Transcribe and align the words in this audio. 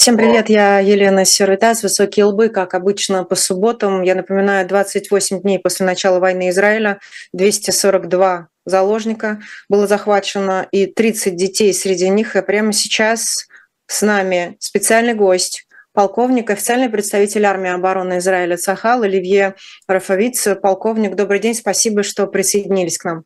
Всем 0.00 0.16
привет, 0.16 0.48
я 0.48 0.78
Елена 0.78 1.26
Сиротас, 1.26 1.82
«Высокие 1.82 2.24
лбы», 2.24 2.48
как 2.48 2.72
обычно, 2.72 3.22
по 3.22 3.34
субботам. 3.34 4.00
Я 4.00 4.14
напоминаю, 4.14 4.66
28 4.66 5.42
дней 5.42 5.58
после 5.58 5.84
начала 5.84 6.20
войны 6.20 6.48
Израиля, 6.48 7.00
242 7.34 8.48
заложника 8.64 9.42
было 9.68 9.86
захвачено 9.86 10.66
и 10.72 10.86
30 10.86 11.36
детей 11.36 11.74
среди 11.74 12.08
них. 12.08 12.34
И 12.34 12.40
прямо 12.40 12.72
сейчас 12.72 13.46
с 13.88 14.00
нами 14.00 14.56
специальный 14.58 15.12
гость, 15.12 15.66
полковник, 15.92 16.48
официальный 16.48 16.88
представитель 16.88 17.44
армии 17.44 17.70
обороны 17.70 18.20
Израиля 18.20 18.56
Цахал, 18.56 19.02
Оливье 19.02 19.54
Рафовиц. 19.86 20.48
Полковник, 20.62 21.14
добрый 21.14 21.40
день, 21.40 21.54
спасибо, 21.54 22.04
что 22.04 22.26
присоединились 22.26 22.96
к 22.96 23.04
нам. 23.04 23.24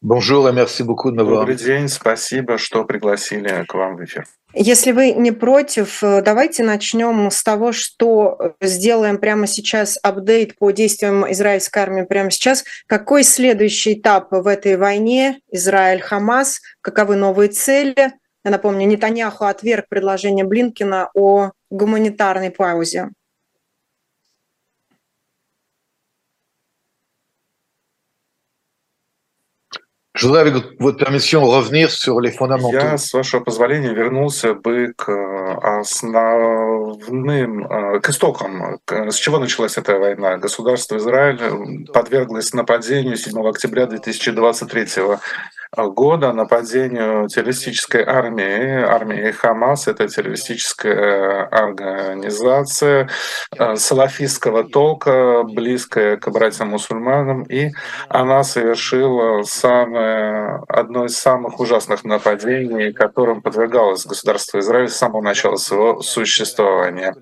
Bonjour 0.00 0.48
et 0.48 0.52
merci 0.52 0.84
beaucoup 0.84 1.10
de 1.10 1.16
m'avoir. 1.16 1.40
Добрый 1.40 1.56
день, 1.56 1.88
спасибо, 1.88 2.56
что 2.56 2.84
пригласили 2.84 3.64
к 3.66 3.74
вам 3.74 3.96
в 3.96 4.04
эфир. 4.04 4.26
Если 4.54 4.92
вы 4.92 5.10
не 5.10 5.32
против, 5.32 6.04
э, 6.04 6.22
давайте 6.22 6.62
начнем 6.62 7.32
с 7.32 7.42
того, 7.42 7.72
что 7.72 8.54
сделаем 8.60 9.18
прямо 9.18 9.48
сейчас 9.48 9.98
апдейт 10.00 10.56
по 10.56 10.70
действиям 10.70 11.30
израильской 11.32 11.82
армии 11.82 12.02
прямо 12.02 12.30
сейчас. 12.30 12.64
Какой 12.86 13.24
следующий 13.24 13.94
этап 13.94 14.28
в 14.30 14.46
этой 14.46 14.76
войне? 14.76 15.40
Израиль-Хамас, 15.50 16.60
каковы 16.80 17.16
новые 17.16 17.48
цели? 17.48 18.12
Я 18.44 18.50
напомню, 18.52 18.86
Нетаньяху 18.86 19.46
отверг 19.46 19.86
предложение 19.88 20.44
Блинкина 20.44 21.10
о 21.12 21.50
гуманитарной 21.70 22.52
паузе. 22.52 23.10
Je 30.07 30.07
voudrais, 30.07 30.07
avec 30.07 30.07
votre 30.07 30.07
permission, 30.07 30.07
revenir 30.07 30.07
sur 30.07 30.07
les 30.07 30.07
fondamentaux. 30.07 30.07
Я, 32.72 32.98
с 32.98 33.12
вашего 33.12 33.40
позволения, 33.40 33.94
вернулся 33.94 34.54
бы 34.54 34.92
к 34.96 35.08
основным, 35.62 37.66
э, 37.66 38.00
к 38.00 38.08
истокам. 38.08 38.80
С 38.88 39.14
чего 39.14 39.38
началась 39.38 39.78
эта 39.78 39.98
война? 39.98 40.38
Государство 40.38 40.96
Израиль 40.96 41.86
подверглось 41.92 42.52
нападению 42.52 43.16
7 43.16 43.48
октября 43.48 43.86
2023 43.86 44.86
года 45.76 46.32
нападению 46.32 47.28
террористической 47.28 48.02
армии. 48.04 48.82
Армии 48.82 49.30
Хамас— 49.30 49.86
это 49.88 50.08
террористическая 50.08 51.44
организация 51.44 53.08
э, 53.56 53.76
салафистского 53.76 54.64
толка, 54.64 55.42
близкая 55.44 56.16
к 56.16 56.28
братьям-мусульманам, 56.30 57.42
и 57.42 57.72
она 58.08 58.42
совершила 58.44 59.42
самое, 59.42 60.62
одно 60.68 61.04
из 61.04 61.18
самых 61.18 61.60
ужасных 61.60 62.04
нападений, 62.04 62.92
которым 62.92 63.42
подвергалось 63.42 64.06
государство 64.06 64.58
Израиль 64.58 64.88
с 64.88 64.96
самого 64.96 65.22
начала 65.22 65.56
своего 65.56 66.00
существования. 66.00 67.14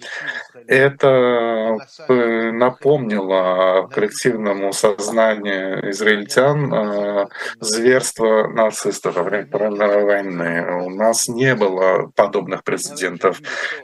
Это 0.68 1.78
э, 2.08 2.50
напомнило 2.50 3.88
коллективному 3.92 4.72
сознанию 4.72 5.90
израильтян 5.90 6.72
э, 6.74 7.26
зверство 7.60 8.48
нацистов 8.48 9.14
во 9.14 9.22
время 9.22 9.46
Второй 9.46 10.04
войны. 10.04 10.82
У 10.82 10.90
нас 10.90 11.28
не 11.28 11.54
было 11.54 12.10
подобных 12.16 12.64
прецедентов. 12.64 13.40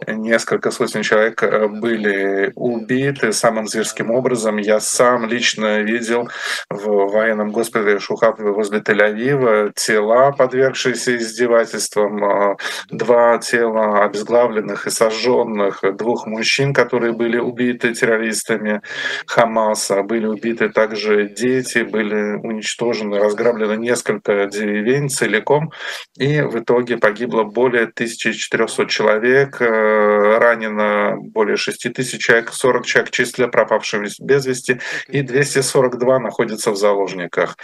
Несколько 0.09 0.73
сотен 0.73 1.03
человек 1.03 1.43
э, 1.43 1.69
были 1.69 2.53
убиты 2.57 3.33
самым 3.33 3.69
зверским 3.69 4.11
образом. 4.11 4.57
Я 4.57 4.81
сам 4.81 5.27
лично 5.27 5.83
видел 5.83 6.29
в 6.69 7.13
военном 7.13 7.53
госпитале 7.53 8.01
Шухапе 8.01 8.43
возле 8.43 8.81
Тель-Авива 8.81 9.73
тела, 9.77 10.33
подвергшиеся 10.33 11.17
издевательствам, 11.17 12.57
два 12.91 13.39
тела 13.39 14.05
обезглавленных 14.05 14.89
и 14.89 14.91
сожженных, 14.91 15.85
двух 15.97 16.27
мужчин, 16.27 16.72
которые 16.73 17.13
были 17.13 17.39
убиты 17.39 17.95
террористами 17.95 18.83
Хамаса, 19.27 20.03
были 20.03 20.27
убиты 20.27 20.69
также 20.69 21.29
дети, 21.29 21.79
были 21.79 22.37
уничтожены, 22.37 23.19
разграблены 23.19 23.77
несколько 23.77 24.47
деревень 24.47 25.09
целиком, 25.09 25.73
и 26.17 26.41
в 26.41 26.59
итоге 26.59 26.99
погибло 26.99 27.45
более 27.45 27.87
1400 27.87 28.87
человек, 28.87 29.61
э, 29.61 30.39
ранено 30.39 31.17
более 31.19 31.57
6 31.57 31.93
тысяч 31.93 32.25
человек, 32.25 32.53
40 32.53 32.87
человек 32.87 33.11
в 33.11 33.15
числе 33.15 33.49
пропавших 33.49 34.03
без 34.21 34.47
вести, 34.47 34.81
и 35.09 35.23
242 35.23 36.19
находятся 36.19 36.71
в 36.71 36.77
заложниках. 36.77 37.57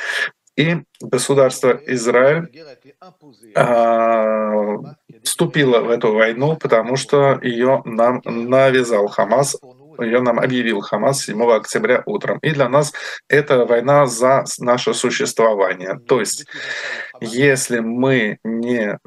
И 0.57 0.83
государство 1.01 1.81
Израиль 1.87 2.49
а, 3.55 4.97
вступило 5.23 5.81
в 5.81 5.91
эту 5.91 6.13
войну, 6.13 6.57
потому 6.57 6.97
что 6.97 7.39
ее 7.43 7.83
нам 7.85 8.23
навязал 8.25 9.09
Хамас 9.09 9.57
ее 10.05 10.21
нам 10.21 10.39
объявил 10.39 10.81
Хамас 10.81 11.25
7 11.25 11.43
октября 11.51 12.03
утром. 12.07 12.39
И 12.43 12.51
для 12.51 12.69
нас 12.69 12.93
это 13.29 13.65
война 13.65 14.07
за 14.07 14.45
наше 14.59 14.95
существование. 14.95 15.99
То 16.07 16.21
есть, 16.21 16.47
если 17.21 17.81
мы 17.81 18.39
не 18.45 18.99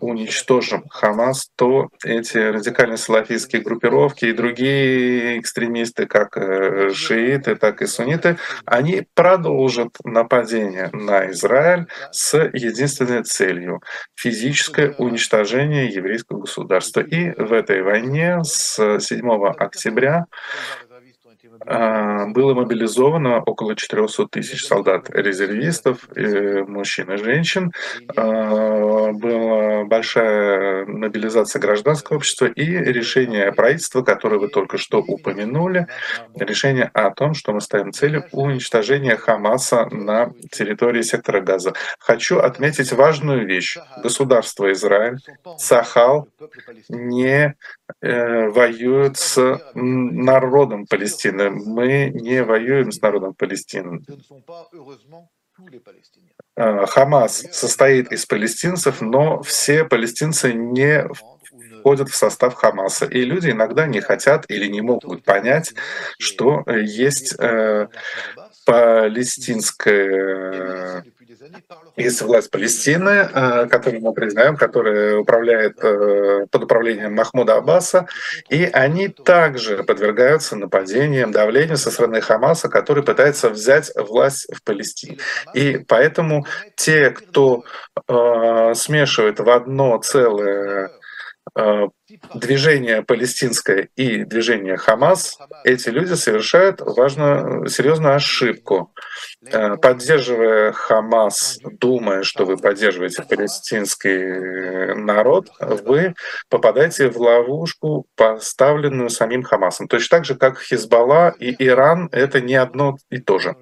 уничтожим 0.00 0.84
Хамас, 0.88 1.50
то 1.56 1.88
эти 2.04 2.38
радикальные 2.38 2.96
салафистские 2.96 3.62
группировки 3.62 4.26
и 4.26 4.32
другие 4.32 5.38
экстремисты, 5.38 6.06
как 6.06 6.36
э, 6.36 6.90
шииты, 6.92 7.56
так 7.56 7.82
и 7.82 7.86
сунниты, 7.86 8.38
они 8.64 9.06
продолжат 9.14 9.96
нападение 10.04 10.90
на 10.92 11.30
Израиль 11.30 11.86
с 12.10 12.36
единственной 12.52 13.22
целью— 13.22 13.80
физическое 14.14 14.94
уничтожение 14.98 15.86
еврейского 15.88 16.40
государства. 16.40 17.00
И 17.00 17.30
в 17.30 17.52
этой 17.52 17.82
войне 17.82 18.42
с 18.42 18.98
7 19.00 19.46
октября 19.58 20.26
было 21.66 22.54
мобилизовано 22.54 23.40
около 23.40 23.76
400 23.76 24.28
тысяч 24.28 24.66
солдат-резервистов, 24.66 26.08
мужчин 26.68 27.12
и 27.12 27.16
женщин. 27.16 27.72
А, 28.16 29.12
была 29.12 29.84
большая 29.84 30.86
мобилизация 30.86 31.60
гражданского 31.60 32.16
общества 32.16 32.46
и 32.46 32.64
решение 32.64 33.52
правительства, 33.52 34.02
которое 34.02 34.38
вы 34.38 34.48
только 34.48 34.78
что 34.78 34.98
упомянули, 34.98 35.86
решение 36.34 36.90
о 36.92 37.10
том, 37.10 37.34
что 37.34 37.52
мы 37.52 37.60
ставим 37.60 37.92
целью 37.92 38.24
уничтожения 38.32 39.16
Хамаса 39.16 39.86
на 39.90 40.32
территории 40.50 41.02
сектора 41.02 41.40
Газа. 41.40 41.74
Хочу 41.98 42.38
отметить 42.38 42.92
важную 42.92 43.46
вещь. 43.46 43.76
Государство 44.02 44.70
Израиль, 44.72 45.18
Сахал 45.58 46.28
не 46.88 47.54
э, 48.00 48.48
воюет 48.48 49.16
с 49.16 49.60
народом 49.74 50.86
Палестины. 50.86 51.50
Мы 51.50 52.10
не 52.14 52.42
воюем 52.42 52.92
с 52.92 53.00
народом 53.00 53.34
Палестины. 53.34 54.02
А, 56.56 56.86
Хамас 56.86 57.44
состоит 57.52 58.12
из 58.12 58.26
палестинцев, 58.26 59.00
но 59.00 59.42
все 59.42 59.84
палестинцы 59.84 60.52
не 60.52 61.06
входят 61.78 62.08
в 62.08 62.16
состав 62.16 62.54
Хамаса. 62.54 63.06
И 63.06 63.24
люди 63.24 63.50
иногда 63.50 63.86
не 63.86 64.00
хотят 64.00 64.46
или 64.48 64.66
не 64.66 64.80
могут 64.80 65.22
понять, 65.22 65.72
что 66.18 66.64
есть 66.68 67.36
э, 67.38 67.86
палестинская 68.64 71.04
есть 71.96 72.22
власть 72.22 72.50
Палестины, 72.50 73.28
э, 73.32 73.66
которую 73.66 74.02
мы 74.02 74.12
признаем, 74.12 74.56
которая 74.56 75.18
управляет 75.18 75.82
э, 75.82 76.46
под 76.50 76.64
управлением 76.64 77.14
Махмуда 77.14 77.56
Аббаса, 77.56 78.06
и 78.48 78.64
они 78.64 79.08
также 79.08 79.84
подвергаются 79.84 80.56
нападениям, 80.56 81.32
давлению 81.32 81.76
со 81.76 81.90
стороны 81.90 82.20
Хамаса, 82.20 82.68
который 82.68 83.02
пытается 83.02 83.50
взять 83.50 83.90
власть 83.96 84.46
в 84.52 84.62
Палестине. 84.62 85.18
И 85.54 85.78
поэтому 85.88 86.46
те, 86.76 87.10
кто 87.10 87.64
э, 88.08 88.74
смешивает 88.74 89.40
в 89.40 89.48
одно 89.48 89.98
целое 89.98 90.90
движение 92.34 93.02
палестинское 93.02 93.88
и 93.96 94.24
движение 94.24 94.76
Хамас, 94.76 95.38
эти 95.64 95.88
люди 95.88 96.12
совершают 96.14 96.80
важную, 96.80 97.66
серьезную 97.68 98.14
ошибку. 98.16 98.92
Э, 99.46 99.76
поддерживая 99.76 100.72
Хамас, 100.72 101.58
думая, 101.62 102.22
что 102.22 102.44
вы 102.44 102.56
поддерживаете 102.56 103.22
палестинский 103.22 104.94
народ, 104.94 105.48
вы 105.60 106.14
попадаете 106.50 107.08
в 107.08 107.18
ловушку, 107.18 108.06
поставленную 108.16 109.08
самим 109.08 109.42
Хамасом. 109.42 109.88
Точно 109.88 110.18
так 110.18 110.24
же, 110.26 110.34
как 110.34 110.60
Хизбалла 110.60 111.34
и 111.38 111.54
Иран— 111.64 112.08
это 112.12 112.40
не 112.40 112.54
одно 112.54 112.96
и 113.10 113.18
то 113.18 113.38
же. 113.38 113.56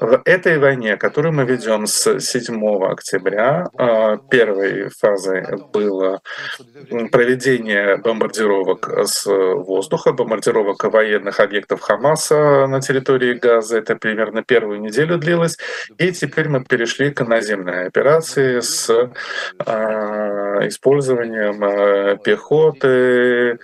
В 0.00 0.22
этой 0.24 0.58
войне, 0.58 0.96
которую 0.96 1.34
мы 1.34 1.44
ведем 1.44 1.86
с 1.86 2.18
7 2.18 2.84
октября, 2.84 3.68
э, 3.78 4.18
первой 4.28 4.88
фазой 4.90 5.44
было 5.72 6.20
проведение 7.12 7.75
бомбардировок 8.02 8.88
с 9.04 9.26
воздуха, 9.26 10.12
бомбардировок 10.12 10.84
военных 10.84 11.40
объектов 11.40 11.80
Хамаса 11.80 12.66
на 12.66 12.80
территории 12.80 13.34
Газа. 13.34 13.78
Это 13.78 13.96
примерно 13.96 14.42
первую 14.42 14.80
неделю 14.80 15.18
длилось. 15.18 15.56
И 15.98 16.12
теперь 16.12 16.48
мы 16.48 16.64
перешли 16.64 17.10
к 17.10 17.24
наземной 17.24 17.86
операции 17.86 18.60
с 18.60 18.90
э, 18.90 20.45
использованием 20.68 21.62
э, 21.62 22.18
пехоты, 22.22 23.58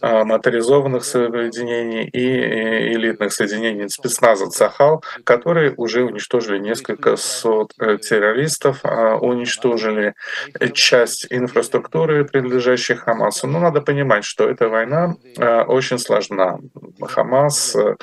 а, 0.00 0.24
моторизованных 0.24 1.04
соединений 1.04 2.04
и 2.04 2.94
элитных 2.94 3.32
соединений 3.32 3.88
спецназа 3.88 4.48
Цахал, 4.48 5.02
которые 5.24 5.74
уже 5.76 6.04
уничтожили 6.04 6.58
несколько 6.58 7.16
сот 7.16 7.72
э, 7.80 7.98
террористов, 7.98 8.84
уничтожили 8.84 10.14
часть 10.72 11.26
инфраструктуры, 11.30 12.24
принадлежащей 12.24 12.94
Хамасу. 12.94 13.46
Но 13.46 13.58
надо 13.58 13.80
понимать, 13.80 14.24
что 14.24 14.48
эта 14.48 14.68
война 14.68 15.16
э, 15.36 15.62
очень 15.62 15.98
сложна. 15.98 16.58
Хамас, 17.00 17.74
э, 17.74 17.96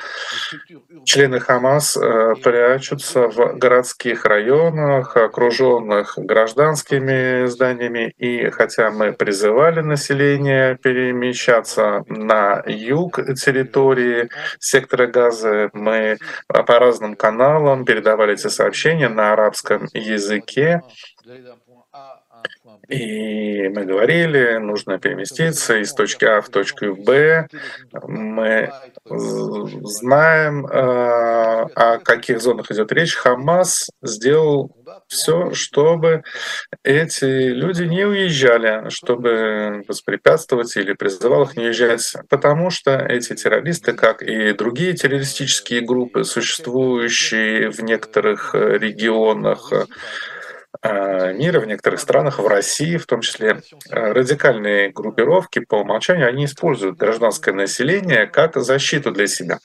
члены 1.04 1.40
Хамас 1.40 1.98
прячутся 2.42 3.28
в 3.28 3.58
городских 3.58 4.24
районах, 4.24 5.16
окруженных 5.16 6.14
гражданскими 6.16 7.46
зданиями, 7.46 8.12
и 8.18 8.35
хотя 8.50 8.90
мы 8.90 9.12
призывали 9.12 9.80
население 9.80 10.76
перемещаться 10.76 12.04
на 12.08 12.62
юг 12.66 13.16
территории 13.34 14.28
сектора 14.58 15.06
Газа. 15.06 15.70
Мы 15.72 16.18
по 16.48 16.78
разным 16.78 17.14
каналам 17.16 17.84
передавали 17.84 18.34
эти 18.34 18.48
сообщения 18.48 19.08
на 19.08 19.32
арабском 19.32 19.88
языке. 19.92 20.82
И 22.88 23.68
мы 23.68 23.84
говорили, 23.84 24.58
нужно 24.58 24.98
переместиться 24.98 25.78
из 25.78 25.92
точки 25.92 26.24
А 26.24 26.40
в 26.40 26.48
точку 26.48 26.94
Б. 26.94 27.48
Мы 27.92 28.70
знаем, 29.04 30.66
э, 30.66 31.66
о 31.74 31.98
каких 31.98 32.40
зонах 32.40 32.70
идет 32.70 32.92
речь. 32.92 33.14
Хамас 33.14 33.88
сделал 34.02 34.70
все, 35.08 35.52
чтобы 35.52 36.22
эти 36.84 37.24
люди 37.24 37.82
не 37.82 38.04
уезжали, 38.04 38.88
чтобы 38.90 39.82
воспрепятствовать 39.88 40.76
или 40.76 40.92
призывал 40.92 41.42
их 41.42 41.56
не 41.56 41.66
уезжать, 41.66 42.14
потому 42.28 42.70
что 42.70 42.98
эти 42.98 43.34
террористы, 43.34 43.94
как 43.94 44.22
и 44.22 44.52
другие 44.52 44.92
террористические 44.94 45.80
группы, 45.80 46.22
существующие 46.24 47.70
в 47.70 47.80
некоторых 47.80 48.54
регионах, 48.54 49.72
Э, 49.72 49.84
мира, 51.32 51.60
в 51.60 51.66
некоторых 51.66 52.00
странах, 52.00 52.38
в 52.38 52.46
России 52.46 52.96
в 52.96 53.06
том 53.06 53.20
числе, 53.20 53.62
э, 53.90 54.12
радикальные 54.12 54.90
группировки 54.90 55.60
по 55.60 55.76
умолчанию, 55.76 56.28
они 56.28 56.44
используют 56.44 56.96
гражданское 56.96 57.52
население 57.52 58.26
как 58.26 58.56
защиту 58.56 59.12
для 59.12 59.26
себя. 59.26 59.58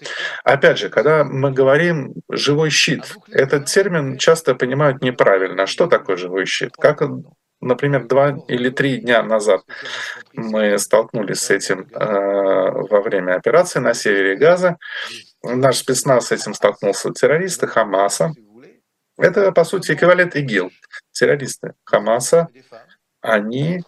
Опять 0.44 0.80
же, 0.80 0.90
когда 0.90 1.24
мы 1.24 1.52
говорим 1.52 2.14
«живой 2.30 2.70
щит», 2.70 3.16
этот 3.30 3.66
термин 3.66 4.18
часто 4.18 4.56
понимают 4.56 5.02
неправильно. 5.02 5.66
Что 5.66 5.88
такое 5.88 6.18
живой 6.18 6.46
щит? 6.46 6.72
Как 6.78 7.02
Например, 7.62 8.08
два 8.08 8.38
или 8.48 8.70
три 8.70 8.98
дня 8.98 9.22
назад 9.22 9.62
мы 10.34 10.80
столкнулись 10.80 11.42
с 11.42 11.52
этим 11.52 11.88
э, 11.94 11.96
во 11.96 13.02
время 13.02 13.36
операции 13.36 13.80
на 13.80 13.94
севере 13.94 14.36
Газа. 14.36 14.78
Наш 15.44 15.78
спецназ 15.78 16.28
с 16.28 16.32
этим 16.32 16.56
столкнулся 16.56 17.12
террористы 17.12 17.68
Хамаса. 17.68 18.34
Это, 19.22 19.52
по 19.52 19.64
сути, 19.64 19.92
эквивалент 19.92 20.36
ИГИЛ 20.36 20.72
террористы 21.12 21.76
Хамаса, 21.84 22.48
они 23.22 23.82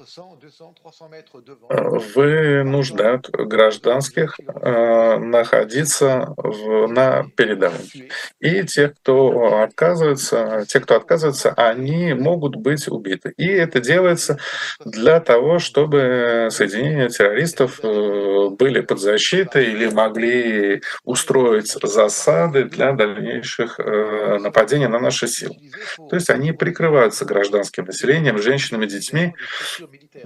э, 1.70 1.90
вынуждают 2.16 3.30
гражданских 3.32 4.40
э, 4.40 5.18
находиться 5.18 6.34
в, 6.38 6.88
на 6.88 7.26
передовой. 7.36 8.12
И 8.40 8.64
те, 8.64 8.90
кто 8.90 9.64
отказывается, 9.64 10.66
те, 10.68 10.80
кто 10.80 10.96
отказывается, 10.96 11.52
они 11.58 12.14
могут 12.14 12.56
быть 12.56 12.88
убиты. 12.88 13.34
И 13.38 13.48
это 13.48 13.80
делается 13.80 14.38
для 14.86 15.20
того, 15.20 15.58
чтобы 15.58 16.50
соединения 16.52 17.10
террористов 17.10 17.80
э, 17.84 18.50
были 18.50 18.82
под 18.82 19.00
защитой 19.00 19.66
или 19.66 19.88
могли 19.88 20.84
устроить 21.04 21.76
засады 21.82 22.66
для 22.66 22.92
дальнейших 22.94 23.80
нападений 23.80 24.88
на 24.88 25.00
наши 25.00 25.28
силы. 25.28 25.56
То 26.10 26.16
есть 26.16 26.30
они 26.30 26.52
прикрываются 26.52 27.26
гражданским 27.26 27.86
населением, 27.86 28.38
женщинами, 28.38 28.86
детьми, 28.86 29.23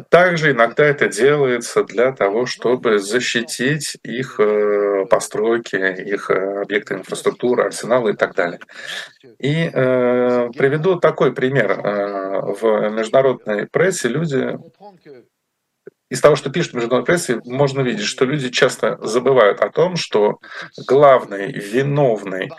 также 0.10 0.52
иногда 0.52 0.86
это 0.86 1.08
делается 1.08 1.84
для 1.84 2.12
того, 2.12 2.46
чтобы 2.46 3.00
защитить 3.00 3.98
их 4.04 4.40
э, 4.40 5.06
постройки, 5.10 5.76
их 5.76 6.30
э, 6.30 6.62
объекты 6.62 6.96
инфраструктуры, 6.96 7.64
арсеналы 7.64 8.12
и 8.12 8.16
так 8.16 8.36
далее. 8.36 8.60
И 9.40 9.70
э, 9.72 10.50
приведу 10.58 11.00
такой 11.00 11.34
пример. 11.34 11.72
Э, 11.72 12.42
в 12.42 12.90
международной 12.90 13.68
прессе 13.68 14.08
люди 14.08 14.58
из 16.10 16.22
того, 16.22 16.36
что 16.36 16.50
пишут 16.50 16.72
в 16.72 16.76
международной 16.76 17.06
прессе, 17.06 17.42
можно 17.46 17.82
видеть, 17.82 18.06
что 18.06 18.26
люди 18.26 18.50
часто 18.50 18.98
забывают 19.06 19.60
о 19.60 19.70
том, 19.70 19.98
что 19.98 20.40
главный 20.88 21.52
виновный 21.52 22.50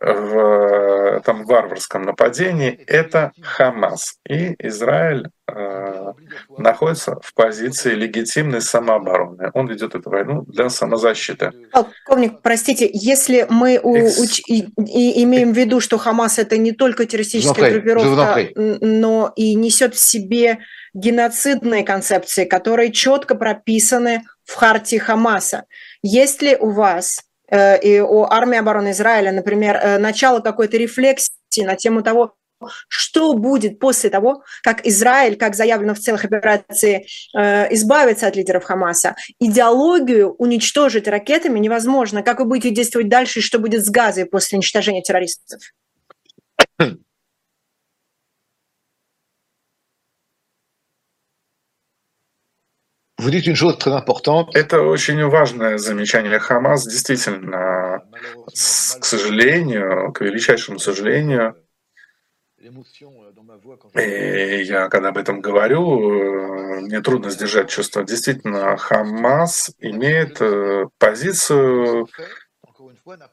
в 0.00 1.16
этом 1.16 1.44
варварском 1.44 2.02
нападении, 2.02 2.70
это 2.86 3.32
Хамас. 3.40 4.18
И 4.28 4.54
Израиль 4.58 5.28
э, 5.46 6.12
находится 6.58 7.18
в 7.22 7.32
позиции 7.34 7.94
легитимной 7.94 8.60
самообороны. 8.60 9.50
Он 9.54 9.68
ведет 9.68 9.94
эту 9.94 10.10
войну 10.10 10.42
для 10.48 10.68
самозащиты. 10.68 11.52
Полковник, 11.72 12.42
простите, 12.42 12.90
если 12.92 13.46
мы 13.48 13.78
у, 13.82 13.92
уч, 13.94 14.40
и, 14.48 14.66
и 14.78 15.22
имеем 15.22 15.52
в 15.52 15.56
виду, 15.56 15.80
что 15.80 15.96
Хамас 15.96 16.38
это 16.38 16.58
не 16.58 16.72
только 16.72 17.06
террористическая 17.06 17.70
группировка, 17.70 18.50
но 18.56 19.32
и 19.36 19.54
несет 19.54 19.94
в 19.94 20.00
себе 20.00 20.58
геноцидные 20.92 21.84
концепции, 21.84 22.44
которые 22.44 22.92
четко 22.92 23.36
прописаны 23.36 24.22
в 24.44 24.54
хартии 24.54 24.96
Хамаса. 24.96 25.64
Есть 26.02 26.42
ли 26.42 26.56
у 26.56 26.70
вас 26.70 27.22
Э, 27.22 27.33
и 27.82 28.00
у 28.00 28.24
армии 28.24 28.58
обороны 28.58 28.90
Израиля, 28.90 29.32
например, 29.32 29.76
э, 29.76 29.98
начало 29.98 30.40
какой-то 30.40 30.76
рефлексии 30.76 31.62
на 31.62 31.76
тему 31.76 32.02
того, 32.02 32.34
что 32.88 33.34
будет 33.34 33.78
после 33.78 34.10
того, 34.10 34.42
как 34.62 34.86
Израиль, 34.86 35.36
как 35.36 35.54
заявлено 35.54 35.94
в 35.94 35.98
целых 35.98 36.24
операции, 36.24 37.06
э, 37.36 37.72
избавится 37.74 38.26
от 38.26 38.36
лидеров 38.36 38.64
Хамаса. 38.64 39.16
Идеологию 39.38 40.34
уничтожить 40.34 41.08
ракетами 41.08 41.58
невозможно. 41.58 42.22
Как 42.22 42.38
вы 42.38 42.46
будете 42.46 42.70
действовать 42.70 43.08
дальше 43.08 43.40
и 43.40 43.42
что 43.42 43.58
будет 43.58 43.84
с 43.84 43.90
Газой 43.90 44.24
после 44.24 44.56
уничтожения 44.56 45.02
террористов? 45.02 45.60
Это 54.54 54.80
очень 54.82 55.22
важное 55.26 55.78
замечание. 55.78 56.38
Хамас 56.38 56.84
действительно, 56.84 58.02
к 58.46 59.04
сожалению, 59.04 60.12
к 60.12 60.20
величайшему 60.20 60.78
сожалению, 60.78 61.56
и 63.94 64.62
я 64.62 64.88
когда 64.88 65.08
об 65.08 65.18
этом 65.18 65.40
говорю, 65.40 66.80
мне 66.80 67.00
трудно 67.00 67.30
сдержать 67.30 67.68
чувство. 67.68 68.04
Действительно, 68.04 68.76
Хамас 68.76 69.70
имеет 69.78 70.40
э, 70.40 70.86
позицию 70.98 72.08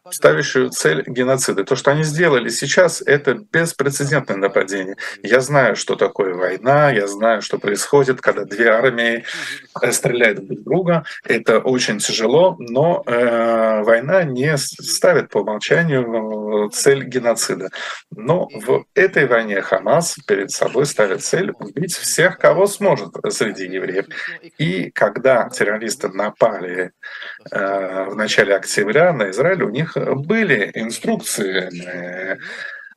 ставящую 0.09 0.69
цель 0.69 1.03
геноцида. 1.07 1.63
То, 1.63 1.75
что 1.75 1.91
они 1.91 2.03
сделали 2.03 2.49
сейчас, 2.49 3.01
это 3.01 3.35
беспрецедентное 3.35 4.35
нападение. 4.35 4.97
Я 5.23 5.39
знаю, 5.39 5.75
что 5.77 5.95
такое 5.95 6.33
война, 6.33 6.91
я 6.91 7.07
знаю, 7.07 7.41
что 7.41 7.57
происходит, 7.57 8.19
когда 8.19 8.43
две 8.43 8.69
армии 8.69 9.23
э, 9.81 9.91
стреляют 9.91 10.45
друг 10.45 10.63
друга. 10.63 11.05
Это 11.23 11.59
очень 11.59 11.99
тяжело, 11.99 12.57
но 12.59 13.03
э, 13.05 13.83
война 13.83 14.23
не 14.23 14.57
ставит 14.57 15.29
по 15.29 15.39
умолчанию 15.39 16.69
цель 16.71 17.05
геноцида. 17.05 17.69
Но 18.13 18.49
в 18.53 18.83
этой 18.93 19.25
войне 19.25 19.61
Хамас 19.61 20.17
перед 20.27 20.51
собой 20.51 20.85
ставит 20.85 21.23
цель 21.23 21.51
убить 21.59 21.95
всех, 21.95 22.37
кого 22.37 22.67
сможет 22.67 23.15
среди 23.29 23.67
евреев. 23.67 24.05
И 24.57 24.91
когда 24.91 25.47
террористы 25.49 26.09
напали 26.09 26.77
э, 26.77 26.91
в 27.49 28.15
начале 28.15 28.55
октября 28.55 29.13
на 29.13 29.29
Израиль, 29.31 29.63
у 29.63 29.69
них 29.69 29.95
были 29.95 30.71
инструкции, 30.73 31.69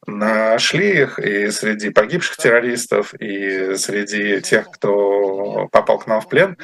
мы 0.07 0.27
нашли 0.27 1.03
их 1.03 1.19
и 1.19 1.51
среди 1.51 1.91
погибших 1.91 2.37
террористов, 2.37 3.15
и 3.15 3.75
среди 3.77 4.41
тех, 4.43 4.71
кто 4.71 5.69
попал 5.73 5.99
к 5.99 6.07
нам 6.07 6.21
в 6.21 6.29
плен. 6.29 6.59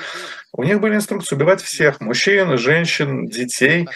У 0.53 0.63
них 0.63 0.81
были 0.81 0.97
инструкции 0.97 1.37
убивать 1.37 1.63
всех, 1.63 2.01
мужчин, 2.01 2.59
женщин, 2.59 3.27
детей, 3.27 3.89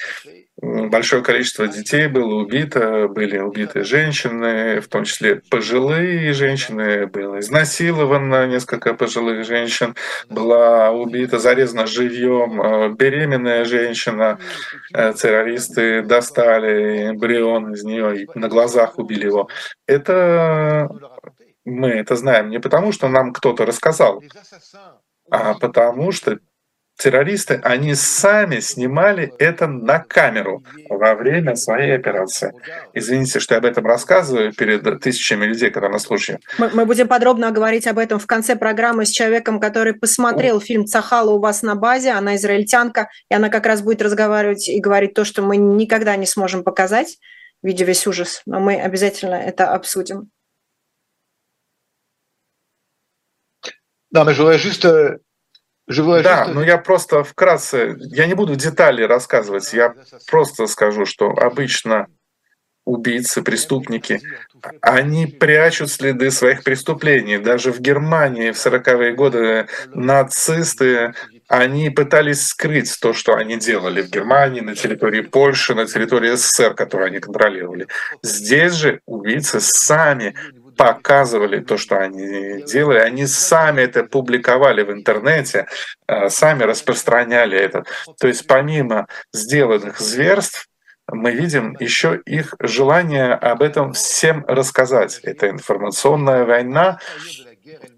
большое 0.88 1.22
количество 1.22 1.68
детей 1.68 2.06
было 2.06 2.34
убито, 2.34 3.08
были 3.08 3.38
убиты 3.38 3.84
женщины, 3.84 4.80
в 4.80 4.88
том 4.88 5.04
числе 5.04 5.42
пожилые 5.50 6.32
женщины, 6.32 7.06
было 7.06 7.40
изнасиловано 7.40 8.46
несколько 8.46 8.94
пожилых 8.94 9.44
женщин, 9.44 9.94
была 10.28 10.90
убита, 10.90 11.38
зарезана 11.38 11.86
живьем 11.86 12.60
э, 12.60 12.94
беременная 12.94 13.64
женщина, 13.64 14.38
э, 14.92 15.12
террористы 15.12 16.02
достали 16.02 17.10
эмбрион 17.10 17.72
из 17.74 17.84
нее 17.84 18.22
и 18.22 18.28
на 18.34 18.48
глазах 18.48 18.98
убили 18.98 19.26
его. 19.26 19.48
Это 19.86 20.88
мы 21.64 21.88
это 21.88 22.16
знаем 22.16 22.50
не 22.50 22.60
потому, 22.60 22.92
что 22.92 23.08
нам 23.08 23.32
кто-то 23.32 23.64
рассказал, 23.66 24.22
а 25.30 25.54
потому 25.54 26.12
что 26.12 26.38
террористы, 26.96 27.60
они 27.62 27.94
сами 27.94 28.60
снимали 28.60 29.32
это 29.38 29.66
на 29.66 29.98
камеру 29.98 30.62
во 30.88 31.14
время 31.14 31.56
своей 31.56 31.94
операции. 31.94 32.52
Извините, 32.92 33.40
что 33.40 33.54
я 33.54 33.58
об 33.58 33.64
этом 33.64 33.86
рассказываю 33.86 34.52
перед 34.52 35.00
тысячами 35.00 35.44
людей, 35.44 35.70
которые 35.70 35.92
на 35.92 35.98
случае. 35.98 36.38
Мы, 36.58 36.70
мы 36.72 36.86
будем 36.86 37.08
подробно 37.08 37.50
говорить 37.50 37.86
об 37.86 37.98
этом 37.98 38.18
в 38.18 38.26
конце 38.26 38.56
программы 38.56 39.06
с 39.06 39.10
человеком, 39.10 39.60
который 39.60 39.94
посмотрел 39.94 40.60
фильм 40.60 40.86
Цахала 40.86 41.30
у 41.30 41.40
вас 41.40 41.62
на 41.62 41.74
базе, 41.74 42.12
она 42.12 42.36
израильтянка, 42.36 43.08
и 43.28 43.34
она 43.34 43.48
как 43.48 43.66
раз 43.66 43.82
будет 43.82 44.02
разговаривать 44.02 44.68
и 44.68 44.80
говорить 44.80 45.14
то, 45.14 45.24
что 45.24 45.42
мы 45.42 45.56
никогда 45.56 46.16
не 46.16 46.26
сможем 46.26 46.62
показать, 46.62 47.18
видя 47.62 47.84
весь 47.84 48.06
ужас, 48.06 48.42
но 48.46 48.60
мы 48.60 48.80
обязательно 48.80 49.34
это 49.34 49.72
обсудим. 49.72 50.30
Non, 54.14 54.24
mais 54.24 54.34
je 54.34 54.42
voudrais 54.42 54.58
juste 54.58 54.86
voudrais 55.86 56.22
Да, 56.22 56.46
но 56.46 56.62
я 56.62 56.78
просто 56.78 57.22
вкратце, 57.24 57.96
я 57.98 58.26
не 58.26 58.34
буду 58.34 58.56
детали 58.56 59.02
рассказывать, 59.02 59.72
я 59.74 59.94
просто 60.30 60.66
скажу, 60.66 61.04
что 61.04 61.28
обычно 61.30 62.06
убийцы, 62.84 63.42
преступники, 63.42 64.20
они 64.80 65.26
прячут 65.26 65.90
следы 65.90 66.30
своих 66.30 66.62
преступлений. 66.62 67.38
Даже 67.38 67.72
в 67.72 67.80
Германии 67.80 68.50
в 68.50 68.56
40-е 68.56 69.14
годы 69.14 69.66
нацисты, 69.94 71.14
они 71.48 71.90
пытались 71.90 72.46
скрыть 72.46 72.94
то, 73.00 73.12
что 73.12 73.36
они 73.36 73.56
делали 73.56 74.02
в 74.02 74.10
Германии, 74.10 74.60
на 74.60 74.74
территории 74.74 75.22
Польши, 75.22 75.74
на 75.74 75.86
территории 75.86 76.34
СССР, 76.34 76.74
которую 76.74 77.06
они 77.06 77.20
контролировали. 77.20 77.86
Здесь 78.22 78.72
же 78.72 79.00
убийцы 79.06 79.60
сами 79.60 80.34
показывали 80.76 81.60
то, 81.60 81.76
что 81.76 81.98
они 81.98 82.62
делали, 82.62 82.98
они 82.98 83.26
сами 83.26 83.82
это 83.82 84.04
публиковали 84.04 84.82
в 84.82 84.92
интернете, 84.92 85.66
э, 86.06 86.28
сами 86.28 86.64
распространяли 86.64 87.58
это. 87.58 87.84
То 88.18 88.28
есть 88.28 88.46
помимо 88.46 89.06
сделанных 89.32 90.00
зверств, 90.00 90.68
мы 91.06 91.32
видим 91.32 91.76
еще 91.80 92.20
их 92.24 92.54
желание 92.60 93.34
об 93.34 93.62
этом 93.62 93.92
всем 93.92 94.44
рассказать. 94.46 95.20
Это 95.22 95.50
информационная 95.50 96.44
война, 96.44 96.98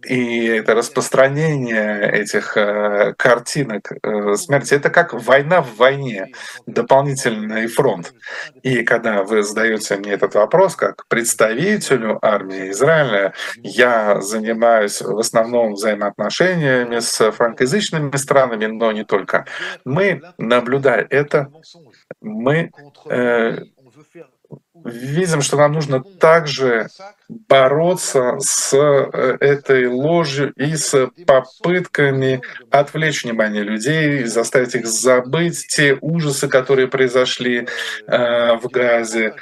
и 0.05 0.47
это 0.47 0.75
распространение 0.75 2.11
этих 2.13 2.57
э, 2.57 3.15
картинок 3.17 3.91
э, 3.91 4.35
смерти, 4.37 4.75
это 4.75 4.91
как 4.91 5.13
война 5.13 5.61
в 5.61 5.77
войне, 5.77 6.29
дополнительный 6.67 7.67
фронт. 7.67 8.15
И 8.63 8.85
когда 8.85 9.25
вы 9.25 9.43
задаете 9.43 9.97
мне 9.97 10.13
этот 10.13 10.35
вопрос, 10.35 10.77
как 10.77 11.07
представителю 11.09 12.19
армии 12.23 12.71
Израиля, 12.71 13.35
я 13.57 14.21
занимаюсь 14.21 15.01
в 15.01 15.19
основном 15.19 15.75
взаимоотношениями 15.75 17.01
с 17.01 17.31
франкоязычными 17.33 18.15
странами, 18.17 18.67
но 18.67 18.93
не 18.93 19.05
только. 19.05 19.47
Мы, 19.85 20.23
наблюдая 20.39 21.07
это, 21.11 21.51
мы 22.21 22.71
э, 23.09 23.59
видим, 24.87 25.43
что 25.43 25.57
нам 25.57 25.73
нужно 25.73 26.03
также 26.03 26.89
бороться 27.29 28.37
с 28.39 28.73
э, 28.75 29.37
этой 29.41 29.87
ложью 29.87 30.53
и 30.57 30.77
с 30.77 31.09
попытками 31.27 32.41
отвлечь 32.71 33.25
внимание 33.25 33.63
людей, 33.63 34.25
заставить 34.25 34.75
их 34.75 34.87
забыть 34.87 35.67
те 35.69 35.99
ужасы, 36.01 36.49
которые 36.49 36.89
произошли 36.89 37.67
э, 38.07 38.57
в 38.57 38.69
Газе. 38.69 39.35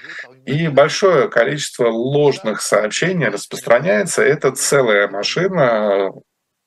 И 0.47 0.69
большое 0.69 1.29
количество 1.29 1.89
ложных 1.89 2.63
сообщений 2.63 3.29
распространяется. 3.29 4.23
Это 4.23 4.53
целая 4.53 5.09
машина, 5.09 6.11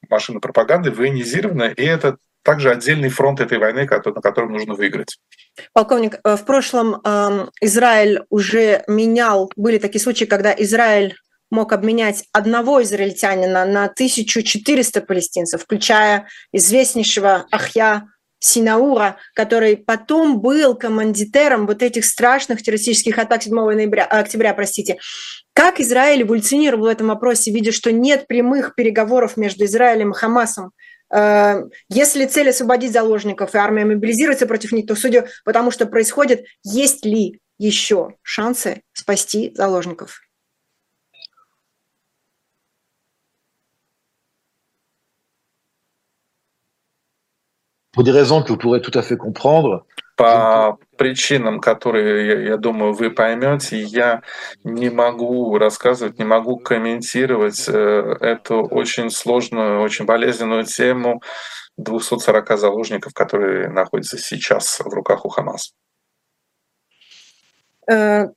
машина 0.10 0.40
пропаганды, 0.40 0.92
военизированная, 0.92 1.70
и 1.72 1.84
это 1.84 2.18
также 2.48 2.72
отдельный 2.72 3.10
фронт 3.10 3.42
этой 3.42 3.58
войны, 3.58 3.86
на 3.86 4.22
котором 4.22 4.54
нужно 4.54 4.74
выиграть. 4.74 5.18
Полковник, 5.74 6.22
э, 6.24 6.38
в 6.38 6.46
прошлом 6.46 7.01
Израиль 7.60 8.22
уже 8.30 8.84
менял, 8.88 9.51
были 9.58 9.80
такие 9.80 10.01
случаи, 10.01 10.24
когда 10.24 10.56
Израиль 10.58 11.13
мог 11.51 11.74
обменять 11.74 12.24
одного 12.32 12.82
израильтянина 12.84 13.66
на 13.66 13.89
1400 13.89 15.01
палестинцев, 15.01 15.62
включая 15.62 16.27
известнейшего 16.54 17.46
Ахья 17.51 18.04
Синаура, 18.39 19.18
который 19.34 19.75
потом 19.75 20.39
был 20.39 20.75
командитером 20.75 21.68
вот 21.68 21.84
этих 21.84 22.06
страшных 22.06 22.62
террористических 22.62 23.18
атак 23.20 23.44
7 23.44 23.54
ноября, 23.54 24.06
октября, 24.06 24.54
простите. 24.54 25.00
Как 25.54 25.82
Израиль 25.82 26.22
эволюционировал 26.22 26.86
в 26.86 26.88
этом 26.88 27.08
вопросе, 27.08 27.51
видя, 27.51 27.74
что 27.74 27.92
нет 27.92 28.25
прямых 28.27 28.75
переговоров 28.75 29.36
между 29.36 29.66
Израилем 29.66 30.12
и 30.12 30.16
Хамасом? 30.16 30.72
Э, 31.14 31.64
Если 31.90 32.26
цель 32.26 32.50
освободить 32.50 32.92
заложников 32.92 33.56
и 33.56 33.58
армия 33.58 33.86
мобилизируется 33.86 34.48
против 34.48 34.72
них, 34.72 34.88
то, 34.88 34.96
судя 34.96 35.28
по 35.46 35.54
тому, 35.54 35.72
что 35.72 35.86
происходит, 35.86 36.46
есть 36.64 37.06
ли 37.06 37.40
еще 37.58 38.16
шансы 38.22 38.84
спасти 38.94 39.52
заложников? 39.56 40.22
По 50.16 50.78
причинам, 50.98 51.60
которые, 51.60 52.48
я, 52.48 52.58
думаю, 52.58 52.94
вы 52.94 53.12
поймете, 53.12 53.80
я 53.80 54.22
не 54.63 54.89
могу 54.89 55.58
рассказывать, 55.58 56.20
не 56.20 56.25
могу 56.25 56.58
комментировать 56.58 57.68
э, 57.70 58.18
эту 58.20 58.63
очень 58.63 59.10
сложную, 59.10 59.82
очень 59.82 60.06
болезненную 60.06 60.66
тему 60.66 61.22
240 61.77 62.58
заложников, 62.58 63.13
которые 63.13 63.70
находятся 63.70 64.18
сейчас 64.18 64.80
в 64.80 64.88
руках 64.88 65.25
у 65.25 65.30
Хамас. 65.30 65.74
Э, 67.89 68.27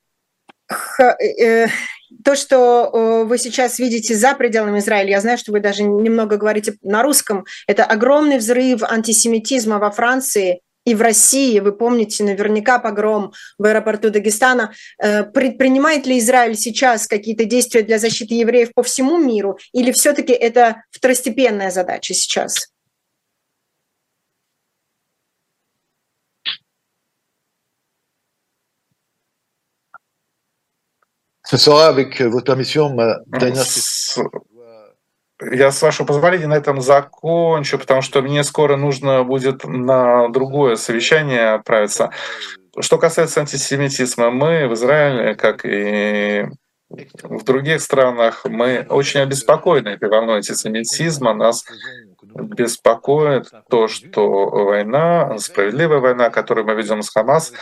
э, 1.38 1.66
То, 2.24 2.36
что 2.36 3.24
вы 3.24 3.38
сейчас 3.38 3.78
видите 3.78 4.14
за 4.14 4.34
пределами 4.34 4.78
Израиля, 4.78 5.10
я 5.10 5.20
знаю, 5.20 5.38
что 5.38 5.52
вы 5.52 5.60
даже 5.60 5.82
немного 5.82 6.36
говорите 6.36 6.74
на 6.82 7.02
русском, 7.02 7.44
это 7.66 7.84
огромный 7.84 8.38
взрыв 8.38 8.82
антисемитизма 8.82 9.78
во 9.78 9.90
Франции 9.90 10.60
и 10.84 10.94
в 10.94 11.02
России. 11.02 11.60
Вы 11.60 11.72
помните 11.72 12.24
наверняка 12.24 12.78
погром 12.78 13.32
в 13.58 13.64
аэропорту 13.64 14.10
Дагестана. 14.10 14.72
Э, 15.02 15.24
Предпринимает 15.24 16.06
ли 16.06 16.18
Израиль 16.18 16.56
сейчас 16.56 17.06
какие-то 17.06 17.44
действия 17.44 17.82
для 17.82 17.98
защиты 17.98 18.34
евреев 18.34 18.72
по 18.74 18.82
всему 18.82 19.18
миру, 19.18 19.58
или 19.72 19.92
все-таки 19.92 20.32
это 20.32 20.82
второстепенная 20.90 21.70
задача 21.70 22.14
сейчас? 22.14 22.70
ce 31.50 31.56
sera 31.56 31.88
avec 31.88 32.20
votre 32.20 32.44
permission 32.44 32.94
ma 32.94 33.18
dernière 33.26 33.64
question. 33.64 34.30
Я, 35.40 35.70
с 35.70 35.80
вашего 35.80 36.06
позволения, 36.06 36.46
на 36.46 36.54
этом 36.54 36.80
закончу, 36.80 37.78
потому 37.78 38.02
что 38.02 38.22
мне 38.22 38.44
скоро 38.44 38.76
нужно 38.76 39.24
будет 39.24 39.64
на 39.64 40.28
другое 40.28 40.76
совещание 40.76 41.54
отправиться. 41.54 42.10
Что 42.78 42.98
касается 42.98 43.40
антисемитизма, 43.40 44.30
мы 44.30 44.68
в 44.68 44.74
Израиле, 44.74 45.34
как 45.34 45.64
и 45.64 46.46
в 46.88 47.44
других 47.44 47.80
странах, 47.80 48.44
мы 48.44 48.86
очень 48.88 49.20
обеспокоены 49.20 49.90
этой 49.90 50.08
волной 50.08 50.36
антисемитизма. 50.36 51.34
Нас 51.34 51.64
беспокоит 52.34 53.50
то, 53.68 53.88
что 53.88 54.28
война, 54.50 55.38
справедливая 55.38 55.98
война, 55.98 56.30
которую 56.30 56.66
мы 56.66 56.74
ведем 56.74 57.02
с 57.02 57.10
Хамас, 57.10 57.52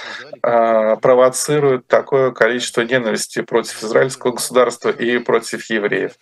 а, 0.43 0.97
провоцирует 0.97 1.87
такое 1.87 2.33
количество 2.33 2.83
ненависти 2.83 3.43
против 3.43 3.83
израильского 3.83 4.33
государства 4.33 4.91
и 4.91 5.19
против 5.19 5.69
евреев. 5.71 6.13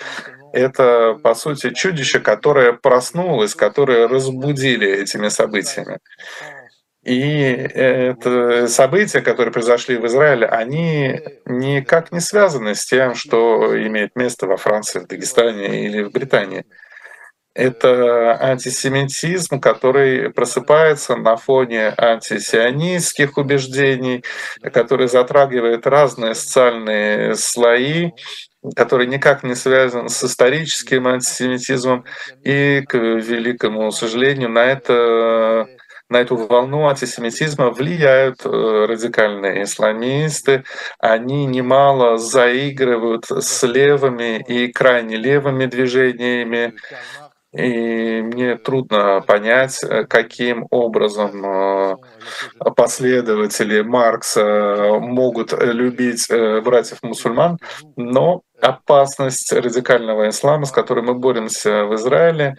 Это, 0.53 1.19
по 1.23 1.35
сути, 1.35 1.71
чудище, 1.71 2.21
которое 2.21 2.73
проснулось, 2.73 3.55
которое 3.55 4.09
разбудили 4.09 4.89
этими 4.89 5.29
событиями. 5.29 5.99
И 7.07 7.41
это 7.41 8.67
события, 8.67 9.21
которые 9.21 9.53
произошли 9.53 9.97
в 9.97 10.05
Израиле, 10.07 10.45
они 10.47 11.21
никак 11.45 12.11
не 12.11 12.19
связаны 12.19 12.75
с 12.75 12.85
тем, 12.85 13.15
что 13.15 13.81
имеет 13.87 14.17
место 14.17 14.49
во 14.49 14.57
Франции, 14.57 14.99
в 14.99 15.07
Дагестане 15.07 15.87
или 15.87 16.03
в 16.03 16.11
Британии. 16.11 16.65
Это 17.57 18.37
антисемитизм, 18.39 19.61
который 19.61 20.31
просыпается 20.31 21.17
на 21.17 21.37
фоне 21.37 21.95
антисионистских 21.97 23.39
убеждений, 23.39 24.23
который 24.61 25.09
затрагивает 25.09 25.87
разные 25.87 26.35
социальные 26.35 27.35
слои, 27.35 28.11
который 28.75 29.07
никак 29.07 29.43
не 29.43 29.55
связан 29.55 30.11
с 30.11 30.23
историческим 30.23 31.07
антисемитизмом. 31.09 32.05
И, 32.45 32.83
к 32.87 32.95
великому 32.95 33.91
сожалению, 33.91 34.51
на 34.51 34.67
это 34.67 35.67
на 36.09 36.19
эту 36.19 36.37
волну 36.37 36.87
антисемитизма 36.87 37.71
влияют 37.71 38.45
э, 38.45 38.49
радикальные 38.49 39.65
исламисты. 39.65 40.63
Они 41.01 41.47
немало 41.47 42.17
заигрывают 42.17 43.25
с 43.29 43.65
левыми 43.65 44.39
и 44.47 44.71
крайне 44.71 45.17
левыми 45.17 45.67
движениями. 45.67 46.75
И 47.57 48.23
мне 48.23 48.57
трудно 48.57 49.23
понять, 49.27 49.83
э, 49.83 50.05
каким 50.05 50.67
образом 50.71 51.45
э, 51.45 51.97
последователи 52.77 53.81
Маркса 53.83 54.99
могут 55.01 55.53
любить 55.53 56.29
братьев-мусульман, 56.29 57.59
но 57.97 58.43
опасность 58.61 59.53
радикального 59.53 60.29
ислама, 60.29 60.65
с 60.65 60.73
которой 60.73 61.05
мы 61.05 61.15
боремся 61.15 61.85
в 61.85 61.95
Израиле, 61.95 62.57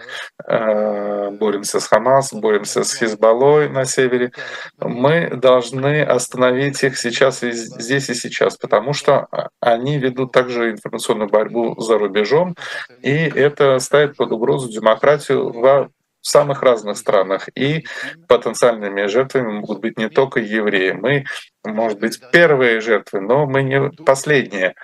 э, 0.48 1.07
боремся 1.32 1.80
с 1.80 1.88
Хамас, 1.88 2.34
боремся 2.34 2.84
с 2.84 2.94
Хизбаллой 2.94 3.70
на 3.70 3.86
севере, 3.86 4.32
мы 4.78 5.30
должны 5.30 6.02
остановить 6.04 6.84
их 6.84 6.98
сейчас 6.98 7.44
и 7.44 7.52
здесь 7.52 8.10
и 8.10 8.14
сейчас, 8.14 8.58
потому 8.58 8.94
что 8.94 9.28
они 9.60 9.98
ведут 9.98 10.32
также 10.32 10.72
информационную 10.72 11.30
борьбу 11.30 11.80
за 11.80 11.98
рубежом, 11.98 12.56
и 13.02 13.14
это 13.14 13.80
ставит 13.80 14.16
под 14.18 14.32
угрозу 14.32 14.70
демократию 14.70 15.50
в 15.52 15.90
самых 16.28 16.62
разных 16.62 16.98
странах. 16.98 17.50
И 17.56 17.86
потенциальными 18.28 19.08
жертвами 19.08 19.60
могут 19.60 19.80
быть 19.80 19.98
не 19.98 20.10
только 20.10 20.40
евреи. 20.40 20.92
Мы, 20.92 21.26
может 21.64 22.00
быть, 22.00 22.20
первые 22.32 22.82
жертвы, 22.82 23.22
но 23.22 23.46
мы 23.46 23.64
не 23.64 23.90
последние. 24.04 24.76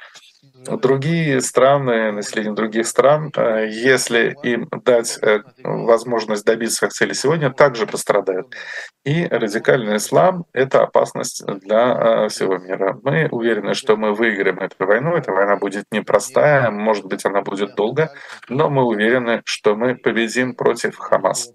Другие 0.66 1.42
страны, 1.42 2.12
население 2.12 2.54
других 2.54 2.88
стран, 2.88 3.32
э, 3.36 3.68
если 3.70 4.36
им 4.44 4.68
дать 4.86 5.20
э, 5.22 5.40
возможность 5.64 6.46
добиться 6.46 6.78
своих 6.78 6.94
целей 6.94 7.14
сегодня, 7.14 7.52
также 7.52 7.86
пострадают. 7.86 8.56
И 9.04 9.26
радикальный 9.26 9.98
ислам— 9.98 10.46
это 10.54 10.84
опасность 10.84 11.46
для 11.46 12.26
э, 12.26 12.28
всего 12.30 12.58
мира. 12.58 12.98
Мы 13.04 13.28
уверены, 13.30 13.74
что 13.74 13.98
мы 13.98 14.14
выиграем 14.14 14.60
эту 14.60 14.86
войну. 14.86 15.16
Эта 15.16 15.32
война 15.32 15.58
будет 15.58 15.86
непростая, 15.92 16.72
может 16.72 17.06
быть, 17.06 17.26
она 17.26 17.42
будет 17.42 17.76
долго, 17.76 18.12
но 18.48 18.70
мы 18.70 18.84
уверены, 18.84 19.42
что 19.46 19.76
мы 19.76 19.96
победим 19.96 20.56
против 20.56 20.98
Хамас. 20.98 21.52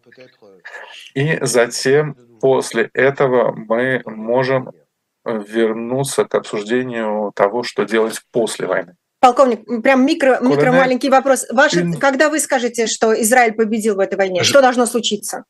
И 1.15 1.39
затем, 1.41 2.17
после 2.41 2.91
этого, 2.93 3.55
мы 3.57 4.03
можем 4.05 4.71
вернуться 5.29 6.25
к 6.25 6.35
обсуждению 6.35 7.33
того, 7.35 7.63
что 7.63 7.85
делать 7.85 8.21
после 8.31 8.67
войны. 8.67 8.95
Полковник, 9.21 9.83
прям 9.83 10.07
микро, 10.07 10.39
микро 10.41 10.73
маленький 10.73 11.11
вопрос. 11.11 11.47
Ваши, 11.51 11.93
когда 11.93 12.29
вы 12.29 12.39
скажете, 12.39 12.87
что 12.87 13.13
Израиль 13.21 13.53
победил 13.53 13.97
в 13.97 14.01
этой 14.01 14.17
войне, 14.17 14.45
что 14.45 14.61
должно 14.61 14.87
случиться? 14.87 15.45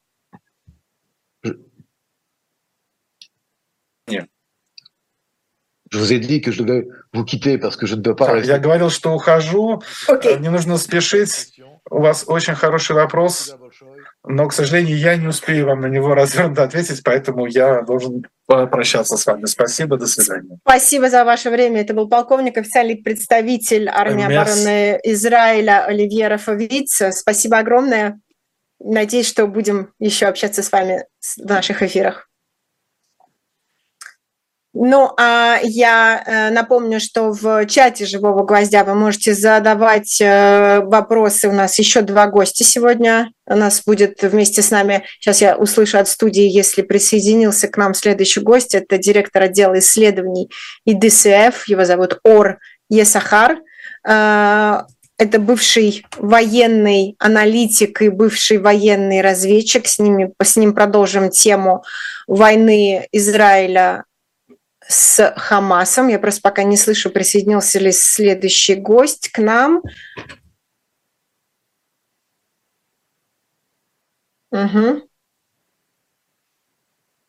Нет. 4.06 4.26
Je 5.90 5.99
vous 5.99 6.12
ai 6.12 6.18
dit 6.18 6.40
que 6.40 6.50
je 6.52 6.62
devais 6.62 6.87
vous 7.14 7.25
quitter 7.25 7.58
parce 7.58 7.76
que 7.76 7.87
je 7.87 7.94
ne 7.94 8.02
dois 8.02 8.14
pas 8.14 8.32
rester. 8.32 8.49
Я 8.49 8.58
говорил, 8.58 8.90
что 8.90 9.14
ухожу. 9.14 9.82
Okay. 10.06 10.38
Не 10.38 10.50
нужно 10.50 10.78
спешить. 10.78 11.61
У 11.90 12.00
вас 12.00 12.25
очень 12.26 12.54
хороший 12.54 12.94
вопрос, 12.94 13.54
но, 14.28 14.47
к 14.47 14.52
сожалению, 14.52 14.99
я 14.99 15.16
не 15.16 15.26
успею 15.26 15.66
вам 15.66 15.80
на 15.80 15.87
него 15.87 16.14
развернуто 16.14 16.62
ответить, 16.62 17.02
поэтому 17.02 17.47
я 17.47 17.82
должен 17.82 18.26
прощаться 18.47 19.16
с 19.16 19.26
вами. 19.26 19.47
Спасибо, 19.47 19.97
до 19.97 20.06
свидания. 20.06 20.58
Спасибо 20.62 21.11
за 21.11 21.25
ваше 21.25 21.50
время. 21.50 21.80
Это 21.80 21.94
был 21.94 22.08
полковник, 22.08 22.56
официальный 22.58 22.97
представитель 22.97 23.88
армии 23.88 24.26
Мерс. 24.26 24.50
обороны 24.50 25.00
Израиля 25.02 25.85
Оливье 25.85 26.28
Рафовиц. 26.28 27.02
Спасибо 27.12 27.58
огромное. 27.58 28.20
Надеюсь, 28.80 29.26
что 29.26 29.47
будем 29.47 29.92
еще 29.99 30.26
общаться 30.26 30.62
с 30.62 30.70
вами 30.70 31.04
в 31.37 31.47
наших 31.47 31.82
эфирах. 31.82 32.27
Ну, 34.80 35.12
а 35.18 35.58
я 35.64 36.23
э, 36.25 36.50
напомню, 36.50 37.00
что 37.00 37.32
в 37.32 37.66
чате 37.66 38.06
«Живого 38.06 38.44
гвоздя» 38.44 38.85
вы 38.85 38.94
можете 38.94 39.35
задавать 39.35 40.20
э, 40.20 40.78
вопросы. 40.85 41.49
У 41.49 41.52
нас 41.52 41.76
еще 41.80 42.00
два 42.02 42.28
гостя 42.28 42.62
сегодня. 42.62 43.32
У 43.47 43.56
нас 43.56 43.82
будет 43.85 44.23
вместе 44.23 44.62
с 44.62 44.70
нами, 44.70 45.02
сейчас 45.18 45.40
я 45.42 45.56
услышу 45.56 45.98
от 45.98 46.07
студии, 46.07 46.44
если 46.44 46.83
присоединился 46.83 47.66
к 47.66 47.76
нам 47.76 47.92
следующий 47.92 48.38
гость, 48.38 48.76
это 48.76 48.98
директор 48.98 49.42
отдела 49.42 49.81
исследований 49.81 50.48
ИДСФ, 50.85 51.66
его 51.66 51.85
зовут 51.85 52.20
Ор 52.22 52.59
Есахар. 52.88 53.59
Э, 54.09 54.83
это 55.18 55.40
бывший 55.40 56.07
военный 56.18 57.16
аналитик 57.18 58.00
и 58.03 58.11
бывший 58.11 58.59
военный 58.59 59.22
разведчик. 59.22 59.88
С, 59.88 59.98
ними, 59.98 60.33
с 60.40 60.55
ним 60.55 60.72
продолжим 60.72 61.31
тему 61.31 61.83
войны 62.29 63.09
Израиля 63.11 64.05
с 64.88 65.35
Хамасом. 65.37 66.09
Я 66.09 66.18
просто 66.18 66.40
пока 66.40 66.62
не 66.62 66.77
слышу, 66.77 67.11
присоединился 67.11 67.79
ли 67.79 67.92
следующий 67.92 68.74
гость 68.74 69.29
к 69.29 69.38
нам. 69.38 69.83
Угу. 74.51 75.07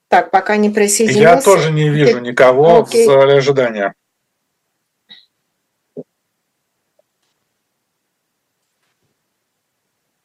Так, 0.07 0.31
пока 0.31 0.55
не 0.55 0.69
присоединился. 0.69 1.21
Я 1.21 1.41
тоже 1.41 1.71
не 1.71 1.89
вижу 1.89 2.19
никого 2.19 2.81
Окей. 2.81 3.05
в 3.05 3.11
зале 3.11 3.37
ожидания. 3.37 3.93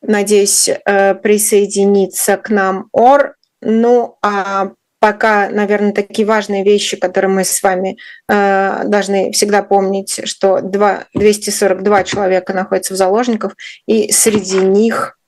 Надеюсь, 0.01 0.68
э, 0.68 1.14
присоединиться 1.16 2.37
к 2.37 2.49
нам 2.51 2.88
Ор. 2.92 3.37
Ну, 3.61 4.18
а 4.23 4.73
пока, 5.05 5.51
наверное, 5.51 5.93
такие 5.93 6.27
важные 6.27 6.64
вещи, 6.64 6.97
которые 6.97 7.31
мы 7.31 7.45
с 7.45 7.62
вами 7.62 7.99
э, 8.27 8.85
должны 8.87 9.33
всегда 9.33 9.62
помнить, 9.62 10.23
что 10.25 10.62
2, 10.62 11.05
242 11.12 12.05
человека 12.05 12.55
находятся 12.55 12.95
в 12.95 12.97
заложниках, 12.97 13.55
и 13.87 14.11
среди 14.11 14.57
них 14.61 15.19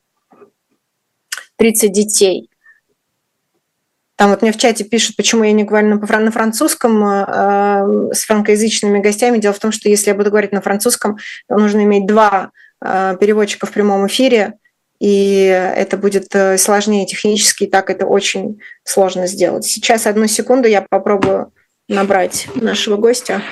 30 1.56 1.92
детей. 1.92 2.48
Там 4.16 4.30
вот 4.30 4.40
мне 4.40 4.50
в 4.52 4.56
чате 4.56 4.84
пишут, 4.84 5.16
почему 5.16 5.44
я 5.44 5.52
не 5.52 5.64
говорю 5.64 6.00
на, 6.00 6.30
французском 6.30 7.04
э, 7.06 8.14
с 8.14 8.24
франкоязычными 8.24 9.00
гостями. 9.00 9.36
Дело 9.36 9.52
в 9.52 9.58
том, 9.58 9.72
что 9.72 9.90
если 9.90 10.08
я 10.08 10.14
буду 10.14 10.30
говорить 10.30 10.52
на 10.52 10.62
французском, 10.62 11.18
то 11.50 11.58
нужно 11.58 11.84
иметь 11.84 12.06
два 12.06 12.50
э, 12.82 13.14
переводчика 13.20 13.66
в 13.66 13.72
прямом 13.72 14.06
эфире, 14.06 14.54
и 14.98 15.44
это 15.76 15.96
будет 15.96 16.34
э, 16.34 16.58
сложнее 16.58 17.06
технически, 17.06 17.64
и 17.64 17.70
так 17.70 17.90
это 17.90 18.06
очень 18.06 18.60
сложно 18.84 19.26
сделать. 19.26 19.64
Сейчас 19.64 20.06
одну 20.06 20.26
секунду 20.26 20.68
я 20.68 20.82
попробую 20.82 21.52
набрать 21.88 22.48
нашего 22.54 22.96
гостя. 22.96 23.42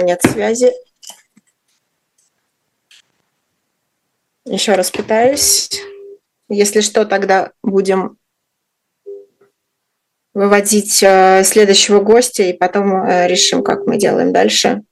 Нет 0.00 0.22
связи. 0.22 0.72
Еще 4.44 4.74
раз 4.74 4.90
пытаюсь. 4.90 5.70
Если 6.48 6.80
что, 6.80 7.04
тогда 7.04 7.52
будем 7.62 8.18
выводить 10.34 11.02
э, 11.02 11.44
следующего 11.44 12.00
гостя 12.00 12.42
и 12.42 12.52
потом 12.52 13.04
э, 13.04 13.28
решим, 13.28 13.62
как 13.62 13.86
мы 13.86 13.98
делаем 13.98 14.32
дальше. 14.32 14.82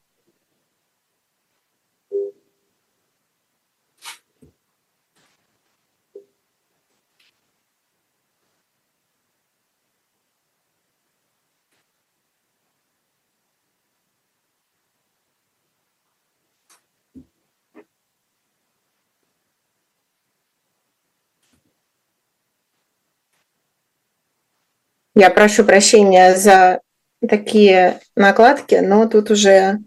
Я 25.21 25.29
прошу 25.29 25.65
прощения 25.65 26.35
за 26.35 26.81
такие 27.21 28.01
накладки, 28.17 28.77
но 28.77 29.07
тут 29.07 29.31
уже 29.31 29.81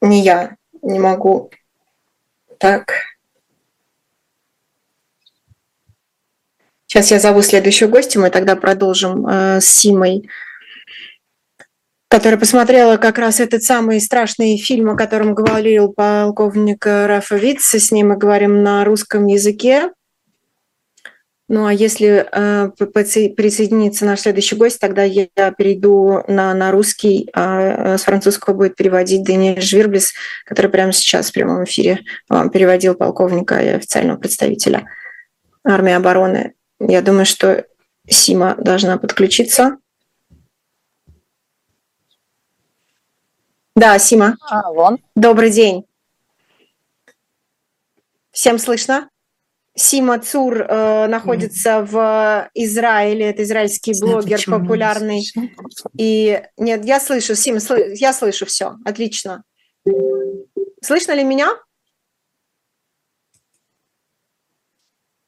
не 0.00 0.22
я 0.22 0.56
не 0.80 0.98
могу. 0.98 1.50
Так. 2.56 2.94
Сейчас 6.86 7.10
я 7.10 7.20
зову 7.20 7.42
следующего 7.42 7.88
гостя, 7.88 8.18
мы 8.18 8.30
тогда 8.30 8.56
продолжим 8.56 9.26
э, 9.26 9.60
с 9.60 9.66
Симой, 9.66 10.30
которая 12.08 12.40
посмотрела 12.40 12.96
как 12.96 13.18
раз 13.18 13.38
этот 13.38 13.64
самый 13.64 14.00
страшный 14.00 14.56
фильм, 14.56 14.88
о 14.88 14.96
котором 14.96 15.34
говорил 15.34 15.92
полковник 15.92 16.86
Рафа 16.86 17.36
Витц. 17.36 17.74
С 17.74 17.92
ним 17.92 18.08
мы 18.08 18.16
говорим 18.16 18.62
на 18.62 18.82
русском 18.82 19.26
языке. 19.26 19.90
Ну 21.54 21.66
а 21.66 21.72
если 21.74 22.26
э, 22.32 22.70
присоединится 22.78 24.06
наш 24.06 24.20
следующий 24.20 24.56
гость, 24.56 24.80
тогда 24.80 25.02
я 25.02 25.26
перейду 25.50 26.22
на, 26.26 26.54
на 26.54 26.70
русский, 26.70 27.28
а 27.34 27.98
с 27.98 28.04
французского 28.04 28.54
будет 28.54 28.74
переводить 28.74 29.22
Даниэль 29.22 29.60
Жвирблис, 29.60 30.14
который 30.46 30.70
прямо 30.70 30.92
сейчас 30.92 31.28
в 31.28 31.34
прямом 31.34 31.64
эфире 31.64 32.00
вам 32.30 32.48
переводил 32.48 32.94
полковника 32.94 33.60
и 33.60 33.68
официального 33.68 34.16
представителя 34.16 34.88
армии 35.62 35.92
обороны. 35.92 36.54
Я 36.80 37.02
думаю, 37.02 37.26
что 37.26 37.66
Сима 38.08 38.54
должна 38.56 38.96
подключиться. 38.96 39.76
Да, 43.76 43.98
Сима. 43.98 44.38
А, 44.48 44.72
вон. 44.72 45.00
Добрый 45.14 45.50
день. 45.50 45.84
Всем 48.30 48.58
слышно? 48.58 49.10
Сима 49.74 50.18
Цур 50.18 50.60
э, 50.60 51.06
находится 51.06 51.82
в 51.82 52.50
Израиле, 52.54 53.30
это 53.30 53.42
израильский 53.42 53.98
блогер 53.98 54.40
популярный. 54.46 55.22
И 55.98 56.42
нет, 56.58 56.84
я 56.84 57.00
слышу, 57.00 57.34
Сима, 57.34 57.60
сл... 57.60 57.74
я 57.94 58.12
слышу 58.12 58.44
все, 58.44 58.74
отлично. 58.84 59.44
Слышно 60.82 61.12
ли 61.12 61.24
меня? 61.24 61.56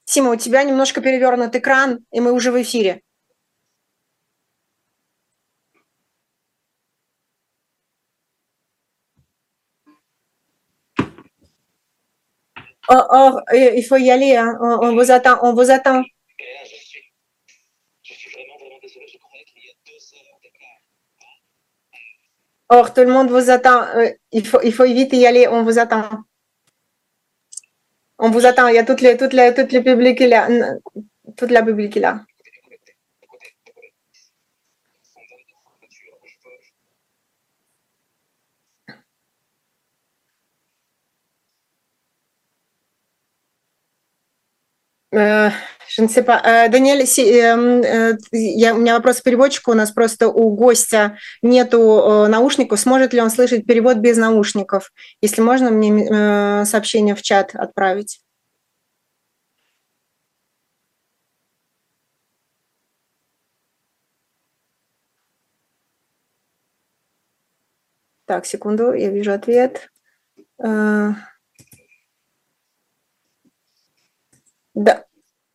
Сима, 0.04 0.32
у 0.32 0.36
тебя 0.36 0.62
немножко 0.62 1.00
перевернут 1.00 1.56
экран, 1.56 2.00
и 2.12 2.20
мы 2.20 2.32
уже 2.32 2.52
в 2.52 2.60
эфире. 2.60 3.00
Oh, 12.88 13.02
oh, 13.10 13.40
il 13.54 13.82
faut 13.84 13.96
y 13.96 14.10
aller, 14.10 14.36
hein. 14.36 14.58
on, 14.60 14.88
on 14.88 14.94
vous 14.94 15.10
attend, 15.10 15.38
on 15.42 15.54
vous 15.54 15.70
attend. 15.70 16.02
Or, 22.68 22.92
tout 22.92 23.02
le 23.02 23.12
monde 23.12 23.30
vous 23.30 23.50
attend. 23.50 23.86
Il 24.32 24.46
faut, 24.46 24.60
il 24.62 24.72
faut 24.72 24.84
vite 24.84 25.12
y 25.12 25.26
aller, 25.26 25.46
on 25.48 25.62
vous 25.62 25.78
attend. 25.78 26.08
On 28.18 28.30
vous 28.30 28.46
attend, 28.46 28.68
il 28.68 28.74
y 28.74 28.78
a 28.78 28.84
toutes 28.84 29.00
les, 29.00 29.16
toutes 29.16 29.32
les, 29.32 29.54
toutes 29.54 29.72
les 29.72 29.82
publics 29.82 30.20
là. 30.20 30.48
Toute 31.36 31.50
la 31.50 31.62
public 31.62 31.94
là. 31.96 32.20
Не 45.14 46.08
sais 46.08 46.24
pas. 46.24 46.68
Даниэль, 46.68 47.04
я, 48.32 48.74
у 48.74 48.78
меня 48.78 48.96
вопрос 48.96 49.20
к 49.20 49.22
переводчику. 49.22 49.70
У 49.70 49.74
нас 49.74 49.92
просто 49.92 50.28
у 50.28 50.50
гостя 50.50 51.18
нету 51.42 52.26
наушников. 52.28 52.80
Сможет 52.80 53.12
ли 53.12 53.20
он 53.20 53.30
слышать 53.30 53.66
перевод 53.66 53.98
без 53.98 54.16
наушников? 54.16 54.90
Если 55.20 55.40
можно, 55.40 55.70
мне 55.70 56.64
сообщение 56.64 57.14
в 57.14 57.22
чат 57.22 57.54
отправить. 57.54 58.20
Так, 68.26 68.46
секунду, 68.46 68.94
я 68.94 69.10
вижу 69.10 69.32
ответ. 69.32 69.90
Да. 70.58 71.14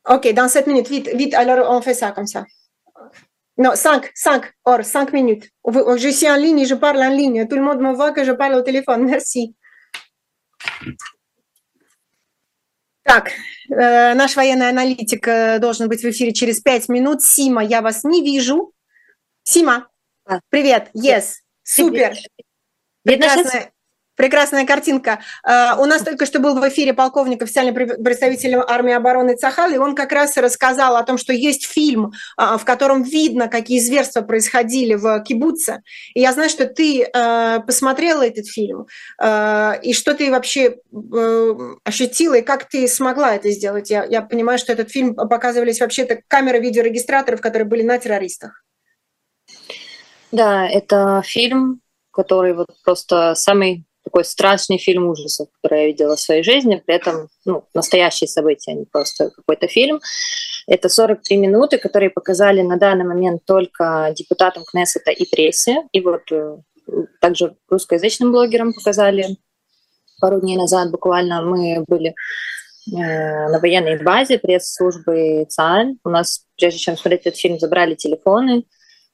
Ok, 0.10 0.34
dans 0.34 0.48
7 0.48 0.67
minutes, 0.67 0.89
vite, 0.89 1.10
vite, 1.13 1.34
alors 1.36 1.69
on 1.69 1.82
fait 1.82 1.93
ça 1.93 2.12
comme 2.12 2.26
ça. 2.26 2.45
Non, 3.58 3.76
5, 3.76 4.10
5, 4.15 4.43
or, 4.65 4.84
5 4.84 5.13
minutes. 5.13 5.50
Je 5.98 6.10
suis 6.10 6.30
en 6.30 6.36
ligne, 6.36 6.65
je 6.65 6.76
parle 6.76 6.98
en 6.98 7.10
ligne. 7.10 7.48
Tout 7.48 7.58
le 7.58 7.62
monde 7.62 7.80
me 7.80 7.93
voit 7.93 8.12
que 8.12 8.24
je 8.24 8.32
parle 8.32 8.56
au 8.56 8.62
téléphone. 8.62 9.06
Merci. 9.06 9.56
Так, 13.04 13.32
э, 13.72 14.13
наш 14.13 14.36
военный 14.36 14.69
аналитик 14.69 15.28
э, 15.28 15.60
должен 15.60 15.88
быть 15.88 16.02
в 16.04 16.10
эфире 16.10 16.32
через 16.32 16.62
5 16.62 16.89
минут. 16.89 17.24
Сима, 17.24 17.63
я 17.63 17.82
вас 17.82 18.04
не 18.04 18.22
вижу. 18.22 18.72
Сима, 19.43 19.88
а. 20.26 20.39
привет, 20.50 20.91
yes, 20.95 21.38
супер. 21.63 22.15
Прекрасная, 23.04 23.72
прекрасная 24.19 24.65
картинка. 24.65 25.19
У 25.45 25.86
нас 25.86 26.01
только 26.03 26.25
что 26.25 26.39
был 26.39 26.60
в 26.60 26.67
эфире 26.67 26.93
полковник, 26.93 27.41
официальный 27.41 27.71
представитель 27.71 28.55
армии 28.55 28.93
обороны 28.93 29.38
Цахал, 29.38 29.71
и 29.71 29.77
он 29.77 29.95
как 29.95 30.12
раз 30.12 30.36
рассказал 30.36 30.97
о 30.97 31.03
том, 31.03 31.17
что 31.17 31.32
есть 31.32 31.65
фильм, 31.65 32.12
в 32.38 32.62
котором 32.65 33.01
видно, 33.01 33.47
какие 33.47 33.79
зверства 33.79 34.19
происходили 34.19 34.95
в 34.95 35.23
кибуце. 35.23 35.84
И 36.13 36.19
я 36.19 36.34
знаю, 36.34 36.49
что 36.49 36.65
ты 36.65 37.10
посмотрела 37.65 38.27
этот 38.27 38.45
фильм, 38.47 38.88
и 39.23 39.93
что 39.93 40.13
ты 40.13 40.29
вообще 40.32 40.75
ощутила, 41.86 42.34
и 42.34 42.41
как 42.41 42.67
ты 42.67 42.89
смогла 42.89 43.36
это 43.36 43.49
сделать. 43.51 43.89
Я, 43.89 44.03
я 44.03 44.21
понимаю, 44.21 44.60
что 44.60 44.73
этот 44.73 44.91
фильм 44.91 45.15
показывались 45.15 45.79
вообще-то 45.79 46.19
камеры 46.27 46.60
видеорегистраторов, 46.60 47.39
которые 47.39 47.69
были 47.69 47.84
на 47.84 47.97
террористах. 47.97 48.65
Да, 50.34 50.67
это 50.67 51.21
фильм, 51.25 51.79
который 52.12 52.53
вот 52.53 52.67
просто 52.84 53.34
самый 53.36 53.86
такой 54.10 54.26
страшный 54.26 54.80
фильм 54.80 55.08
ужасов, 55.08 55.50
который 55.62 55.82
я 55.82 55.88
видела 55.88 56.15
в 56.15 56.19
своей 56.19 56.43
жизни, 56.43 56.82
при 56.84 56.95
этом 56.95 57.30
ну, 57.45 57.63
настоящие 57.76 58.28
события, 58.28 58.72
а 58.72 58.76
не 58.76 58.86
просто 58.86 59.30
какой-то 59.30 59.67
фильм. 59.67 60.02
Это 60.67 60.89
43 60.89 61.38
минуты, 61.38 61.78
которые 61.78 62.10
показали 62.10 62.62
на 62.62 62.78
данный 62.78 63.06
момент 63.06 63.43
только 63.45 64.12
депутатам 64.15 64.63
Кнессета 64.63 65.12
и 65.12 65.30
прессе, 65.30 65.84
и 65.91 66.02
вот 66.02 66.32
э, 66.32 66.58
также 67.22 67.56
русскоязычным 67.69 68.32
блогерам 68.32 68.74
показали 68.74 69.38
пару 70.19 70.41
дней 70.41 70.58
назад. 70.58 70.89
Буквально 70.89 71.43
мы 71.43 71.84
были 71.88 72.10
э, 72.10 72.93
на 72.95 73.60
военной 73.60 74.02
базе 74.02 74.39
пресс-службы 74.39 75.45
ЦАЛь. 75.50 75.98
У 76.04 76.10
нас, 76.10 76.45
прежде 76.58 76.80
чем 76.80 76.98
смотреть 76.98 77.28
этот 77.28 77.38
фильм, 77.38 77.60
забрали 77.60 77.93
телефоны, 77.93 78.63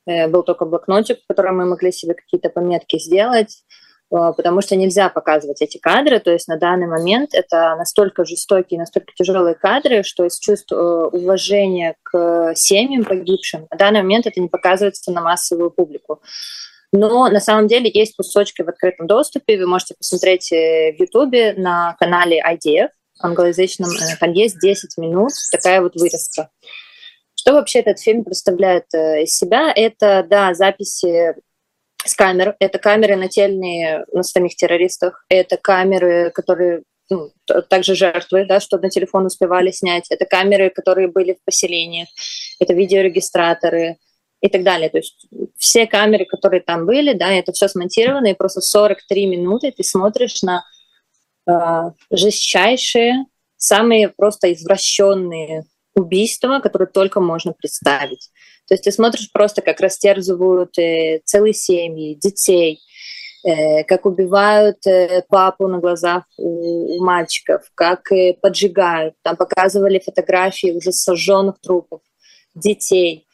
Э, 0.06 0.28
был 0.28 0.44
только 0.44 0.66
блокнотик, 0.66 1.20
в 1.24 1.28
котором 1.28 1.58
мы 1.58 1.66
могли 1.66 1.92
себе 1.92 2.14
какие-то 2.14 2.50
пометки 2.50 3.00
сделать, 3.00 3.64
потому 4.34 4.62
что 4.62 4.76
нельзя 4.76 5.10
показывать 5.10 5.62
эти 5.62 5.78
кадры. 5.78 6.20
То 6.20 6.32
есть 6.32 6.48
на 6.48 6.58
данный 6.58 6.88
момент 6.88 7.34
это 7.34 7.76
настолько 7.76 8.26
жестокие, 8.26 8.80
настолько 8.80 9.14
тяжелые 9.16 9.56
кадры, 9.56 10.04
что 10.04 10.26
из 10.26 10.40
чувств 10.40 10.72
э, 10.72 10.76
уважения 10.76 11.96
к 12.04 12.54
семьям 12.56 13.04
погибшим 13.04 13.68
на 13.72 13.78
данный 13.78 14.02
момент 14.02 14.28
это 14.28 14.40
не 14.40 14.48
показывается 14.48 15.12
на 15.12 15.22
массовую 15.22 15.72
публику. 15.72 16.22
Но 16.92 17.28
на 17.30 17.40
самом 17.40 17.68
деле 17.68 17.92
есть 17.94 18.16
кусочки 18.16 18.62
в 18.62 18.70
открытом 18.70 19.08
доступе. 19.08 19.58
Вы 19.58 19.68
можете 19.68 19.96
посмотреть 19.96 20.50
в 20.50 20.96
Ютубе 21.00 21.54
на 21.58 21.96
канале 22.00 22.42
IDF 22.42 22.90
англоязычном. 23.20 23.90
Там 24.20 24.32
есть 24.34 24.60
10 24.60 24.98
минут, 24.98 25.32
такая 25.52 25.82
вот 25.82 25.96
вырезка. 25.96 26.50
Что 27.36 27.54
вообще 27.54 27.80
этот 27.80 28.00
фильм 28.00 28.24
представляет 28.24 28.86
э, 28.94 29.24
из 29.24 29.38
себя? 29.38 29.72
Это, 29.76 30.26
да, 30.28 30.56
записи 30.56 31.36
с 32.06 32.16
камер, 32.16 32.56
это 32.60 32.78
камеры 32.78 33.16
нательные 33.16 34.06
на 34.12 34.24
самих 34.24 34.56
террористах, 34.56 35.26
это 35.30 35.58
камеры, 35.58 36.32
которые 36.32 36.84
ну, 37.10 37.32
также 37.70 37.96
жертвы, 37.96 38.46
да, 38.46 38.60
чтобы 38.60 38.84
на 38.84 38.90
телефон 38.90 39.26
успевали 39.26 39.72
снять, 39.72 40.06
это 40.10 40.26
камеры, 40.26 40.70
которые 40.70 41.08
были 41.08 41.34
в 41.34 41.44
поселениях, 41.44 42.08
это 42.60 42.74
видеорегистраторы 42.74 43.98
и 44.42 44.50
так 44.50 44.64
далее. 44.64 44.90
То 44.90 44.98
есть 44.98 45.28
все 45.58 45.88
камеры, 45.88 46.26
которые 46.26 46.62
там 46.62 46.86
были, 46.86 47.14
да, 47.14 47.32
это 47.32 47.52
все 47.52 47.68
смонтировано, 47.68 48.28
и 48.28 48.34
просто 48.34 48.62
43 48.62 49.26
минуты 49.26 49.72
ты 49.72 49.84
смотришь 49.84 50.42
на 50.42 50.64
э, 51.48 51.92
жестчайшие, 52.12 53.26
самые 53.58 54.10
просто 54.10 54.54
извращенные 54.54 55.66
убийства, 55.96 56.60
которые 56.60 56.88
только 56.88 57.22
можно 57.22 57.54
представить. 57.54 58.30
То 58.68 58.74
есть 58.74 58.84
ты 58.84 58.92
смотришь 58.92 59.32
просто, 59.32 59.62
как 59.62 59.80
растерзывают 59.80 60.78
э, 60.78 61.22
целые 61.24 61.54
семьи, 61.54 62.16
детей, 62.16 62.80
э, 63.44 63.84
как 63.84 64.06
убивают 64.06 64.86
э, 64.88 65.24
папу 65.30 65.68
на 65.68 65.80
глазах 65.80 66.24
у, 66.38 67.04
мальчиков, 67.04 67.64
как 67.76 68.10
поджигают. 68.42 69.16
Там 69.22 69.36
показывали 69.36 70.00
фотографии 70.00 70.72
уже 70.72 70.92
сожженных 70.92 71.60
трупов, 71.62 72.02
детей. 72.54 73.28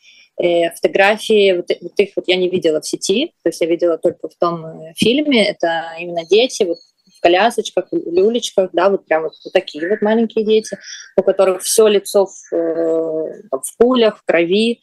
Фотографии, 0.75 1.57
вот, 1.57 1.67
вот 1.81 1.99
их 1.99 2.09
вот 2.15 2.27
я 2.27 2.35
не 2.35 2.49
видела 2.49 2.81
в 2.81 2.87
сети, 2.87 3.27
то 3.43 3.49
есть 3.49 3.61
я 3.61 3.67
видела 3.67 3.99
только 3.99 4.27
в 4.27 4.35
том 4.39 4.65
фильме, 4.95 5.47
это 5.47 5.91
именно 5.99 6.25
дети, 6.25 6.63
вот 6.63 6.77
колясочках, 7.21 7.85
люлечках, 7.91 8.71
да, 8.73 8.89
вот 8.89 9.05
прям 9.05 9.23
вот 9.23 9.33
такие 9.53 9.87
вот 9.87 10.01
маленькие 10.01 10.43
дети, 10.43 10.77
у 11.15 11.23
которых 11.23 11.61
все 11.61 11.87
лицо 11.87 12.25
в, 12.25 12.51
в 12.51 13.77
пулях, 13.77 14.19
в 14.19 14.23
крови. 14.25 14.81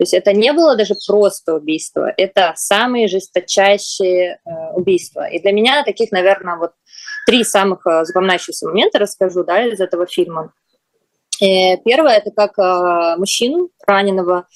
То 0.00 0.04
есть 0.04 0.14
это 0.14 0.32
не 0.32 0.54
было 0.54 0.76
даже 0.76 0.94
просто 1.06 1.56
убийство, 1.56 2.10
это 2.16 2.54
самые 2.56 3.06
жесточайшие 3.06 4.40
э, 4.42 4.72
убийства. 4.72 5.28
И 5.28 5.38
для 5.40 5.52
меня 5.52 5.84
таких, 5.84 6.10
наверное, 6.10 6.56
вот 6.56 6.72
три 7.26 7.44
самых 7.44 7.86
э, 7.86 8.06
запоминающихся 8.06 8.66
момента 8.66 8.98
расскажу, 8.98 9.44
да, 9.44 9.62
из 9.62 9.78
этого 9.78 10.06
фильма. 10.06 10.54
Э, 11.42 11.76
первое, 11.84 12.16
это 12.16 12.30
как 12.30 12.58
э, 12.58 13.18
мужчину 13.18 13.68
раненого 13.86 14.46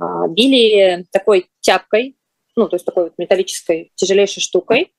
э, 0.00 0.04
били 0.30 1.04
такой 1.12 1.50
тяпкой, 1.60 2.16
ну, 2.56 2.66
то 2.66 2.76
есть 2.76 2.86
такой 2.86 3.04
вот 3.04 3.18
металлической 3.18 3.92
тяжелейшей 3.96 4.40
штукой 4.42 4.94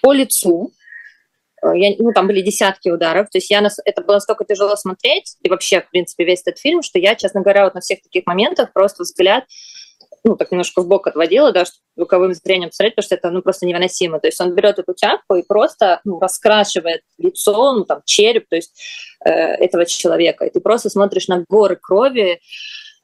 по 0.00 0.12
лицу. 0.12 0.70
Э, 1.64 1.72
я, 1.74 1.94
ну, 1.98 2.12
там 2.12 2.26
были 2.26 2.40
десятки 2.40 2.88
ударов. 2.88 3.28
То 3.30 3.38
есть 3.38 3.50
я, 3.50 3.66
это 3.84 4.02
было 4.02 4.14
настолько 4.14 4.44
тяжело 4.44 4.76
смотреть, 4.76 5.36
и 5.42 5.48
вообще, 5.48 5.80
в 5.80 5.90
принципе, 5.90 6.24
весь 6.24 6.42
этот 6.42 6.58
фильм, 6.58 6.82
что 6.82 6.98
я, 6.98 7.14
честно 7.14 7.40
говоря, 7.40 7.64
вот 7.64 7.74
на 7.74 7.80
всех 7.80 8.02
таких 8.02 8.26
моментах 8.26 8.72
просто 8.72 9.02
взгляд 9.02 9.44
ну, 10.24 10.36
так 10.36 10.52
немножко 10.52 10.82
в 10.82 10.86
бок 10.86 11.08
отводила, 11.08 11.52
да, 11.52 11.64
чтобы 11.64 11.80
звуковым 11.96 12.32
зрением 12.32 12.70
посмотреть, 12.70 12.94
потому 12.94 13.04
что 13.04 13.14
это, 13.16 13.30
ну, 13.30 13.42
просто 13.42 13.66
невыносимо. 13.66 14.20
То 14.20 14.28
есть 14.28 14.40
он 14.40 14.54
берет 14.54 14.78
эту 14.78 14.94
тяпку 14.94 15.34
и 15.34 15.42
просто 15.42 16.00
ну, 16.04 16.20
раскрашивает 16.20 17.02
лицо, 17.18 17.72
ну, 17.74 17.84
там, 17.84 18.02
череп, 18.04 18.48
то 18.48 18.56
есть 18.56 18.72
э, 19.24 19.30
этого 19.30 19.84
человека. 19.84 20.44
И 20.44 20.50
ты 20.50 20.60
просто 20.60 20.90
смотришь 20.90 21.28
на 21.28 21.44
горы 21.48 21.76
крови, 21.76 22.40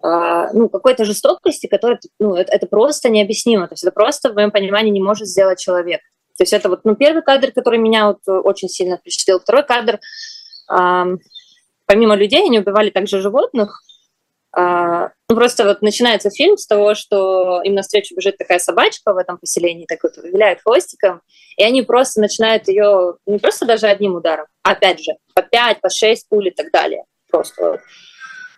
а, 0.01 0.53
ну, 0.53 0.69
какой-то 0.69 1.05
жестокости, 1.05 1.67
которая, 1.67 1.99
ну, 2.21 2.37
это, 2.37 2.53
это 2.53 2.67
просто 2.69 3.09
необъяснимо. 3.09 3.67
То 3.67 3.73
есть 3.73 3.83
это 3.83 3.93
просто, 3.93 4.31
в 4.31 4.35
моем 4.35 4.53
понимании, 4.53 4.93
не 4.93 5.03
может 5.03 5.27
сделать 5.27 5.59
человек. 5.59 6.01
То 6.39 6.43
есть 6.43 6.53
это 6.53 6.69
вот, 6.69 6.85
ну, 6.85 6.95
первый 6.95 7.23
кадр, 7.23 7.51
который 7.51 7.81
меня 7.81 8.07
вот 8.07 8.21
очень 8.27 8.69
сильно 8.69 8.97
впечатлил. 8.97 9.41
Второй 9.41 9.65
кадр, 9.65 9.99
э, 10.71 11.05
помимо 11.85 12.15
людей, 12.15 12.45
они 12.45 12.61
убивали 12.61 12.91
также 12.91 13.21
животных. 13.21 13.83
Э, 14.57 15.09
ну, 15.29 15.37
просто 15.37 15.65
вот 15.65 15.83
начинается 15.83 16.31
фильм 16.31 16.57
с 16.57 16.67
того, 16.67 16.95
что 16.95 17.61
им 17.63 17.75
навстречу 17.75 18.15
бежит 18.15 18.39
такая 18.39 18.61
собачка 18.61 19.13
в 19.13 19.17
этом 19.17 19.39
поселении, 19.39 19.85
так 19.85 19.99
вот 20.05 20.17
виляет 20.17 20.63
хвостиком, 20.63 21.23
и 21.57 21.65
они 21.65 21.83
просто 21.83 22.21
начинают 22.21 22.69
ее 22.69 23.17
не 23.27 23.39
просто 23.39 23.67
даже 23.67 23.89
одним 23.89 24.15
ударом, 24.15 24.47
а 24.63 24.71
опять 24.73 25.03
же, 25.03 25.13
по 25.35 25.43
пять, 25.43 25.81
по 25.81 25.91
шесть 25.91 26.29
пуль 26.29 26.49
и 26.49 26.53
так 26.53 26.71
далее. 26.71 27.03
Просто 27.31 27.71
вот. 27.73 27.81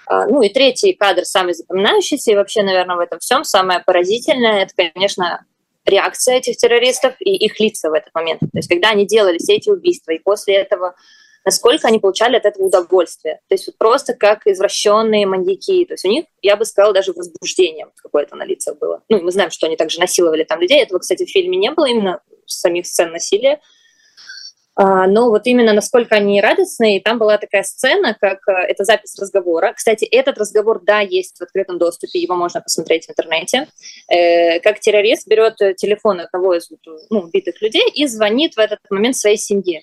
А, 0.06 0.26
ну 0.26 0.42
и 0.42 0.48
третий 0.48 0.92
кадр, 0.92 1.24
самый 1.24 1.54
запоминающийся, 1.54 2.32
и 2.32 2.36
вообще, 2.36 2.62
наверное, 2.62 2.96
в 2.96 3.00
этом 3.00 3.20
всем 3.20 3.42
самое 3.42 3.80
поразительное, 3.80 4.64
это, 4.64 4.74
конечно, 4.76 5.46
реакция 5.84 6.36
этих 6.36 6.56
террористов 6.56 7.14
и 7.20 7.34
их 7.36 7.58
лица 7.60 7.90
в 7.90 7.94
этот 7.94 8.14
момент. 8.14 8.40
То 8.40 8.48
есть 8.54 8.68
когда 8.68 8.90
они 8.90 9.06
делали 9.06 9.38
все 9.38 9.54
эти 9.54 9.70
убийства, 9.70 10.12
и 10.12 10.18
после 10.18 10.56
этого 10.56 10.94
насколько 11.44 11.88
они 11.88 11.98
получали 11.98 12.36
от 12.36 12.44
этого 12.44 12.66
удовольствие. 12.66 13.40
То 13.48 13.54
есть 13.54 13.66
вот 13.66 13.78
просто 13.78 14.14
как 14.14 14.46
извращенные 14.46 15.26
маньяки. 15.26 15.84
То 15.86 15.94
есть 15.94 16.04
у 16.04 16.08
них, 16.08 16.26
я 16.42 16.56
бы 16.56 16.64
сказала, 16.64 16.92
даже 16.92 17.12
возбуждение 17.12 17.86
какое-то 17.96 18.36
на 18.36 18.44
лицах 18.44 18.78
было. 18.78 19.02
Ну, 19.08 19.22
мы 19.22 19.32
знаем, 19.32 19.50
что 19.50 19.66
они 19.66 19.76
также 19.76 20.00
насиловали 20.00 20.44
там 20.44 20.60
людей. 20.60 20.82
Этого, 20.82 20.98
кстати, 20.98 21.24
в 21.24 21.30
фильме 21.30 21.56
не 21.56 21.70
было 21.70 21.86
именно 21.86 22.20
самих 22.46 22.86
сцен 22.86 23.12
насилия. 23.12 23.60
А, 24.76 25.06
но 25.06 25.28
вот 25.30 25.46
именно 25.46 25.72
насколько 25.72 26.14
они 26.14 26.40
радостные, 26.40 27.00
там 27.00 27.18
была 27.18 27.38
такая 27.38 27.62
сцена, 27.62 28.16
как 28.18 28.38
э, 28.48 28.52
это 28.52 28.84
запись 28.84 29.18
разговора. 29.18 29.72
Кстати, 29.74 30.04
этот 30.04 30.38
разговор, 30.38 30.80
да, 30.82 31.00
есть 31.00 31.38
в 31.38 31.42
открытом 31.42 31.78
доступе, 31.78 32.20
его 32.20 32.36
можно 32.36 32.60
посмотреть 32.60 33.06
в 33.06 33.10
интернете. 33.10 33.66
Э, 34.08 34.60
как 34.60 34.80
террорист 34.80 35.26
берет 35.26 35.56
телефон 35.76 36.20
одного 36.20 36.54
из 36.54 36.70
ну, 37.10 37.20
убитых 37.20 37.60
людей 37.60 37.88
и 37.94 38.06
звонит 38.06 38.54
в 38.54 38.58
этот 38.58 38.78
момент 38.90 39.16
своей 39.16 39.36
семье. 39.36 39.82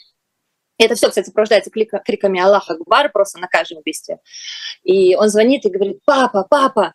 Это 0.80 0.96
все, 0.96 1.10
кстати, 1.10 1.26
сопровождается 1.26 1.72
криками 1.72 2.40
Аллах 2.40 2.70
Акбар 2.70 3.12
просто 3.12 3.40
на 3.40 3.48
каждом 3.48 3.80
убийстве. 3.80 4.20
И 4.84 5.16
он 5.16 5.30
звонит 5.30 5.66
и 5.66 5.70
говорит, 5.70 6.00
папа, 6.06 6.46
папа, 6.48 6.94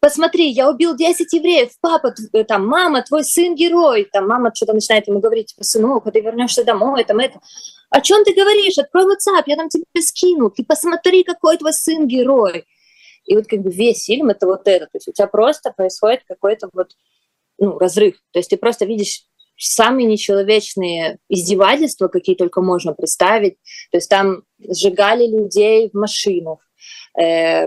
посмотри, 0.00 0.48
я 0.50 0.70
убил 0.70 0.96
10 0.96 1.32
евреев, 1.32 1.70
папа, 1.80 2.14
там, 2.48 2.66
мама, 2.66 3.02
твой 3.02 3.24
сын 3.24 3.54
герой, 3.54 4.08
там, 4.12 4.26
мама 4.26 4.50
что-то 4.54 4.72
начинает 4.72 5.06
ему 5.08 5.20
говорить, 5.20 5.48
типа, 5.48 5.64
сынок, 5.64 6.06
а 6.06 6.10
ты 6.10 6.20
вернешься 6.20 6.64
домой, 6.64 7.04
там, 7.04 7.18
это. 7.18 7.40
О 7.90 8.00
чем 8.00 8.24
ты 8.24 8.34
говоришь? 8.34 8.78
Открой 8.78 9.04
WhatsApp, 9.04 9.42
я 9.46 9.56
там 9.56 9.68
тебе 9.68 9.84
скину, 10.00 10.50
ты 10.50 10.64
посмотри, 10.64 11.24
какой 11.24 11.58
твой 11.58 11.72
сын 11.72 12.06
герой. 12.06 12.64
И 13.26 13.36
вот 13.36 13.46
как 13.46 13.60
бы 13.60 13.70
весь 13.70 14.04
фильм 14.04 14.30
это 14.30 14.46
вот 14.46 14.66
это, 14.66 14.86
то 14.86 14.96
есть 14.96 15.08
у 15.08 15.12
тебя 15.12 15.26
просто 15.26 15.70
происходит 15.70 16.22
какой-то 16.26 16.68
вот 16.72 16.92
ну, 17.58 17.78
разрыв, 17.78 18.16
то 18.32 18.38
есть 18.38 18.50
ты 18.50 18.56
просто 18.56 18.86
видишь 18.86 19.24
самые 19.60 20.06
нечеловечные 20.06 21.18
издевательства, 21.28 22.08
какие 22.08 22.34
только 22.34 22.62
можно 22.62 22.94
представить. 22.94 23.56
То 23.90 23.98
есть 23.98 24.08
там 24.08 24.42
сжигали 24.58 25.26
людей 25.26 25.90
в 25.92 25.96
машинах, 25.96 26.58
э, 27.20 27.66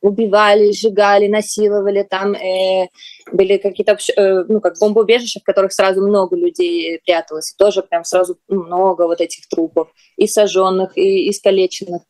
убивали, 0.00 0.72
сжигали, 0.72 1.28
насиловали, 1.28 2.02
там 2.02 2.34
э, 2.34 2.88
были 3.32 3.56
какие-то, 3.58 3.98
э, 4.16 4.44
ну, 4.48 4.60
как 4.60 4.78
бомбоубежища, 4.78 5.40
в 5.40 5.44
которых 5.44 5.72
сразу 5.72 6.00
много 6.06 6.36
людей 6.36 7.00
пряталось, 7.04 7.54
тоже 7.56 7.82
прям 7.82 8.04
сразу 8.04 8.38
много 8.48 9.06
вот 9.06 9.20
этих 9.20 9.48
трупов, 9.48 9.88
и 10.16 10.26
сожженных, 10.26 10.96
и 10.96 11.30
искалеченных. 11.30 12.02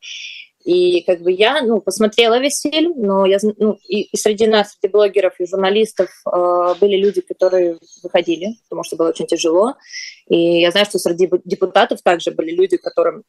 И 0.65 1.01
как 1.03 1.21
бы 1.21 1.31
я, 1.31 1.61
ну, 1.61 1.81
посмотрела 1.81 2.37
весь 2.37 2.61
фильм, 2.61 2.93
но 2.97 3.25
я, 3.25 3.37
ну, 3.57 3.77
и, 3.87 4.01
и 4.01 4.17
среди 4.17 4.45
нас, 4.45 4.73
среди 4.73 4.91
блогеров 4.91 5.39
и 5.39 5.47
журналистов 5.47 6.09
э, 6.25 6.75
были 6.81 6.97
люди, 6.97 7.21
которые 7.21 7.79
выходили, 8.03 8.49
потому 8.69 8.83
что 8.83 8.97
было 8.97 9.09
очень 9.09 9.25
тяжело. 9.25 9.75
И 10.27 10.59
я 10.59 10.71
знаю, 10.71 10.85
что 10.85 10.99
среди 10.99 11.29
депутатов 11.45 12.01
также 12.03 12.31
были 12.31 12.51
люди, 12.51 12.77
которым 12.77 13.23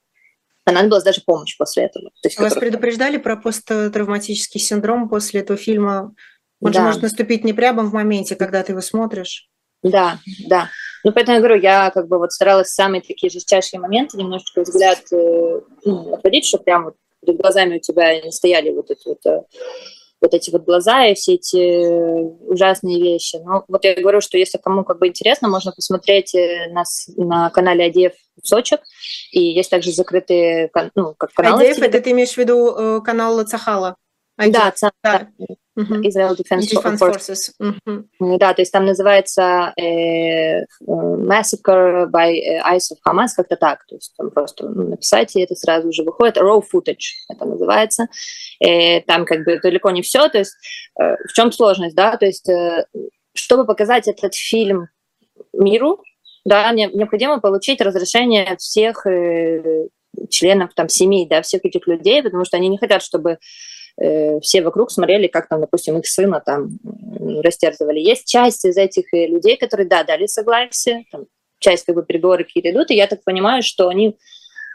понадобилась 0.64 1.04
даже 1.04 1.22
помощь 1.22 1.56
после 1.56 1.84
этого. 1.84 2.10
То 2.22 2.28
есть, 2.28 2.38
Вас 2.38 2.54
которых... 2.54 2.70
предупреждали 2.70 3.16
про 3.16 3.36
посттравматический 3.36 4.60
синдром 4.60 5.08
после 5.08 5.40
этого 5.40 5.58
фильма? 5.58 6.14
Он 6.60 6.72
да. 6.72 6.80
же 6.80 6.84
может 6.86 7.02
наступить 7.02 7.44
не 7.44 7.52
прямо 7.52 7.82
в 7.82 7.92
моменте, 7.92 8.36
когда 8.36 8.62
ты 8.62 8.72
его 8.72 8.80
смотришь. 8.80 9.48
Да, 9.82 10.18
да. 10.46 10.68
Ну, 11.04 11.12
поэтому 11.12 11.36
я 11.36 11.40
говорю, 11.40 11.60
я 11.60 11.90
как 11.90 12.06
бы 12.06 12.18
вот 12.18 12.32
старалась 12.32 12.68
самые 12.68 13.00
такие 13.00 13.30
жестчайшие 13.30 13.80
моменты 13.80 14.18
немножечко 14.18 14.60
взгляд 14.60 15.00
э, 15.10 15.60
ну, 15.84 16.14
отводить, 16.14 16.44
чтобы 16.44 16.64
прям 16.64 16.84
вот 16.84 16.96
перед 17.24 17.40
глазами 17.40 17.76
у 17.76 17.80
тебя 17.80 18.20
не 18.20 18.30
стояли 18.30 18.70
вот 18.70 18.90
эти 18.90 19.08
вот, 19.08 19.24
э, 19.24 19.42
вот 20.20 20.34
эти 20.34 20.50
вот 20.50 20.64
глаза 20.64 21.06
и 21.06 21.14
все 21.14 21.34
эти 21.34 22.46
ужасные 22.46 23.00
вещи. 23.00 23.36
Но 23.36 23.64
вот 23.68 23.84
я 23.84 23.94
говорю, 23.94 24.20
что 24.20 24.38
если 24.38 24.58
кому 24.58 24.84
как 24.84 24.98
бы 24.98 25.08
интересно, 25.08 25.48
можно 25.48 25.72
посмотреть 25.72 26.34
э, 26.34 26.70
нас 26.70 27.08
на 27.16 27.50
канале 27.50 27.86
Адеев 27.86 28.12
Сочек, 28.42 28.80
и 29.32 29.40
есть 29.40 29.70
также 29.70 29.92
закрытые 29.92 30.70
ну, 30.94 31.14
как 31.16 31.32
каналы. 31.32 31.62
Адеев, 31.62 31.78
это 31.78 32.00
ты 32.00 32.10
имеешь 32.10 32.34
в 32.34 32.38
виду 32.38 32.74
э, 32.76 33.00
канал 33.02 33.42
Цахала? 33.44 33.96
Да, 34.36 34.72
да. 35.02 35.28
Israel 35.76 36.36
Defense, 36.36 36.66
Defense 36.68 36.98
Forces. 36.98 37.50
Mm-hmm. 37.60 38.38
Да, 38.38 38.54
то 38.54 38.62
есть 38.62 38.72
там 38.72 38.84
называется 38.84 39.72
э, 39.76 40.64
Massacre 40.86 42.06
by 42.10 42.32
Eyes 42.66 42.90
of 42.92 42.98
Hamas, 43.06 43.28
как-то 43.36 43.56
так. 43.56 43.84
То 43.86 43.94
есть 43.94 44.14
там 44.16 44.30
просто 44.30 44.68
ну, 44.68 44.88
написать, 44.88 45.36
и 45.36 45.42
это 45.42 45.54
сразу 45.54 45.92
же 45.92 46.02
выходит. 46.02 46.36
Raw 46.36 46.60
footage 46.60 47.14
это 47.28 47.44
называется. 47.44 48.08
Э, 48.60 49.00
там 49.02 49.24
как 49.24 49.44
бы 49.44 49.58
далеко 49.60 49.90
не 49.90 50.02
все. 50.02 50.28
То 50.28 50.38
есть 50.38 50.54
э, 51.00 51.16
в 51.16 51.32
чем 51.34 51.52
сложность, 51.52 51.96
да? 51.96 52.16
То 52.16 52.26
есть 52.26 52.48
э, 52.48 52.84
чтобы 53.34 53.64
показать 53.64 54.08
этот 54.08 54.34
фильм 54.34 54.88
миру, 55.52 56.02
да, 56.44 56.72
необходимо 56.72 57.40
получить 57.40 57.80
разрешение 57.80 58.56
всех 58.56 59.06
э, 59.06 59.88
членов 60.28 60.74
там 60.74 60.88
семей, 60.88 61.26
да, 61.28 61.42
всех 61.42 61.64
этих 61.64 61.86
людей, 61.86 62.22
потому 62.22 62.44
что 62.44 62.56
они 62.56 62.68
не 62.68 62.78
хотят, 62.78 63.02
чтобы 63.02 63.38
Э, 64.00 64.40
все 64.40 64.62
вокруг 64.62 64.90
смотрели, 64.90 65.26
как 65.26 65.48
там, 65.48 65.60
допустим, 65.60 65.98
их 65.98 66.06
сына 66.06 66.42
там 66.44 66.70
растерзывали. 67.42 68.00
Есть 68.00 68.26
часть 68.26 68.64
из 68.64 68.76
этих 68.76 69.12
э, 69.12 69.26
людей, 69.26 69.56
которые, 69.56 69.86
да, 69.86 70.04
дали 70.04 70.26
согласие, 70.26 71.04
там, 71.10 71.26
часть 71.58 71.84
как 71.84 71.94
бы 71.94 72.02
переговоры 72.02 72.46
идут, 72.54 72.90
и 72.90 72.94
я 72.94 73.06
так 73.06 73.22
понимаю, 73.24 73.62
что 73.62 73.88
они, 73.88 74.16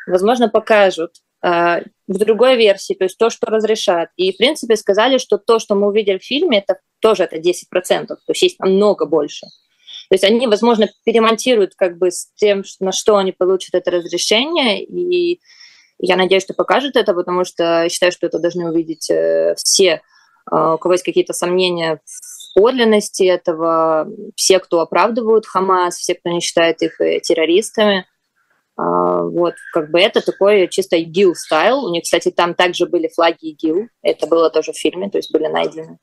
возможно, 0.06 0.48
покажут 0.48 1.12
э, 1.42 1.82
в 2.08 2.18
другой 2.20 2.58
версии, 2.58 2.94
то 2.94 3.06
есть 3.06 3.18
то, 3.18 3.32
что 3.32 3.48
разрешат. 3.48 4.10
И, 4.16 4.32
в 4.32 4.38
принципе, 4.38 4.76
сказали, 4.76 5.18
что 5.18 5.40
то, 5.40 5.58
что 5.58 5.74
мы 5.74 5.88
увидели 5.88 6.20
в 6.20 6.24
фильме, 6.24 6.60
это 6.60 6.80
тоже 7.00 7.24
это 7.24 7.38
10%, 7.38 8.08
то 8.08 8.18
есть 8.28 8.42
есть 8.44 8.60
намного 8.60 9.06
больше. 9.06 9.48
То 10.10 10.16
есть 10.16 10.24
они, 10.24 10.48
возможно, 10.48 10.88
перемонтируют 11.04 11.76
как 11.76 11.98
бы 11.98 12.12
с 12.12 12.32
тем, 12.36 12.64
на 12.80 12.92
что 12.92 13.18
они 13.18 13.32
получат 13.32 13.76
это 13.76 13.92
разрешение, 13.92 14.84
и 14.84 15.40
я 15.98 16.16
надеюсь, 16.16 16.44
что 16.44 16.54
покажет 16.54 16.96
это, 16.96 17.14
потому 17.14 17.46
что 17.46 17.88
считаю, 17.90 18.12
что 18.12 18.28
это 18.28 18.40
должны 18.40 18.70
увидеть 18.70 19.10
э, 19.10 19.56
все, 19.58 20.02
э, 20.52 20.74
у 20.74 20.78
кого 20.78 20.94
есть 20.94 21.06
какие-то 21.06 21.34
сомнения 21.34 22.02
в 22.06 22.60
подлинности 22.60 23.24
этого, 23.24 24.08
все, 24.36 24.60
кто 24.60 24.82
оправдывают 24.82 25.46
Хамас, 25.46 25.98
все, 25.98 26.16
кто 26.16 26.30
не 26.30 26.42
считает 26.42 26.82
их 26.82 27.00
э, 27.00 27.20
террористами. 27.22 28.06
А, 28.78 29.24
вот, 29.24 29.56
как 29.72 29.90
бы 29.90 30.00
это 30.00 30.22
такой 30.22 30.68
чисто 30.68 30.98
ИГИЛ 30.98 31.36
стайл. 31.36 31.86
У 31.86 31.92
них, 31.92 32.04
кстати, 32.04 32.30
там 32.32 32.56
также 32.56 32.86
были 32.88 33.10
флаги 33.14 33.52
ИГИЛ. 33.52 33.88
Это 34.02 34.28
было 34.28 34.50
тоже 34.50 34.74
в 34.74 34.78
фильме, 34.78 35.10
то 35.10 35.18
есть 35.18 35.32
были 35.32 35.48
найдены. 35.48 35.98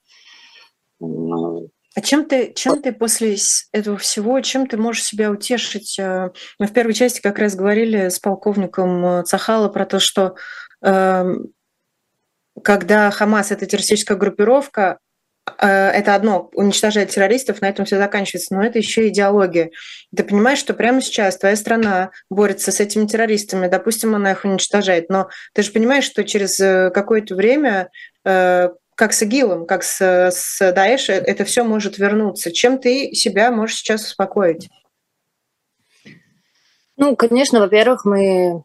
А 1.94 2.00
чем 2.00 2.24
ты, 2.24 2.52
чем 2.54 2.80
ты 2.80 2.92
после 2.92 3.36
этого 3.72 3.98
всего, 3.98 4.40
чем 4.40 4.66
ты 4.66 4.76
можешь 4.76 5.04
себя 5.04 5.30
утешить? 5.30 5.98
Э, 5.98 6.30
мы 6.58 6.66
в 6.66 6.72
первой 6.72 6.94
части 6.94 7.20
как 7.20 7.38
раз 7.38 7.54
говорили 7.54 8.08
с 8.08 8.18
полковником 8.18 9.04
э, 9.04 9.24
Цахала 9.24 9.68
про 9.68 9.84
то, 9.84 10.00
что 10.00 10.36
э, 10.82 11.24
когда 12.62 13.10
Хамас 13.10 13.50
это 13.50 13.66
террористическая 13.66 14.16
группировка, 14.16 14.98
э, 15.58 15.66
это 15.66 16.14
одно, 16.14 16.48
уничтожать 16.54 17.10
террористов, 17.10 17.60
на 17.60 17.68
этом 17.68 17.84
все 17.84 17.98
заканчивается, 17.98 18.54
но 18.54 18.64
это 18.64 18.78
еще 18.78 19.08
идеология. 19.08 19.70
Ты 20.16 20.24
понимаешь, 20.24 20.60
что 20.60 20.72
прямо 20.72 21.02
сейчас 21.02 21.36
твоя 21.36 21.56
страна 21.56 22.10
борется 22.30 22.72
с 22.72 22.80
этими 22.80 23.06
террористами, 23.06 23.68
допустим, 23.68 24.14
она 24.14 24.32
их 24.32 24.46
уничтожает, 24.46 25.10
но 25.10 25.28
ты 25.52 25.62
же 25.62 25.72
понимаешь, 25.72 26.04
что 26.04 26.24
через 26.24 26.58
э, 26.58 26.90
какое-то 26.90 27.34
время 27.34 27.90
как 28.96 29.12
с 29.12 29.22
ИГИЛом, 29.22 29.66
как 29.66 29.82
с, 29.82 30.00
с 30.00 30.72
Даэш, 30.72 31.08
это 31.08 31.44
все 31.44 31.64
может 31.64 31.98
вернуться. 31.98 32.52
Чем 32.52 32.78
ты 32.78 33.14
себя 33.14 33.50
можешь 33.50 33.76
сейчас 33.76 34.04
успокоить? 34.04 34.68
Ну, 36.96 37.16
конечно, 37.16 37.60
во-первых, 37.60 38.04
мы 38.04 38.64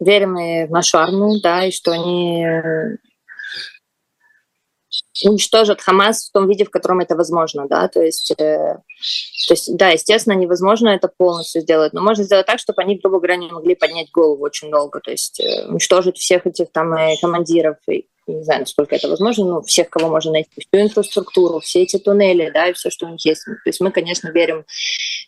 верим 0.00 0.34
в 0.66 0.70
нашу 0.70 0.98
армию, 0.98 1.40
да, 1.42 1.66
и 1.66 1.70
что 1.70 1.92
они 1.92 2.46
уничтожат 5.24 5.80
Хамас 5.80 6.28
в 6.28 6.32
том 6.32 6.48
виде, 6.48 6.64
в 6.64 6.70
котором 6.70 7.00
это 7.00 7.14
возможно, 7.14 7.68
да, 7.68 7.88
то 7.88 8.02
есть, 8.02 8.32
э, 8.32 8.34
то 8.36 9.54
есть, 9.54 9.76
да, 9.76 9.90
естественно, 9.90 10.34
невозможно 10.34 10.88
это 10.88 11.08
полностью 11.08 11.62
сделать, 11.62 11.92
но 11.92 12.02
можно 12.02 12.24
сделать 12.24 12.46
так, 12.46 12.58
чтобы 12.58 12.82
они, 12.82 12.98
грубо 12.98 13.18
говоря, 13.18 13.36
не 13.36 13.50
могли 13.50 13.74
поднять 13.74 14.10
голову 14.10 14.42
очень 14.42 14.70
долго, 14.70 15.00
то 15.00 15.10
есть 15.10 15.40
э, 15.40 15.66
уничтожить 15.68 16.16
всех 16.18 16.46
этих 16.46 16.72
там 16.72 16.92
э, 16.94 17.16
командиров, 17.20 17.76
и, 17.88 18.08
не 18.26 18.42
знаю, 18.44 18.60
насколько 18.60 18.94
это 18.94 19.08
возможно, 19.08 19.44
но 19.44 19.62
всех, 19.62 19.90
кого 19.90 20.08
можно 20.08 20.32
найти, 20.32 20.50
всю 20.56 20.82
инфраструктуру, 20.82 21.60
все 21.60 21.82
эти 21.82 21.98
туннели, 21.98 22.50
да, 22.50 22.68
и 22.68 22.72
все, 22.72 22.90
что 22.90 23.06
у 23.06 23.10
них 23.10 23.24
есть. 23.24 23.44
То 23.44 23.52
есть 23.66 23.80
мы, 23.80 23.90
конечно, 23.90 24.28
верим 24.28 24.64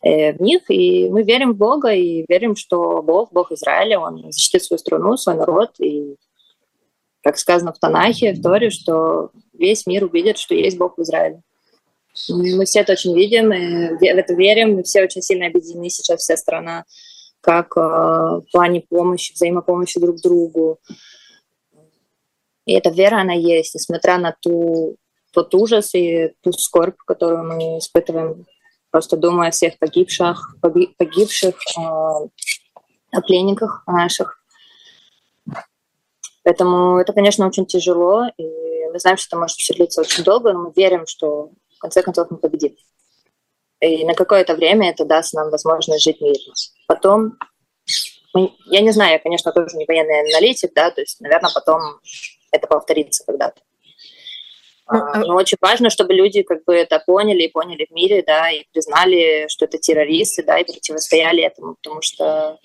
э, 0.03 0.33
в 0.33 0.41
них, 0.41 0.63
и 0.71 1.09
мы 1.09 1.23
верим 1.23 1.53
в 1.53 1.57
Бога, 1.57 1.93
и 1.93 2.25
верим, 2.29 2.57
что 2.57 3.03
Бог, 3.03 3.33
Бог 3.33 3.53
Израиля, 3.53 4.01
Он 4.01 4.33
защитит 4.33 4.65
свою 4.65 4.79
страну, 4.79 5.17
свой 5.17 5.37
народ, 5.37 5.71
и 5.79 6.17
как 7.23 7.39
сказано 7.39 7.73
в 7.73 7.79
Танахе, 7.79 8.33
в 8.33 8.43
Торе, 8.43 8.71
что 8.71 9.31
весь 9.53 9.87
мир 9.87 10.05
увидит, 10.05 10.39
что 10.39 10.55
есть 10.55 10.79
Бог 10.79 10.97
в 10.97 11.03
Израиле. 11.03 11.43
Мы 12.29 12.65
все 12.65 12.81
это 12.81 12.93
очень 12.93 13.15
видим, 13.15 13.53
и 13.53 13.99
в 13.99 14.03
это 14.03 14.33
верим, 14.35 14.77
мы 14.77 14.85
все 14.85 15.03
очень 15.03 15.23
сильно 15.23 15.47
объединены 15.47 15.91
сейчас, 15.91 16.21
вся 16.21 16.37
страна, 16.37 16.85
как 17.41 17.77
э, 17.77 17.81
в 17.81 18.45
плане 18.51 18.81
помощи, 18.81 19.35
взаимопомощи 19.35 20.01
друг 20.01 20.21
другу, 20.21 20.79
и 22.67 22.73
эта 22.73 22.91
вера, 22.91 23.21
она 23.21 23.33
есть, 23.33 23.75
несмотря 23.75 24.19
на 24.19 24.37
ту, 24.41 24.97
тот 25.33 25.55
ужас 25.55 25.95
и 25.95 26.35
ту 26.43 26.53
скорбь, 26.53 26.97
которую 27.07 27.45
мы 27.45 27.79
испытываем, 27.79 28.45
просто 28.91 29.17
думая 29.17 29.49
о 29.49 29.53
всех 29.53 29.79
погибших, 29.79 30.57
погибших, 30.61 31.55
э, 31.55 31.81
о 31.81 33.21
пленниках 33.25 33.85
наших. 33.87 34.43
Поэтому 36.43 36.99
это, 36.99 37.13
конечно, 37.13 37.47
очень 37.47 37.67
тяжело, 37.67 38.27
и 38.37 38.45
мы 38.93 38.99
знаем, 38.99 39.17
что 39.17 39.29
это 39.29 39.37
может 39.39 39.57
все 39.59 39.75
длиться 39.75 40.01
очень 40.01 40.25
долго, 40.25 40.53
но 40.53 40.65
мы 40.65 40.73
верим, 40.75 41.07
что 41.07 41.51
в 41.77 41.79
конце 41.79 42.03
концов 42.03 42.31
мы 42.31 42.39
победим. 42.39 42.77
И 43.81 44.05
на 44.05 44.15
какое-то 44.15 44.55
время 44.55 44.91
это 44.91 45.05
даст 45.05 45.35
нам 45.35 45.51
возможность 45.51 46.03
жить 46.03 46.21
мирно. 46.21 46.55
Потом, 46.89 47.39
я 48.67 48.81
не 48.81 48.91
знаю, 48.91 49.13
я, 49.13 49.19
конечно, 49.19 49.53
тоже 49.53 49.77
не 49.77 49.85
военный 49.87 50.21
аналитик, 50.21 50.73
да, 50.75 50.91
то 50.91 51.01
есть, 51.01 51.21
наверное, 51.21 51.51
потом 51.53 52.01
это 52.53 52.67
повторится 52.67 53.25
когда-то. 53.27 53.61
Ну, 54.89 54.99
а, 54.99 55.13
а 55.15 55.19
но 55.19 55.35
очень 55.35 55.59
важно, 55.61 55.91
чтобы 55.91 56.15
люди 56.15 56.43
как 56.43 56.65
бы 56.65 56.75
это 56.75 57.03
поняли 57.05 57.43
и 57.43 57.51
поняли 57.51 57.87
в 57.91 57.93
мире, 57.93 58.23
да, 58.25 58.51
и 58.51 58.65
признали, 58.73 59.47
что 59.49 59.65
это 59.65 59.79
террористы, 59.79 60.45
да, 60.45 60.59
и 60.59 60.65
противостояли 60.65 61.43
этому, 61.43 61.75
потому 61.83 62.03
что 62.03 62.59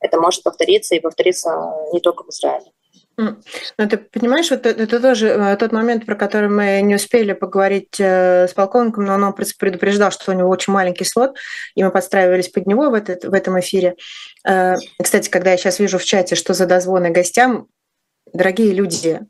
это 0.00 0.20
может 0.20 0.42
повториться 0.42 0.94
и 0.94 1.00
повториться 1.00 1.50
не 1.92 2.00
только 2.00 2.24
в 2.24 2.30
Израиле. 2.30 2.72
Ну, 3.18 3.36
ты 3.76 3.98
понимаешь, 3.98 4.48
вот 4.48 4.64
это, 4.64 4.80
это 4.80 5.00
тоже 5.00 5.26
э, 5.26 5.56
тот 5.56 5.72
момент, 5.72 6.06
про 6.06 6.14
который 6.14 6.48
мы 6.48 6.80
не 6.82 6.94
успели 6.94 7.32
поговорить 7.32 7.98
э, 7.98 8.46
с 8.46 8.54
полковником, 8.54 9.06
но 9.06 9.14
он 9.14 9.34
предупреждал, 9.58 10.12
что 10.12 10.30
у 10.30 10.34
него 10.34 10.48
очень 10.48 10.72
маленький 10.72 11.04
слот, 11.04 11.36
и 11.74 11.82
мы 11.82 11.90
подстраивались 11.90 12.48
под 12.48 12.68
него 12.68 12.90
в, 12.90 12.94
этот, 12.94 13.24
в 13.24 13.34
этом 13.34 13.58
эфире. 13.58 13.96
Э, 14.46 14.76
кстати, 15.02 15.28
когда 15.30 15.50
я 15.50 15.56
сейчас 15.56 15.80
вижу 15.80 15.98
в 15.98 16.04
чате, 16.04 16.36
что 16.36 16.54
за 16.54 16.66
дозвоны 16.66 17.10
гостям, 17.10 17.66
дорогие 18.32 18.72
люди, 18.72 19.20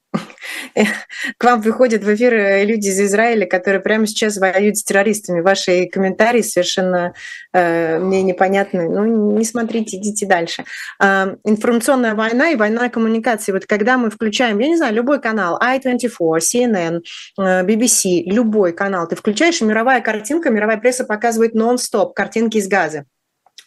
к 1.38 1.44
вам 1.44 1.62
приходят 1.62 2.02
в 2.02 2.14
эфир 2.14 2.34
э, 2.34 2.64
люди 2.64 2.88
из 2.88 3.00
Израиля, 3.00 3.46
которые 3.46 3.80
прямо 3.80 4.06
сейчас 4.06 4.38
воюют 4.38 4.76
с 4.76 4.84
террористами. 4.84 5.40
Ваши 5.40 5.86
комментарии 5.86 6.42
совершенно 6.42 7.14
э, 7.52 7.98
мне 7.98 8.22
непонятны. 8.22 8.88
Ну, 8.88 9.36
не 9.36 9.44
смотрите, 9.44 9.96
идите 9.96 10.26
дальше. 10.26 10.64
Э, 11.02 11.36
информационная 11.44 12.14
война 12.14 12.50
и 12.50 12.56
война 12.56 12.88
коммуникации. 12.88 13.52
Вот 13.52 13.66
когда 13.66 13.98
мы 13.98 14.10
включаем, 14.10 14.58
я 14.58 14.68
не 14.68 14.76
знаю, 14.76 14.94
любой 14.94 15.20
канал, 15.20 15.58
i24, 15.62 16.38
CNN, 16.38 17.00
BBC, 17.38 18.22
любой 18.24 18.72
канал, 18.72 19.08
ты 19.08 19.16
включаешь, 19.16 19.60
и 19.60 19.64
мировая 19.64 20.00
картинка, 20.00 20.50
мировая 20.50 20.78
пресса 20.78 21.04
показывает 21.04 21.54
нон-стоп 21.54 22.14
картинки 22.14 22.58
из 22.58 22.68
газа. 22.68 23.04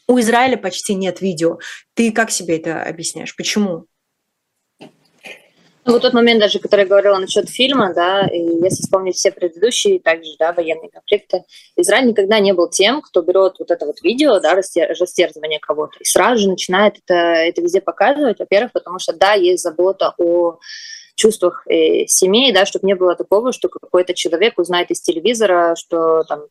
У 0.07 0.19
Израиля 0.19 0.57
почти 0.57 0.95
нет 0.95 1.21
видео. 1.21 1.59
Ты 1.93 2.11
как 2.11 2.31
себе 2.31 2.57
это 2.57 2.83
объясняешь? 2.83 3.35
Почему? 3.35 3.85
Ну, 5.83 5.93
вот 5.93 6.03
тот 6.03 6.13
момент 6.13 6.39
даже, 6.39 6.59
который 6.59 6.81
я 6.81 6.87
говорила 6.87 7.17
насчет 7.17 7.49
фильма, 7.49 7.91
да, 7.93 8.27
и 8.27 8.39
если 8.39 8.83
вспомнить 8.83 9.15
все 9.15 9.31
предыдущие, 9.31 9.99
также, 9.99 10.31
да, 10.37 10.53
военные 10.53 10.91
конфликты, 10.91 11.43
Израиль 11.75 12.07
никогда 12.07 12.39
не 12.39 12.53
был 12.53 12.69
тем, 12.69 13.01
кто 13.01 13.23
берет 13.23 13.55
вот 13.57 13.71
это 13.71 13.87
вот 13.87 14.01
видео, 14.03 14.39
да, 14.39 14.53
растерзывание 14.53 15.59
кого-то, 15.59 15.97
и 15.99 16.05
сразу 16.05 16.43
же 16.43 16.49
начинает 16.49 16.97
это, 17.03 17.15
это 17.15 17.61
везде 17.61 17.81
показывать, 17.81 18.37
во-первых, 18.39 18.73
потому 18.73 18.99
что, 18.99 19.13
да, 19.13 19.33
есть 19.33 19.63
забота 19.63 20.13
о 20.19 20.59
чувствах 21.15 21.65
э, 21.67 22.05
семей, 22.05 22.53
да, 22.53 22.65
чтобы 22.65 22.85
не 22.85 22.95
было 22.95 23.15
такого, 23.15 23.51
что 23.51 23.67
какой-то 23.67 24.13
человек 24.13 24.59
узнает 24.59 24.91
из 24.91 25.01
телевизора, 25.01 25.75
что 25.75 26.23
там 26.23 26.41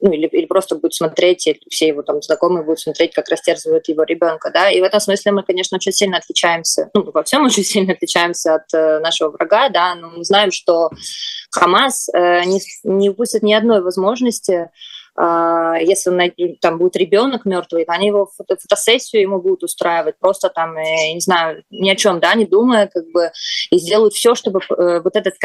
ну, 0.00 0.12
или, 0.12 0.26
или 0.26 0.46
просто 0.46 0.76
будет 0.76 0.94
смотреть, 0.94 1.46
или 1.46 1.60
все 1.70 1.88
его 1.88 2.02
там 2.02 2.22
знакомые 2.22 2.64
будут 2.64 2.80
смотреть, 2.80 3.12
как 3.14 3.28
растерзывают 3.28 3.88
его 3.88 4.04
ребенка, 4.04 4.50
да, 4.52 4.70
и 4.70 4.80
в 4.80 4.84
этом 4.84 5.00
смысле 5.00 5.32
мы, 5.32 5.42
конечно, 5.42 5.76
очень 5.76 5.92
сильно 5.92 6.18
отличаемся, 6.18 6.90
ну, 6.94 7.10
во 7.10 7.22
всем 7.22 7.44
очень 7.44 7.64
сильно 7.64 7.92
отличаемся 7.92 8.56
от 8.56 8.72
э, 8.74 9.00
нашего 9.00 9.30
врага, 9.30 9.68
да, 9.68 9.94
но 9.94 10.10
мы 10.10 10.24
знаем, 10.24 10.50
что 10.50 10.90
Хамас 11.50 12.08
э, 12.12 12.44
не, 12.44 12.60
не 12.84 13.10
упустит 13.10 13.42
ни 13.42 13.52
одной 13.52 13.82
возможности 13.82 14.70
Uh, 15.20 15.82
если 15.82 16.10
он, 16.10 16.56
там 16.60 16.78
будет 16.78 16.94
ребенок 16.94 17.44
мертвый, 17.44 17.82
они 17.88 18.06
его 18.06 18.30
фото 18.36 18.56
фотосессию 18.56 19.22
ему 19.22 19.42
будут 19.42 19.64
устраивать, 19.64 20.16
просто 20.20 20.48
там, 20.48 20.76
э, 20.76 21.12
не 21.12 21.18
знаю, 21.18 21.64
ни 21.70 21.90
о 21.90 21.96
чем, 21.96 22.20
да, 22.20 22.34
не 22.34 22.44
думая, 22.44 22.86
как 22.86 23.04
бы, 23.10 23.32
и 23.72 23.78
сделают 23.78 24.14
все, 24.14 24.36
чтобы 24.36 24.60
э, 24.60 25.00
вот 25.00 25.16
этот 25.16 25.36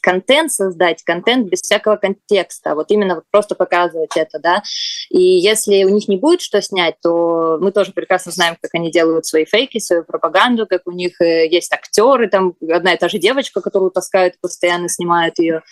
кон 0.00 0.20
контент 0.20 0.52
создать, 0.52 1.02
контент 1.02 1.48
без 1.48 1.62
всякого 1.62 1.96
контекста, 1.96 2.74
вот 2.74 2.90
именно 2.90 3.16
вот 3.16 3.24
просто 3.30 3.54
показывать 3.54 4.16
это, 4.16 4.38
да. 4.38 4.62
И 5.08 5.20
если 5.20 5.84
у 5.84 5.88
них 5.88 6.08
не 6.08 6.16
будет 6.16 6.40
что 6.40 6.60
снять, 6.60 6.96
то 7.02 7.58
мы 7.60 7.72
тоже 7.72 7.92
прекрасно 7.92 8.32
знаем, 8.32 8.56
как 8.60 8.70
они 8.74 8.90
делают 8.90 9.26
свои 9.26 9.44
фейки, 9.44 9.78
свою 9.78 10.04
пропаганду, 10.04 10.66
как 10.66 10.82
у 10.86 10.92
них 10.92 11.20
э, 11.20 11.48
есть 11.48 11.72
актеры, 11.72 12.28
там 12.28 12.54
одна 12.70 12.94
и 12.94 12.98
та 12.98 13.08
же 13.08 13.18
девочка, 13.18 13.60
которую 13.60 13.90
таскают, 13.90 14.34
постоянно 14.40 14.88
снимают 14.88 15.38
ее. 15.38 15.62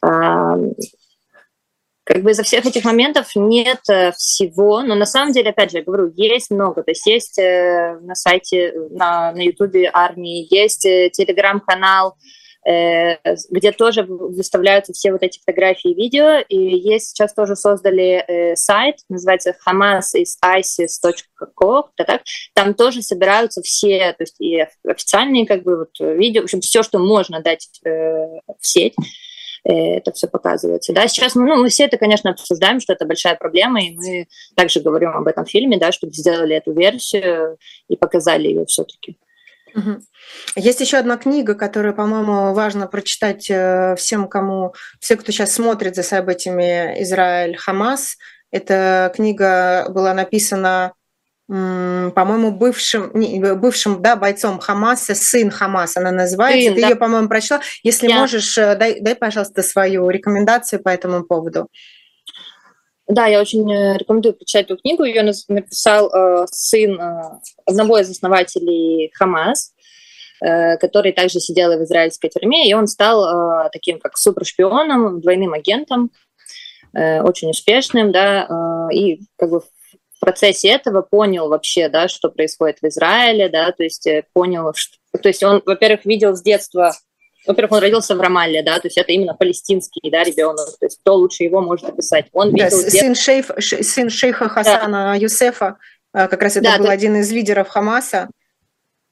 Как 0.00 0.62
бы 2.22 2.30
из-за 2.30 2.42
всех 2.42 2.64
этих 2.64 2.84
моментов 2.84 3.32
нет 3.34 3.80
э, 3.90 4.12
всего, 4.12 4.82
но 4.82 4.94
на 4.94 5.04
самом 5.04 5.32
деле, 5.32 5.50
опять 5.50 5.72
же, 5.72 5.78
я 5.78 5.84
говорю, 5.84 6.12
есть 6.16 6.50
много. 6.50 6.82
То 6.82 6.92
есть 6.92 7.06
есть 7.06 7.38
э, 7.38 7.98
на 8.00 8.14
сайте, 8.14 8.72
на, 8.90 9.32
на 9.32 9.42
YouTube 9.42 9.90
армии, 9.92 10.46
есть 10.54 10.82
телеграм-канал, 10.82 12.16
где 12.64 13.72
тоже 13.72 14.02
выставляются 14.02 14.92
все 14.92 15.12
вот 15.12 15.22
эти 15.22 15.38
фотографии 15.38 15.92
и 15.92 15.94
видео. 15.94 16.40
И 16.48 16.56
есть 16.56 17.10
сейчас 17.10 17.32
тоже 17.32 17.54
создали 17.56 18.24
э, 18.26 18.56
сайт, 18.56 18.96
называется 19.08 19.54
hamaisisis.co, 19.66 21.84
так. 21.96 22.22
Там 22.54 22.74
тоже 22.74 23.02
собираются 23.02 23.62
все, 23.62 24.12
то 24.12 24.24
есть 24.24 24.40
и 24.40 24.66
официальные 24.86 25.46
как 25.46 25.62
бы 25.62 25.78
вот 25.78 25.98
видео, 26.00 26.42
в 26.42 26.44
общем, 26.44 26.60
все, 26.60 26.82
что 26.82 26.98
можно 26.98 27.40
дать 27.40 27.70
э, 27.84 27.90
в 27.90 28.40
сеть 28.60 28.94
это 29.64 30.12
все 30.12 30.28
показывается. 30.28 30.92
Да, 30.92 31.08
сейчас 31.08 31.34
ну, 31.34 31.56
мы 31.56 31.68
все 31.68 31.84
это, 31.84 31.98
конечно, 31.98 32.30
обсуждаем, 32.30 32.80
что 32.80 32.94
это 32.94 33.04
большая 33.04 33.34
проблема, 33.34 33.82
и 33.82 33.90
мы 33.90 34.28
также 34.54 34.80
говорим 34.80 35.10
об 35.10 35.26
этом 35.26 35.44
фильме, 35.44 35.78
да, 35.78 35.92
чтобы 35.92 36.14
сделали 36.14 36.56
эту 36.56 36.72
версию 36.72 37.58
и 37.88 37.96
показали 37.96 38.48
ее 38.48 38.64
все-таки. 38.66 39.18
Есть 40.56 40.80
еще 40.80 40.98
одна 40.98 41.16
книга, 41.16 41.54
которую, 41.54 41.94
по-моему, 41.94 42.52
важно 42.54 42.86
прочитать 42.86 43.50
э, 43.50 43.94
всем, 43.96 44.28
кому, 44.28 44.74
все, 45.00 45.16
кто 45.16 45.32
сейчас 45.32 45.52
смотрит 45.52 45.94
за 45.94 46.02
событиями 46.02 47.02
Израиль-Хамас. 47.02 48.16
Эта 48.50 49.12
книга 49.14 49.86
была 49.90 50.14
написана 50.14 50.92
по-моему, 51.48 52.50
бывшим, 52.50 53.10
не, 53.14 53.40
бывшим 53.54 54.02
да, 54.02 54.16
бойцом 54.16 54.58
Хамаса, 54.58 55.14
сын 55.14 55.50
Хамаса 55.50 56.00
она 56.00 56.10
называется. 56.10 56.66
Сын, 56.66 56.74
Ты 56.74 56.82
да. 56.82 56.88
ее, 56.88 56.96
по-моему, 56.96 57.28
прочла. 57.28 57.62
Если 57.82 58.06
Я... 58.06 58.18
можешь, 58.18 58.58
э, 58.58 58.76
дай, 58.76 59.00
дай, 59.00 59.14
пожалуйста, 59.14 59.62
свою 59.62 60.10
рекомендацию 60.10 60.82
по 60.82 60.90
этому 60.90 61.24
поводу. 61.24 61.68
Да, 63.08 63.26
я 63.26 63.40
очень 63.40 63.70
э, 63.72 63.96
рекомендую 63.96 64.34
прочитать 64.34 64.66
эту 64.66 64.76
книгу. 64.76 65.02
Ее 65.02 65.22
написал 65.48 66.12
э, 66.12 66.46
сын 66.50 67.00
э, 67.00 67.22
одного 67.64 67.98
из 67.98 68.10
основателей 68.10 69.10
Хамас, 69.14 69.72
э, 70.42 70.76
который 70.76 71.12
также 71.12 71.40
сидел 71.40 71.70
в 71.78 71.82
израильской 71.84 72.28
тюрьме, 72.28 72.68
и 72.68 72.74
он 72.74 72.86
стал 72.86 73.24
э, 73.64 73.70
таким 73.72 73.98
как 73.98 74.18
супершпионом, 74.18 75.22
двойным 75.22 75.54
агентом, 75.54 76.10
э, 76.94 77.22
очень 77.22 77.48
успешным, 77.48 78.12
да, 78.12 78.46
э, 78.90 78.94
и 78.94 79.20
как 79.38 79.50
бы 79.50 79.60
в 79.60 80.20
процессе 80.20 80.68
этого 80.68 81.00
понял 81.00 81.48
вообще, 81.48 81.88
да, 81.88 82.08
что 82.08 82.28
происходит 82.28 82.80
в 82.82 82.86
Израиле, 82.88 83.48
да, 83.48 83.72
то 83.72 83.84
есть 83.84 84.06
э, 84.06 84.24
понял, 84.34 84.74
что, 84.74 84.98
то 85.18 85.28
есть 85.28 85.42
он, 85.42 85.62
во-первых, 85.64 86.04
видел 86.04 86.36
с 86.36 86.42
детства, 86.42 86.92
во-первых, 87.48 87.72
он 87.72 87.80
родился 87.80 88.14
в 88.14 88.20
Рамалле, 88.20 88.62
да, 88.62 88.78
то 88.78 88.86
есть 88.86 88.98
это 88.98 89.10
именно 89.10 89.34
палестинский, 89.34 90.10
да, 90.10 90.22
ребенок, 90.22 90.68
то 90.78 90.86
есть 90.86 91.00
кто 91.00 91.14
лучше 91.14 91.44
его 91.44 91.60
может 91.60 91.88
описать. 91.88 92.26
Он 92.32 92.54
да, 92.54 92.64
видел 92.64 92.78
сын, 92.78 93.14
шейф, 93.14 93.50
сын 93.58 94.10
шейха 94.10 94.48
Хасана 94.48 95.12
да. 95.12 95.14
Юсефа, 95.14 95.78
э, 96.14 96.28
как 96.28 96.42
раз 96.42 96.56
это 96.56 96.64
да, 96.64 96.78
был 96.78 96.86
то... 96.86 96.92
один 96.92 97.16
из 97.16 97.32
лидеров 97.32 97.68
Хамаса. 97.68 98.28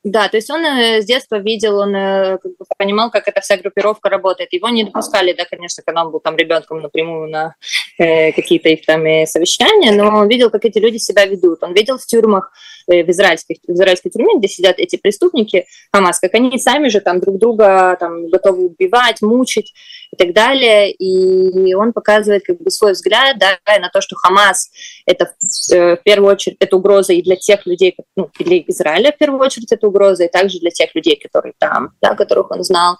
Да, 0.06 0.28
то 0.28 0.36
есть 0.36 0.48
он 0.50 0.64
э, 0.64 1.02
с 1.02 1.04
детства 1.04 1.40
видел, 1.40 1.78
он 1.80 1.92
э, 1.92 2.38
как 2.38 2.52
бы 2.52 2.64
понимал, 2.78 3.10
как 3.10 3.26
эта 3.26 3.40
вся 3.40 3.56
группировка 3.56 4.08
работает. 4.08 4.52
Его 4.52 4.68
не 4.68 4.84
допускали, 4.84 5.32
да, 5.32 5.44
конечно, 5.44 5.82
когда 5.84 6.04
он 6.04 6.12
был 6.12 6.20
там 6.20 6.36
ребенком 6.36 6.80
напрямую 6.80 7.28
на 7.28 7.56
э, 7.98 8.30
какие-то 8.30 8.68
их 8.68 8.86
там 8.86 9.04
э, 9.04 9.26
совещания, 9.26 9.90
но 9.90 10.16
он 10.16 10.28
видел, 10.28 10.50
как 10.50 10.64
эти 10.64 10.78
люди 10.78 10.98
себя 10.98 11.26
ведут. 11.26 11.64
Он 11.64 11.74
видел 11.74 11.98
в 11.98 12.06
тюрьмах, 12.06 12.52
э, 12.86 13.02
в, 13.02 13.10
израильских, 13.10 13.56
в 13.66 13.72
израильской 13.72 14.12
тюрьме, 14.12 14.38
где 14.38 14.46
сидят 14.46 14.78
эти 14.78 14.94
преступники 14.94 15.66
Хамас, 15.92 16.20
как 16.20 16.32
они 16.34 16.56
сами 16.56 16.86
же 16.86 17.00
там 17.00 17.18
друг 17.18 17.38
друга 17.38 17.96
там 17.98 18.28
готовы 18.28 18.66
убивать, 18.66 19.22
мучить 19.22 19.74
и 20.12 20.16
так 20.16 20.32
далее. 20.32 20.92
И 20.92 21.74
он 21.74 21.92
показывает 21.92 22.44
как 22.44 22.60
бы 22.60 22.70
свой 22.70 22.92
взгляд 22.92 23.38
да, 23.38 23.58
на 23.80 23.88
то, 23.88 24.00
что 24.00 24.14
Хамас 24.14 24.70
это 25.04 25.32
э, 25.72 25.96
в 25.96 26.02
первую 26.04 26.32
очередь 26.32 26.58
это 26.60 26.76
угроза 26.76 27.12
и 27.12 27.22
для 27.22 27.34
тех 27.34 27.66
людей, 27.66 27.96
ну, 28.14 28.30
и 28.38 28.44
для 28.44 28.58
Израиля 28.58 29.10
в 29.10 29.18
первую 29.18 29.40
очередь 29.40 29.72
это 29.72 29.86
угроза, 29.86 29.95
угрозой, 29.96 30.28
также 30.28 30.58
для 30.58 30.70
тех 30.70 30.94
людей, 30.94 31.18
которые 31.20 31.54
там, 31.58 31.92
да, 32.00 32.14
которых 32.14 32.50
он 32.50 32.62
знал. 32.62 32.96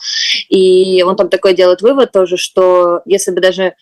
И 0.49 1.03
он 1.03 1.17
там 1.17 1.29
такой 1.29 1.55
делает 1.55 1.83
вывод 1.83 2.13
тоже, 2.13 2.37
что 2.37 3.03
если 3.05 3.33
бы 3.33 3.41
даже 3.41 3.75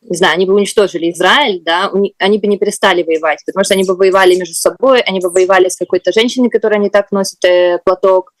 не 0.00 0.16
знаю, 0.16 0.34
они 0.34 0.46
бы 0.46 0.54
уничтожили 0.54 1.10
Израиль, 1.10 1.60
да, 1.64 1.90
они 2.18 2.38
бы 2.38 2.46
не 2.46 2.56
перестали 2.56 3.02
воевать, 3.02 3.40
потому 3.44 3.64
что 3.64 3.74
они 3.74 3.82
бы 3.82 3.96
воевали 3.96 4.36
между 4.36 4.54
собой, 4.54 5.00
они 5.00 5.18
бы 5.18 5.28
воевали 5.28 5.68
с 5.68 5.76
какой-то 5.76 6.12
женщиной, 6.12 6.50
которая 6.50 6.78
не 6.78 6.88
так 6.88 7.10
носит 7.10 7.44
э, 7.44 7.80
платок, 7.84 8.32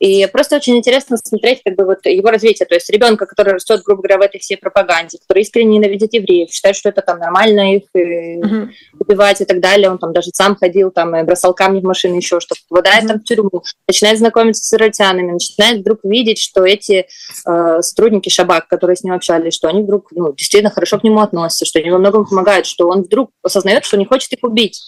и 0.00 0.26
просто 0.32 0.56
очень 0.56 0.78
интересно 0.78 1.18
смотреть 1.18 1.60
как 1.62 1.76
бы 1.76 1.84
вот 1.84 2.06
его 2.06 2.30
развитие. 2.30 2.66
То 2.66 2.74
есть 2.74 2.88
ребенка, 2.88 3.26
который 3.26 3.52
растет, 3.52 3.82
грубо 3.84 4.00
говоря, 4.00 4.16
в 4.16 4.22
этой 4.22 4.40
всей 4.40 4.56
пропаганде, 4.56 5.18
который 5.18 5.42
искренне 5.42 5.76
ненавидит 5.76 6.14
евреев, 6.14 6.50
считает, 6.50 6.74
что 6.74 6.88
это 6.88 7.02
там 7.02 7.18
нормально 7.18 7.76
их 7.76 7.82
uh-huh. 7.94 8.70
убивать 8.98 9.42
и 9.42 9.44
так 9.44 9.60
далее. 9.60 9.90
Он 9.90 9.98
там 9.98 10.14
даже 10.14 10.30
сам 10.32 10.56
ходил, 10.56 10.90
там, 10.90 11.14
и 11.14 11.22
бросал 11.22 11.52
камни 11.52 11.80
в 11.80 11.84
машины, 11.84 12.14
еще 12.14 12.40
что-то. 12.40 12.62
Попадает 12.70 13.04
uh-huh. 13.04 13.08
там 13.08 13.20
в 13.20 13.24
тюрьму, 13.24 13.62
начинает 13.86 14.18
знакомиться 14.18 14.64
с 14.64 14.72
иротянами, 14.72 15.32
начинает 15.32 15.80
вдруг 15.80 16.00
видеть, 16.02 16.38
что 16.38 16.64
эти 16.64 17.06
э, 17.46 17.82
сотрудники 17.82 18.30
Шабак, 18.30 18.68
которые 18.68 18.96
с 18.96 19.04
ним 19.04 19.12
общались, 19.12 19.52
что 19.52 19.68
они 19.68 19.82
вдруг 19.82 20.12
ну, 20.12 20.32
действительно 20.32 20.70
хорошо 20.70 20.98
к 20.98 21.04
нему 21.04 21.20
относятся, 21.20 21.66
что 21.66 21.78
они 21.78 21.90
во 21.90 21.98
многом 21.98 22.24
помогают, 22.24 22.64
что 22.64 22.88
он 22.88 23.02
вдруг 23.02 23.32
осознает, 23.42 23.84
что 23.84 23.98
не 23.98 24.06
хочет 24.06 24.32
их 24.32 24.38
убить 24.44 24.80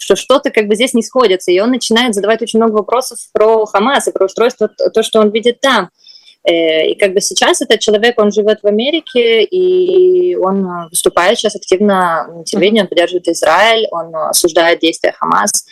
что 0.00 0.16
что-то 0.16 0.50
как 0.50 0.66
бы 0.66 0.74
здесь 0.74 0.94
не 0.94 1.02
сходится, 1.02 1.50
и 1.50 1.60
он 1.60 1.70
начинает 1.70 2.14
задавать 2.14 2.40
очень 2.40 2.58
много 2.58 2.72
вопросов 2.72 3.18
про 3.32 3.66
Хамас 3.66 4.08
и 4.08 4.12
про 4.12 4.24
устройство, 4.24 4.68
то, 4.68 5.02
что 5.02 5.20
он 5.20 5.30
видит 5.30 5.60
там. 5.60 5.90
Э, 6.42 6.86
и 6.88 6.94
как 6.98 7.12
бы 7.12 7.20
сейчас 7.20 7.60
этот 7.60 7.80
человек, 7.80 8.18
он 8.18 8.32
живет 8.32 8.60
в 8.62 8.66
Америке, 8.66 9.44
и 9.44 10.34
он 10.36 10.88
выступает 10.88 11.38
сейчас 11.38 11.54
активно 11.54 12.28
на 12.34 12.44
телевидении, 12.44 12.80
он 12.80 12.88
поддерживает 12.88 13.28
Израиль, 13.28 13.88
он 13.90 14.16
осуждает 14.16 14.80
действия 14.80 15.12
Хамас. 15.12 15.66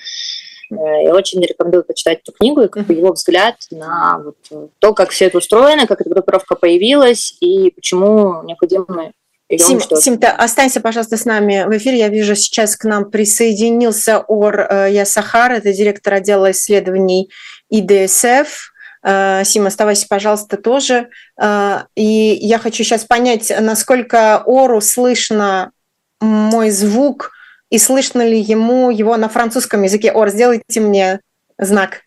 Э, 0.71 0.75
я 1.05 1.15
очень 1.15 1.41
рекомендую 1.41 1.85
почитать 1.85 2.21
эту 2.21 2.33
книгу 2.33 2.61
и 2.61 2.69
как 2.69 2.85
бы 2.85 2.93
его 2.93 3.15
взгляд 3.15 3.57
на 3.71 4.21
вот 4.23 4.71
то, 4.79 4.93
как 4.93 5.09
все 5.09 5.27
это 5.27 5.39
устроено, 5.39 5.87
как 5.87 6.03
эта 6.03 6.11
группировка 6.11 6.55
появилась 6.55 7.35
и 7.41 7.71
почему 7.71 8.43
необходимо 8.43 9.15
Сим, 9.57 9.81
Сим, 9.81 10.19
ты 10.19 10.27
останься, 10.27 10.81
пожалуйста, 10.81 11.17
с 11.17 11.25
нами 11.25 11.65
в 11.67 11.77
эфире. 11.79 11.99
Я 11.99 12.09
вижу, 12.09 12.35
сейчас 12.35 12.77
к 12.77 12.85
нам 12.85 13.11
присоединился 13.11 14.21
Ор 14.21 14.61
э, 14.61 14.89
Ясахар, 14.93 15.53
это 15.53 15.73
директор 15.73 16.15
отдела 16.15 16.51
исследований 16.51 17.31
ИДСФ. 17.71 18.73
Э, 19.03 19.43
Сим, 19.45 19.67
оставайся, 19.67 20.07
пожалуйста, 20.07 20.59
тоже. 20.59 21.09
Э, 21.41 21.85
и 21.95 22.39
я 22.43 22.59
хочу 22.59 22.85
сейчас 22.85 23.05
понять, 23.05 23.51
насколько 23.59 24.43
Ору 24.45 24.83
слышно 24.83 25.73
мой 26.21 26.71
звук, 26.71 27.33
и 27.71 27.79
слышно 27.79 28.27
ли 28.27 28.41
ему 28.41 28.91
его 28.91 29.17
на 29.17 29.29
французском 29.29 29.83
языке. 29.83 30.13
Ор, 30.13 30.29
сделайте 30.31 30.81
мне 30.81 31.21
знак. 31.59 32.03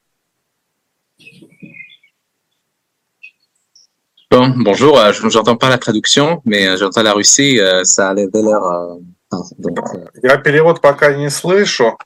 Bon, 4.31 4.47
bonjour, 4.55 4.97
euh, 4.97 5.11
je 5.11 5.27
n'entends 5.27 5.57
pas 5.57 5.67
la 5.67 5.77
traduction, 5.77 6.41
mais 6.45 6.65
euh, 6.65 6.77
j'entends 6.77 7.03
la 7.03 7.11
Russie, 7.11 7.59
euh, 7.59 7.83
ça 7.83 8.11
a 8.11 8.13
l'air... 8.13 8.29
Я 10.23 10.37
перевод 10.37 10.79
пока 10.79 11.13
не 11.13 11.29
слышу. 11.29 11.97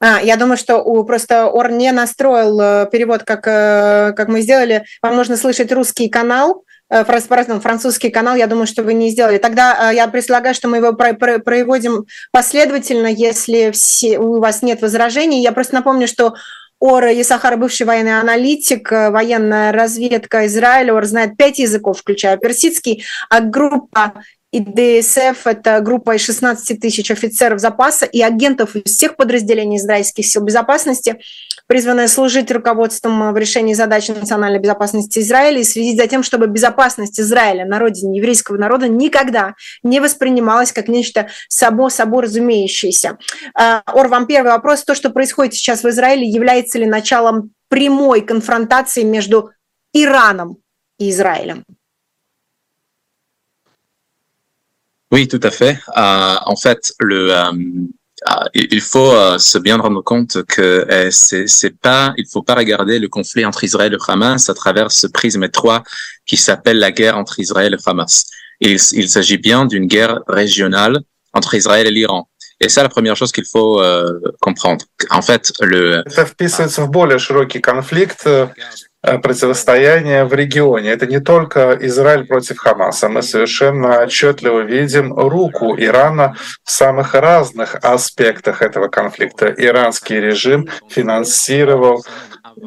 А, 0.00 0.22
я 0.22 0.36
думаю, 0.36 0.56
что 0.56 0.78
у, 0.78 1.04
просто 1.04 1.46
Ор 1.46 1.70
не 1.70 1.92
настроил 1.92 2.58
э, 2.58 2.88
перевод, 2.90 3.22
как, 3.22 3.46
э, 3.46 4.14
как 4.16 4.28
мы 4.28 4.40
сделали. 4.40 4.84
Вам 5.02 5.14
нужно 5.16 5.36
слышать 5.36 5.70
русский 5.72 6.08
канал, 6.08 6.64
э, 6.88 7.04
французский 7.04 8.08
канал, 8.08 8.34
я 8.36 8.46
думаю, 8.46 8.66
что 8.66 8.82
вы 8.82 8.94
не 8.94 9.10
сделали. 9.10 9.36
Тогда 9.36 9.90
я 9.90 10.08
предлагаю, 10.08 10.54
что 10.54 10.68
мы 10.68 10.78
его 10.78 10.94
проводим 10.94 12.06
последовательно, 12.30 13.08
если 13.08 13.70
все, 13.72 14.18
у 14.18 14.40
вас 14.40 14.62
нет 14.62 14.80
возражений. 14.80 15.42
Я 15.42 15.52
просто 15.52 15.74
напомню, 15.74 16.08
что 16.08 16.32
Ора 16.82 17.12
Исахар, 17.20 17.56
бывший 17.56 17.86
военный 17.86 18.18
аналитик, 18.18 18.90
э, 18.90 19.10
военная 19.10 19.70
разведка 19.70 20.46
Израиля, 20.46 20.94
Ор 20.94 21.04
знает 21.04 21.36
пять 21.36 21.60
языков, 21.60 22.00
включая 22.00 22.36
персидский, 22.38 23.04
а 23.30 23.38
группа 23.38 24.14
и 24.50 24.58
ДСФ– 24.58 25.40
это 25.46 25.80
группа 25.80 26.16
из 26.16 26.22
16 26.22 26.80
тысяч 26.80 27.08
офицеров 27.12 27.60
запаса 27.60 28.04
и 28.04 28.20
агентов 28.20 28.74
из 28.74 28.96
всех 28.96 29.14
подразделений 29.14 29.76
израильских 29.76 30.26
сил 30.26 30.42
безопасности, 30.42 31.20
призванная 31.72 32.06
служить 32.06 32.50
руководством 32.50 33.32
в 33.32 33.36
решении 33.38 33.72
задач 33.72 34.06
национальной 34.08 34.58
безопасности 34.58 35.20
Израиля 35.20 35.60
и 35.60 35.64
следить 35.64 35.98
за 35.98 36.06
тем, 36.06 36.22
чтобы 36.22 36.46
безопасность 36.46 37.18
Израиля 37.18 37.64
на 37.64 37.78
родине 37.78 38.18
еврейского 38.18 38.58
народа 38.58 38.88
никогда 38.88 39.54
не 39.82 39.98
воспринималась 39.98 40.70
как 40.70 40.88
нечто 40.88 41.28
само 41.48 41.88
собой 41.88 42.24
разумеющееся. 42.24 43.16
А, 43.54 43.82
Ор, 43.94 44.08
вам 44.08 44.26
первый 44.26 44.52
вопрос. 44.52 44.84
То, 44.84 44.94
что 44.94 45.08
происходит 45.08 45.54
сейчас 45.54 45.82
в 45.82 45.88
Израиле, 45.88 46.28
является 46.28 46.78
ли 46.78 46.84
началом 46.84 47.52
прямой 47.68 48.20
конфронтации 48.20 49.02
между 49.02 49.48
Ираном 49.94 50.58
и 50.98 51.08
Израилем? 51.08 51.64
Oui, 55.10 55.26
tout 55.26 55.40
à 55.42 55.50
fait. 55.50 55.78
Euh, 55.96 56.36
en 56.44 56.56
fait, 56.56 56.92
le, 56.98 57.30
euh 57.32 57.52
il 58.54 58.80
faut 58.80 59.12
euh, 59.12 59.38
se 59.38 59.58
bien 59.58 59.76
rendre 59.76 60.02
compte 60.02 60.42
que 60.44 60.86
euh, 60.90 61.08
c'est 61.10 61.78
pas, 61.80 62.14
il 62.16 62.26
faut 62.30 62.42
pas 62.42 62.54
regarder 62.54 62.98
le 62.98 63.08
conflit 63.08 63.44
entre 63.44 63.64
Israël 63.64 63.92
et 63.92 64.10
Hamas 64.10 64.48
à 64.48 64.54
travers 64.54 64.90
ce 64.92 65.06
prisme 65.06 65.42
étroit 65.44 65.82
qui 66.26 66.36
s'appelle 66.36 66.78
la 66.78 66.92
guerre 66.92 67.16
entre 67.16 67.40
Israël 67.40 67.74
et 67.74 67.88
Hamas. 67.88 68.26
Il, 68.60 68.78
s'agit 68.78 69.38
bien 69.38 69.64
d'une 69.64 69.86
guerre 69.86 70.20
régionale 70.28 71.00
entre 71.32 71.54
Israël 71.54 71.86
et 71.86 71.90
l'Iran. 71.90 72.28
Et 72.60 72.68
c'est 72.68 72.82
la 72.82 72.88
première 72.88 73.16
chose 73.16 73.32
qu'il 73.32 73.46
faut 73.50 73.80
euh, 73.80 74.20
comprendre. 74.40 74.84
En 75.10 75.20
fait, 75.20 75.52
le... 75.60 76.04
противостояние 79.02 80.24
в 80.24 80.32
регионе. 80.32 80.90
Это 80.90 81.06
не 81.06 81.20
только 81.20 81.76
Израиль 81.80 82.24
против 82.24 82.58
Хамаса. 82.58 83.08
Мы 83.08 83.22
совершенно 83.22 84.02
отчетливо 84.02 84.60
видим 84.60 85.12
руку 85.12 85.74
Ирана 85.76 86.36
в 86.64 86.70
самых 86.70 87.14
разных 87.14 87.74
аспектах 87.82 88.62
этого 88.62 88.88
конфликта. 88.88 89.46
Иранский 89.48 90.20
режим 90.20 90.68
финансировал 90.88 92.04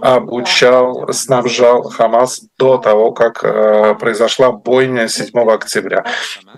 обучал, 0.02 1.12
снабжал 1.12 1.84
Хамас 1.84 2.42
до 2.58 2.78
того, 2.78 3.12
как 3.12 3.44
э, 3.44 3.96
произошла 3.96 4.52
бойня 4.52 5.08
7 5.08 5.38
октября. 5.50 6.06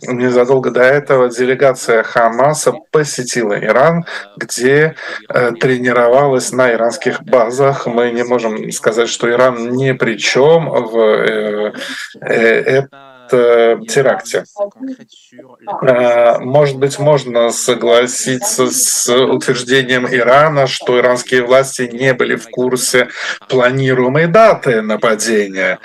Незадолго 0.01 0.71
до 0.71 0.81
этого 0.81 1.29
делегация 1.29 2.03
Хамаса 2.03 2.73
посетила 2.91 3.57
Иран, 3.59 4.05
где 4.37 4.95
э, 5.29 5.51
тренировалась 5.53 6.51
на 6.51 6.71
иранских 6.71 7.23
базах. 7.23 7.87
Мы 7.87 8.11
не 8.11 8.23
можем 8.23 8.71
сказать, 8.71 9.09
что 9.09 9.29
Иран 9.29 9.71
ни 9.71 9.91
при 9.91 10.17
чем 10.17 10.69
в 10.69 10.97
э, 10.99 12.87
теракте. 13.29 14.43
Может 16.39 16.77
быть, 16.77 16.99
можно 16.99 17.51
согласиться 17.51 18.71
с 18.71 19.09
утверждением 19.09 20.07
Ирана, 20.07 20.67
что 20.67 20.99
иранские 20.99 21.43
власти 21.43 21.89
не 21.91 22.13
были 22.13 22.35
в 22.35 22.49
курсе 22.49 23.09
планируемой 23.49 24.27
даты 24.27 24.81
нападения, 24.81 25.79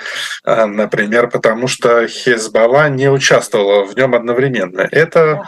например, 0.45 1.29
потому 1.29 1.67
что 1.67 2.07
Хезбалла 2.07 2.89
не 2.89 3.09
участвовала 3.09 3.83
в 3.85 3.95
нем 3.95 4.15
одновременно. 4.15 4.87
Это 4.91 5.43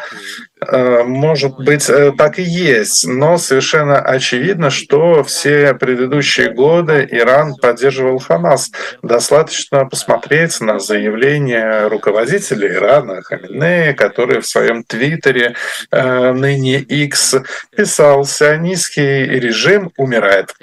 Э, 0.54 0.54
может 1.03 1.55
быть, 1.55 1.89
э, 1.89 2.11
так 2.17 2.39
и 2.39 2.43
есть, 2.43 3.07
но 3.07 3.37
совершенно 3.37 3.99
очевидно, 3.99 4.69
что 4.69 5.23
все 5.23 5.73
предыдущие 5.73 6.51
годы 6.51 7.07
Иран 7.11 7.55
поддерживал 7.55 8.19
Хамас. 8.19 8.71
Достаточно 9.01 9.85
посмотреть 9.85 10.59
на 10.61 10.79
заявление 10.79 11.87
руководителя 11.87 12.73
Ирана 12.73 13.21
Хаминея, 13.21 13.93
который 13.93 14.41
в 14.41 14.47
своем 14.47 14.83
твиттере 14.83 15.55
э, 15.91 16.31
ныне 16.31 16.79
X 16.79 17.35
писал 17.75 18.25
«Сионистский 18.25 19.25
режим 19.25 19.91
умирает». 19.97 20.53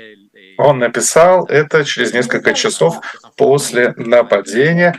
Он 0.59 0.79
написал 0.79 1.47
это 1.47 1.85
через 1.85 2.13
несколько 2.13 2.55
часов 2.55 3.01
после 3.37 3.95
нападения, 3.97 4.97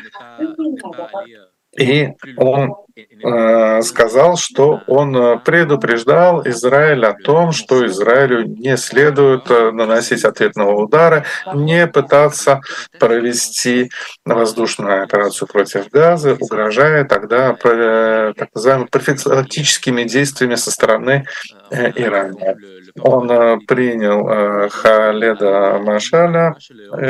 и 1.77 2.09
он 2.37 2.75
Э, 3.23 3.81
сказал, 3.81 4.37
что 4.37 4.81
он 4.85 5.15
э, 5.15 5.39
предупреждал 5.39 6.45
Израиль 6.47 7.05
о 7.05 7.13
том, 7.13 7.51
что 7.51 7.85
Израилю 7.87 8.43
не 8.43 8.77
следует 8.77 9.49
э, 9.49 9.71
наносить 9.71 10.23
ответного 10.23 10.75
удара, 10.79 11.25
не 11.55 11.87
пытаться 11.87 12.61
провести 12.99 13.89
воздушную 14.25 15.03
операцию 15.03 15.47
против 15.47 15.89
Газы, 15.89 16.37
угрожая 16.39 17.03
тогда 17.05 17.53
так 17.53 18.49
называемыми 18.53 18.87
профилактическими 18.87 20.03
действиями 20.03 20.55
со 20.55 20.69
стороны 20.69 21.25
Ирана. 21.71 22.55
Он 22.99 23.59
принял 23.65 24.69
Халеда 24.69 25.79
Машаля 25.83 26.55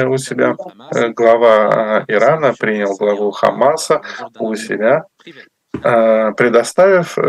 у 0.07 0.17
себя, 0.17 0.55
глава 1.15 2.05
Ирана 2.07 2.53
принял 2.57 2.95
главу 2.95 3.31
Хамаса 3.31 4.01
у 4.39 4.55
себя, 4.55 5.05
Э, 5.81 6.31
предоставив 6.38 7.17
э, 7.17 7.21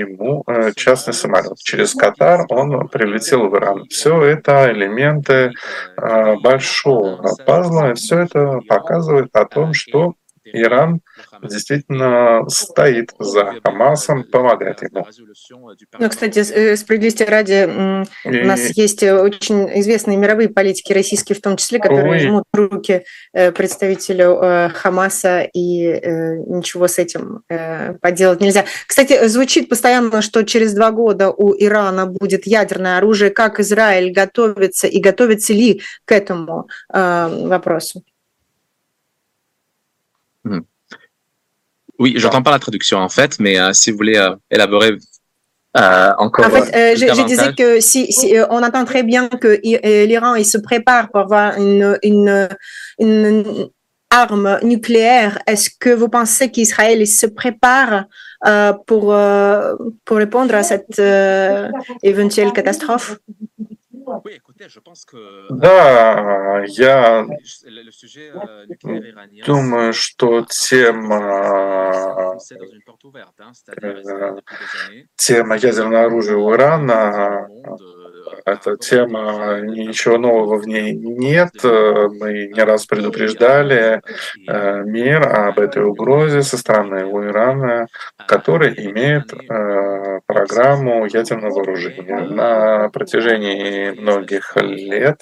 ему 0.00 0.42
э, 0.46 0.72
частный 0.74 1.14
самолет. 1.14 1.56
Через 1.58 1.94
Катар 1.94 2.46
он 2.48 2.88
прилетел 2.88 3.48
в 3.48 3.56
Иран. 3.56 3.84
Все 3.90 4.20
это 4.22 4.72
элементы 4.72 5.52
большого 6.42 7.22
пазла, 7.46 7.94
все 7.94 8.20
это 8.20 8.60
показывает 8.66 9.28
о 9.34 9.44
том, 9.44 9.72
что 9.74 10.14
Иран 10.44 11.00
действительно 11.42 12.48
стоит 12.48 13.12
за 13.18 13.54
Хамасом, 13.64 14.24
помогает 14.24 14.82
ему. 14.82 15.06
Ну, 15.98 16.08
кстати, 16.08 16.38
э, 16.38 16.76
справедливости 16.76 17.22
ради, 17.22 18.06
и... 18.24 18.40
у 18.42 18.46
нас 18.46 18.70
есть 18.76 19.02
очень 19.02 19.68
известные 19.80 20.16
мировые 20.16 20.48
политики, 20.48 20.92
российские 20.92 21.36
в 21.36 21.40
том 21.40 21.56
числе, 21.56 21.78
которые 21.78 22.10
Ой. 22.12 22.18
жмут 22.20 22.44
руки 22.52 23.04
э, 23.32 23.52
представителю 23.52 24.38
э, 24.40 24.68
Хамаса, 24.70 25.42
и 25.42 25.82
ничего 26.46 26.88
с 26.88 26.98
этим 26.98 27.42
поделать 28.00 28.40
нельзя. 28.40 28.64
Кстати, 28.86 29.26
звучит 29.26 29.68
постоянно, 29.68 30.22
что 30.22 30.42
через 30.42 30.74
два 30.74 30.90
года 30.90 31.30
у 31.30 31.54
Ирана 31.54 32.06
будет 32.06 32.46
ядерное 32.46 32.98
оружие. 32.98 33.30
Как 33.30 33.60
Израиль 33.60 34.12
готовится 34.12 34.86
и 34.86 35.00
готовится 35.00 35.52
ли 35.52 35.82
к 36.04 36.12
этому 36.12 36.68
вопросу? 36.88 38.02
Oui, 41.98 42.14
j'entends 42.16 42.42
pas 42.42 42.50
la 42.50 42.58
traduction 42.58 42.98
en 42.98 43.08
fait, 43.08 43.38
mais 43.38 43.58
euh, 43.58 43.72
si 43.72 43.90
vous 43.90 43.96
voulez 43.96 44.16
euh, 44.16 44.34
élaborer 44.50 44.92
euh, 45.76 46.12
encore. 46.18 46.46
En 46.46 46.50
fait, 46.50 46.96
je, 46.96 47.06
je, 47.06 47.26
disais 47.26 47.54
que 47.54 47.80
si, 47.80 48.12
si 48.12 48.34
on 48.50 48.62
entend 48.62 48.84
très 48.84 49.02
bien 49.02 49.28
que 49.28 49.60
l'Iran 50.06 50.34
il 50.34 50.44
se 50.44 50.58
prépare 50.58 51.10
pour 51.10 51.20
avoir 51.20 51.56
une, 51.58 51.98
une, 52.02 52.48
une 52.98 53.68
arme 54.10 54.58
nucléaire, 54.62 55.38
est-ce 55.46 55.70
que 55.78 55.90
vous 55.90 56.08
pensez 56.08 56.50
qu'Israël 56.50 57.06
se 57.06 57.26
prépare 57.26 58.04
pour, 58.86 59.16
pour 60.04 60.16
répondre 60.16 60.54
à 60.54 60.62
cette 60.62 61.00
éventuelle 62.02 62.52
catastrophe? 62.52 63.16
Да, 65.50 66.64
я 66.66 67.26
думаю, 69.46 69.92
что 69.92 70.44
тема, 70.48 72.38
тема 75.16 75.56
ядерного 75.56 76.04
оружия 76.04 76.36
у 76.36 76.52
Ирана 76.54 77.48
эта 78.44 78.76
тема, 78.76 79.60
ничего 79.60 80.18
нового 80.18 80.56
в 80.56 80.66
ней 80.66 80.92
нет. 80.92 81.50
Мы 81.62 82.50
не 82.54 82.64
раз 82.64 82.86
предупреждали 82.86 84.00
э, 84.48 84.82
мир 84.84 85.22
об 85.28 85.58
этой 85.58 85.84
угрозе 85.84 86.42
со 86.42 86.56
стороны 86.58 87.02
Ирана, 87.32 87.86
который 88.26 88.74
имеет 88.90 89.32
э, 89.32 90.20
программу 90.26 91.06
ядерного 91.06 91.54
вооружения. 91.54 92.20
На 92.20 92.88
протяжении 92.90 93.90
многих 93.98 94.56
лет 94.56 95.20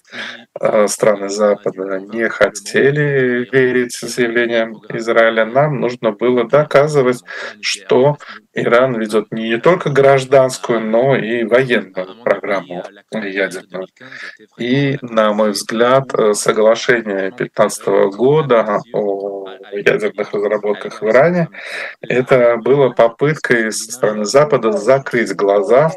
э, 0.60 0.86
страны 0.88 1.28
Запада 1.28 2.00
не 2.00 2.28
хотели 2.28 3.48
верить 3.50 3.98
заявлениям 4.00 4.80
Израиля. 4.88 5.44
Нам 5.44 5.80
нужно 5.80 6.12
было 6.12 6.44
доказывать, 6.44 7.22
что 7.60 8.16
Иран 8.52 8.98
ведет 8.98 9.30
не 9.30 9.58
только 9.58 9.90
гражданскую, 9.90 10.80
но 10.80 11.16
и 11.16 11.44
военную 11.44 12.22
программу 12.24 12.82
ядерную. 13.12 13.86
И, 14.58 14.98
на 15.02 15.32
мой 15.32 15.52
взгляд, 15.52 16.10
соглашение 16.32 17.30
2015 17.30 17.86
года 18.16 18.80
о 18.92 19.46
ядерных 19.72 20.32
разработках 20.32 21.00
в 21.00 21.08
Иране. 21.08 21.48
Это 22.00 22.56
было 22.56 22.90
попыткой 22.90 23.70
со 23.72 23.92
стороны 23.92 24.24
Запада 24.24 24.72
закрыть 24.72 25.34
глаза 25.34 25.92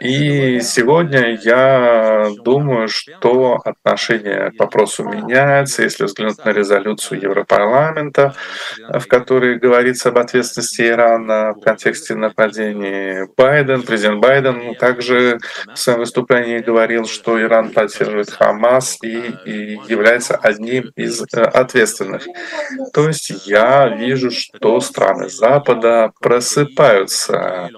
и 0.00 0.60
сегодня 0.60 1.38
я 1.42 2.30
думаю, 2.42 2.88
что 2.88 3.60
отношение 3.64 4.50
к 4.50 4.58
вопросу 4.58 5.04
меняется, 5.04 5.82
если 5.82 6.04
взглянуть 6.04 6.42
на 6.44 6.50
резолюцию 6.50 7.20
Европарламента, 7.20 8.34
в 8.78 9.06
которой 9.06 9.58
говорится 9.58 10.08
об 10.08 10.18
ответственности 10.18 10.82
Ирана 10.82 11.52
в 11.52 11.60
контексте 11.60 12.14
нападений. 12.14 13.28
Байден, 13.36 13.82
президент 13.82 14.20
Байден 14.20 14.74
также 14.76 15.38
в 15.66 15.78
своем 15.78 16.00
выступлении 16.00 16.58
говорил, 16.60 17.04
что 17.06 17.40
Иран 17.40 17.70
поддерживает 17.70 18.30
Хамас 18.30 18.98
и, 19.02 19.18
и 19.44 19.80
является 19.86 20.34
одним 20.34 20.90
из 20.96 21.22
э, 21.34 21.42
ответственных. 21.42 22.26
То 22.94 23.08
есть 23.08 23.46
я 23.46 23.88
вижу, 23.88 24.30
что 24.30 24.80
страны 24.80 25.28
Запада 25.28 26.12
просыпаются 26.20 27.70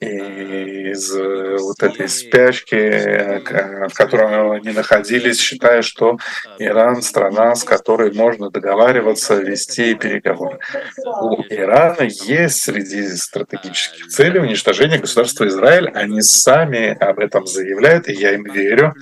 из 0.00 1.12
э, 1.12 1.56
вот 1.58 1.82
этой 1.82 2.08
спячки, 2.08 3.42
в 3.88 3.94
которой 3.94 4.58
они 4.58 4.70
находились, 4.70 5.40
считая, 5.40 5.82
что 5.82 6.18
Иран— 6.58 7.02
страна, 7.02 7.54
с 7.56 7.64
которой 7.64 8.12
можно 8.12 8.50
договариваться, 8.50 9.34
вести 9.34 9.94
переговоры. 9.94 10.60
У 11.04 11.42
Ирана 11.50 12.02
есть 12.02 12.62
среди 12.62 13.08
стратегических 13.16 14.06
целей 14.06 14.38
уничтожение 14.38 15.00
государства 15.00 15.48
Израиль. 15.48 15.88
Они 15.88 16.22
сами 16.22 16.96
об 17.02 17.18
этом 17.18 17.46
заявляют, 17.46 18.08
и 18.08 18.12
я 18.12 18.34
им 18.34 18.44
верю. 18.44 18.94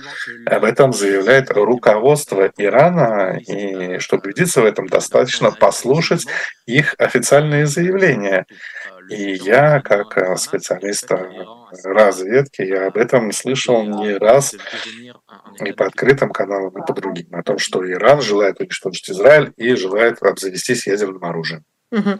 Об 0.47 0.63
этом 0.63 0.93
заявляет 0.93 1.51
руководство 1.51 2.51
Ирана, 2.57 3.37
и 3.37 3.99
чтобы 3.99 4.23
убедиться 4.25 4.61
в 4.61 4.65
этом, 4.65 4.87
достаточно 4.87 5.51
послушать 5.51 6.25
их 6.65 6.95
официальные 6.97 7.67
заявления. 7.67 8.45
И 9.09 9.33
я, 9.33 9.81
как 9.81 10.17
э, 10.17 10.35
специалист 10.37 11.09
э, 11.11 11.45
разведки, 11.83 12.61
я 12.61 12.87
об 12.87 12.97
этом 12.97 13.31
слышал 13.31 13.83
не 13.83 14.17
раз. 14.17 14.55
и 15.63 15.71
по 15.71 15.85
открытым 15.85 16.31
каналам, 16.31 16.77
и 16.77 16.85
по 16.85 16.93
другим, 16.93 17.27
о 17.33 17.43
том, 17.43 17.57
что 17.57 17.89
Иран 17.89 18.21
желает 18.21 18.59
уничтожить 18.59 19.09
Израиль 19.09 19.53
и 19.57 19.75
желает 19.75 20.21
обзавестись 20.21 20.87
ядерным 20.87 21.23
оружием. 21.23 21.63
Угу. 21.89 22.19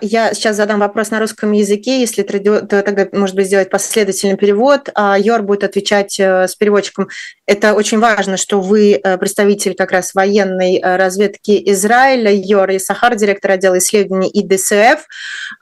Я 0.00 0.34
сейчас 0.34 0.56
задам 0.56 0.80
вопрос 0.80 1.10
на 1.10 1.20
русском 1.20 1.52
языке, 1.52 2.00
если 2.00 2.22
то 2.22 2.82
тогда, 2.82 3.06
может 3.12 3.36
быть, 3.36 3.46
сделать 3.46 3.70
последовательный 3.70 4.36
перевод, 4.36 4.88
а 4.94 5.16
Йор 5.16 5.42
будет 5.42 5.62
отвечать 5.62 6.18
э, 6.18 6.48
с 6.48 6.56
переводчиком. 6.56 7.08
Это 7.46 7.74
очень 7.74 8.00
важно, 8.00 8.36
что 8.36 8.60
вы 8.60 8.94
э, 8.94 9.18
представитель 9.18 9.74
как 9.74 9.92
раз 9.92 10.14
военной 10.14 10.78
э, 10.78 10.96
разведки 10.96 11.62
Израиля, 11.70 12.32
Йор 12.32 12.70
и 12.70 12.78
Сахар, 12.80 13.14
директор 13.14 13.52
отдела 13.52 13.78
исследований 13.78 14.28
ИДСФ. 14.28 15.06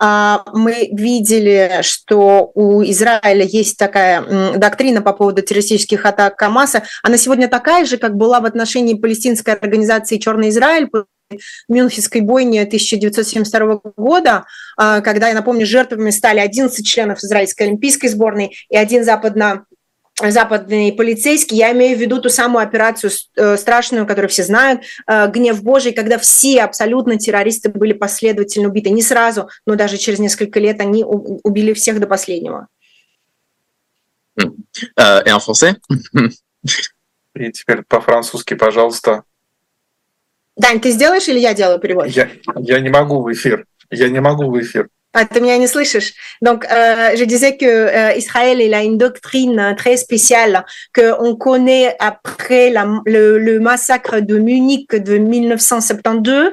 А, 0.00 0.44
мы 0.54 0.88
видели, 0.92 1.80
что 1.82 2.50
у 2.54 2.82
Израиля 2.82 3.44
есть 3.44 3.78
такая 3.78 4.56
доктрина 4.56 5.02
по 5.02 5.12
поводу 5.12 5.42
террористических 5.42 6.06
атак 6.06 6.38
Хамаса. 6.40 6.84
Она 7.02 7.18
сегодня 7.18 7.48
такая 7.48 7.84
же, 7.84 7.98
как 7.98 8.16
была 8.16 8.40
в 8.40 8.46
отношении 8.46 8.94
палестинской 8.94 9.54
организации 9.54 10.16
«Черный 10.16 10.48
Израиль», 10.48 10.88
Мюнхенской 11.68 12.20
бойни 12.20 12.58
1972 12.58 13.80
года, 13.96 14.46
когда, 14.76 15.28
я 15.28 15.34
напомню, 15.34 15.66
жертвами 15.66 16.10
стали 16.10 16.38
11 16.38 16.86
членов 16.86 17.18
израильской 17.18 17.66
олимпийской 17.66 18.08
сборной 18.08 18.56
и 18.70 18.76
один 18.76 19.04
западно 19.04 19.66
западный 20.20 20.92
полицейский, 20.92 21.56
я 21.56 21.70
имею 21.72 21.96
в 21.96 22.00
виду 22.00 22.20
ту 22.20 22.28
самую 22.28 22.64
операцию 22.64 23.12
э, 23.36 23.56
страшную, 23.56 24.04
которую 24.04 24.28
все 24.28 24.42
знают, 24.42 24.82
э, 25.06 25.30
«Гнев 25.30 25.62
Божий», 25.62 25.92
когда 25.92 26.18
все 26.18 26.62
абсолютно 26.62 27.18
террористы 27.18 27.68
были 27.68 27.92
последовательно 27.92 28.68
убиты. 28.68 28.90
Не 28.90 29.02
сразу, 29.02 29.48
но 29.64 29.76
даже 29.76 29.96
через 29.96 30.18
несколько 30.18 30.58
лет 30.58 30.80
они 30.80 31.04
убили 31.04 31.72
всех 31.72 32.00
до 32.00 32.08
последнего. 32.08 32.66
Et 34.36 35.30
en 35.30 35.38
français 35.38 35.76
И 37.34 37.52
теперь 37.52 37.82
по-французски, 37.82 38.54
пожалуйста. 38.54 39.22
Дань, 40.57 40.79
ты 40.79 40.91
сделаешь 40.91 41.27
или 41.27 41.39
я 41.39 41.53
делаю 41.53 41.79
перевод? 41.79 42.07
Я, 42.07 42.29
я 42.57 42.79
не 42.79 42.89
могу 42.89 43.21
в 43.21 43.31
эфир. 43.31 43.65
Я 43.89 44.09
не 44.09 44.19
могу 44.19 44.49
в 44.51 44.59
эфир. 44.59 44.87
Ah, 45.15 45.25
tu 45.25 45.41
m'as 45.41 46.11
Donc, 46.41 46.65
euh, 46.71 47.11
je 47.15 47.23
disais 47.25 47.55
que 47.55 47.65
euh, 47.67 48.13
Israël 48.15 48.59
il 48.59 48.73
a 48.73 48.81
une 48.81 48.97
doctrine 48.97 49.75
très 49.77 49.95
spéciale 49.95 50.65
que 50.91 51.13
on 51.21 51.35
connaît 51.35 51.95
après 51.99 52.71
la, 52.71 52.87
le, 53.05 53.37
le, 53.37 53.59
massacre 53.59 54.21
de 54.21 54.39
Munich 54.39 54.89
de 54.95 55.19
1972, 55.19 56.51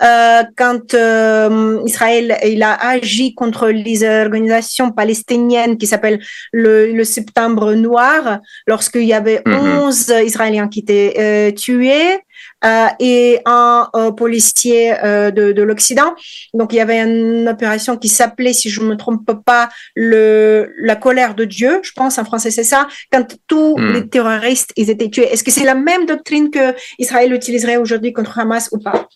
euh, 0.00 0.42
quand 0.56 0.94
euh, 0.94 1.82
Israël 1.84 2.38
il 2.46 2.62
a 2.62 2.72
agi 2.82 3.34
contre 3.34 3.68
les 3.68 4.02
organisations 4.04 4.90
palestiniennes 4.90 5.76
qui 5.76 5.86
s'appellent 5.86 6.22
le, 6.50 6.90
le, 6.92 7.04
Septembre 7.04 7.74
Noir, 7.74 8.40
lorsqu'il 8.66 9.04
y 9.04 9.12
avait 9.12 9.42
mm 9.44 9.52
-hmm. 9.52 9.86
11 9.86 10.14
Israéliens 10.24 10.68
qui 10.68 10.80
étaient 10.80 11.14
euh, 11.18 11.50
tués. 11.52 12.20
Euh, 12.65 12.87
et 12.99 13.39
un 13.45 13.89
policier 14.15 14.93
euh, 15.03 15.31
de, 15.31 15.51
de 15.51 15.61
l'Occident. 15.63 16.15
Donc 16.53 16.71
il 16.71 16.77
y 16.77 16.79
avait 16.79 16.99
une 17.01 17.49
opération 17.49 17.97
qui 17.97 18.07
s'appelait, 18.07 18.53
si 18.53 18.69
je 18.69 18.81
ne 18.81 18.85
me 18.87 18.95
trompe 18.95 19.29
pas, 19.43 19.69
le, 19.95 20.71
la 20.77 20.95
colère 20.95 21.35
de 21.35 21.43
Dieu, 21.43 21.81
je 21.83 21.91
pense 21.93 22.17
en 22.17 22.23
français 22.23 22.51
c'est 22.51 22.63
ça, 22.63 22.87
quand 23.11 23.35
tous 23.47 23.75
mm. 23.75 23.93
les 23.93 24.07
terroristes 24.07 24.71
ils 24.77 24.89
étaient 24.89 25.09
tués. 25.09 25.31
Est-ce 25.31 25.43
que 25.43 25.51
c'est 25.51 25.65
la 25.65 25.75
même 25.75 26.05
doctrine 26.05 26.51
que 26.51 26.73
Israël 26.99 27.33
utiliserait 27.33 27.77
aujourd'hui 27.77 28.13
contre 28.13 28.39
Hamas 28.39 28.69
ou 28.71 28.79
pas? 28.79 29.07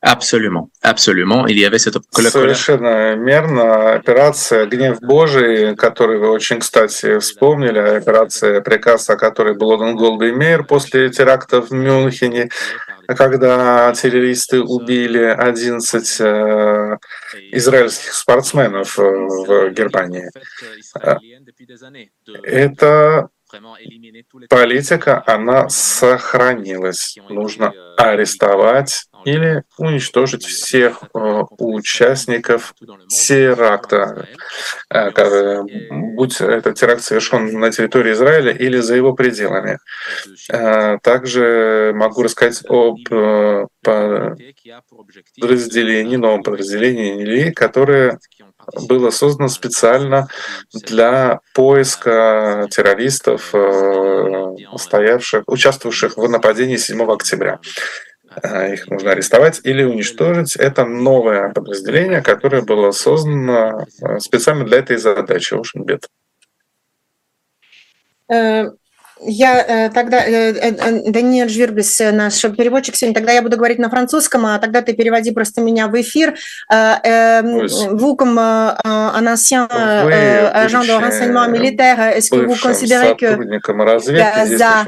Absolument, 0.00 0.70
absolument. 0.80 1.46
Il 1.48 1.58
y 1.58 1.64
avait 1.64 1.80
cette 1.80 1.96
Совершенно 2.12 3.16
мерно. 3.16 3.94
Операция 3.94 4.66
«Гнев 4.66 5.00
Божий», 5.00 5.74
которую 5.74 6.20
вы 6.20 6.30
очень, 6.30 6.60
кстати, 6.60 7.18
вспомнили, 7.18 7.80
операция 7.80 8.60
«Приказ», 8.60 9.10
о 9.10 9.16
которой 9.16 9.54
был 9.54 9.70
отдан 9.70 9.96
Голдой 9.96 10.32
Мейер 10.32 10.62
после 10.62 11.10
теракта 11.10 11.60
в 11.60 11.72
Мюнхене, 11.72 12.48
когда 13.08 13.92
террористы 13.92 14.62
убили 14.62 15.24
11 15.24 16.20
э, 16.20 16.98
израильских 17.50 18.12
спортсменов 18.12 18.96
в 18.98 19.70
Германии. 19.70 20.30
Это 22.44 23.30
политика, 24.48 25.22
она 25.26 25.68
сохранилась. 25.68 27.18
Нужно 27.28 27.72
арестовать 27.96 29.08
или 29.24 29.62
уничтожить 29.76 30.44
всех 30.44 31.02
э, 31.02 31.42
участников 31.58 32.74
теракта, 33.08 34.26
э, 34.90 35.62
будь 35.90 36.40
этот 36.40 36.76
теракт 36.76 37.02
совершен 37.02 37.58
на 37.58 37.70
территории 37.70 38.12
Израиля 38.12 38.52
или 38.52 38.78
за 38.78 38.94
его 38.94 39.14
пределами. 39.14 39.78
Э, 40.50 40.98
также 41.02 41.92
могу 41.94 42.22
рассказать 42.22 42.64
об 42.68 42.98
подразделении, 45.40 46.16
новом 46.16 46.42
подразделении, 46.42 47.50
которое 47.50 48.18
было 48.88 49.10
создано 49.10 49.48
специально 49.48 50.28
для 50.72 51.40
поиска 51.54 52.68
террористов, 52.70 53.54
стоявших, 54.76 55.44
участвовавших 55.46 56.16
в 56.16 56.28
нападении 56.28 56.76
7 56.76 57.02
октября. 57.10 57.60
Их 58.72 58.88
нужно 58.88 59.12
арестовать 59.12 59.60
или 59.64 59.82
уничтожить. 59.84 60.56
Это 60.56 60.84
новое 60.84 61.52
подразделение, 61.52 62.22
которое 62.22 62.62
было 62.62 62.90
создано 62.90 63.86
специально 64.18 64.64
для 64.64 64.78
этой 64.78 64.96
задачи. 64.96 65.54
Ушенбет. 65.54 66.08
Я 69.20 69.64
э, 69.66 69.90
тогда, 69.90 70.24
э, 70.24 70.52
э, 70.52 71.10
Даниэль 71.10 71.48
Жвирблис, 71.48 72.00
наш 72.12 72.40
переводчик 72.42 72.94
сегодня, 72.94 73.14
тогда 73.14 73.32
я 73.32 73.42
буду 73.42 73.56
говорить 73.56 73.78
на 73.78 73.90
французском, 73.90 74.46
а 74.46 74.58
тогда 74.58 74.82
ты 74.82 74.92
переводи 74.92 75.32
просто 75.32 75.60
меня 75.60 75.88
в 75.88 76.00
эфир. 76.00 76.34
Vous, 76.70 78.16
comme 78.16 78.38
un 78.38 79.26
ancien 79.26 79.66
agent 79.70 80.84
de 80.84 80.92
renseignement 80.92 81.48
militaire, 81.48 82.00
est-ce 82.16 82.30
que 82.30 82.36
vous 82.36 82.56
considérez 82.56 83.16
que 83.16 83.36
Gaza, 84.08 84.86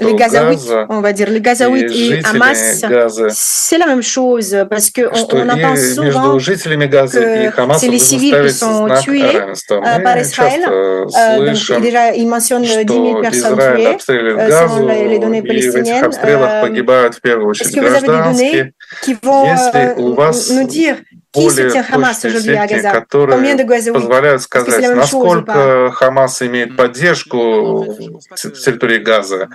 les 0.00 0.14
Gazaouites, 0.14 0.72
on 0.88 1.00
va 1.00 1.12
dire, 1.12 1.30
les 1.30 1.40
Gazaouites 1.40 1.90
et 1.90 2.22
Hamas, 2.24 2.84
c'est 3.30 3.78
la 3.78 3.86
même 3.86 4.02
chose, 4.02 4.56
parce 4.68 4.90
qu'on 4.90 5.08
on 5.32 5.48
entend 5.48 5.76
souvent 5.76 6.36
que 6.36 6.42
c'est 7.78 7.88
les 7.88 7.98
civils 7.98 8.36
qui 8.42 8.50
sont 8.52 8.88
tués 9.02 9.22
par 10.04 10.18
Israël. 10.18 10.62
Donc, 11.38 11.80
déjà, 11.80 12.12
il 12.14 12.26
mentionne 12.50 12.84
10 12.84 12.92
000 12.92 13.20
personnes 13.20 13.58
tuées, 13.58 13.96
selon 13.98 14.86
les 14.88 15.18
données 15.18 15.42
palestiniennes. 15.42 16.04
Est-ce 16.04 16.18
que 17.72 17.80
vous 17.80 17.86
avez 17.86 18.00
des 18.00 18.06
données 18.06 18.72
qui 19.02 19.14
Combien 23.30 23.56
de 23.56 23.64
Gazaouis 23.64 24.00
позволяют 24.00 24.42
сказать, 24.42 24.94
насколько 24.94 25.90
Хамас 25.92 26.42
имеет 26.42 26.76
поддержку 26.76 27.84
в 27.84 28.36
территории 28.36 28.98
Газа. 28.98 29.48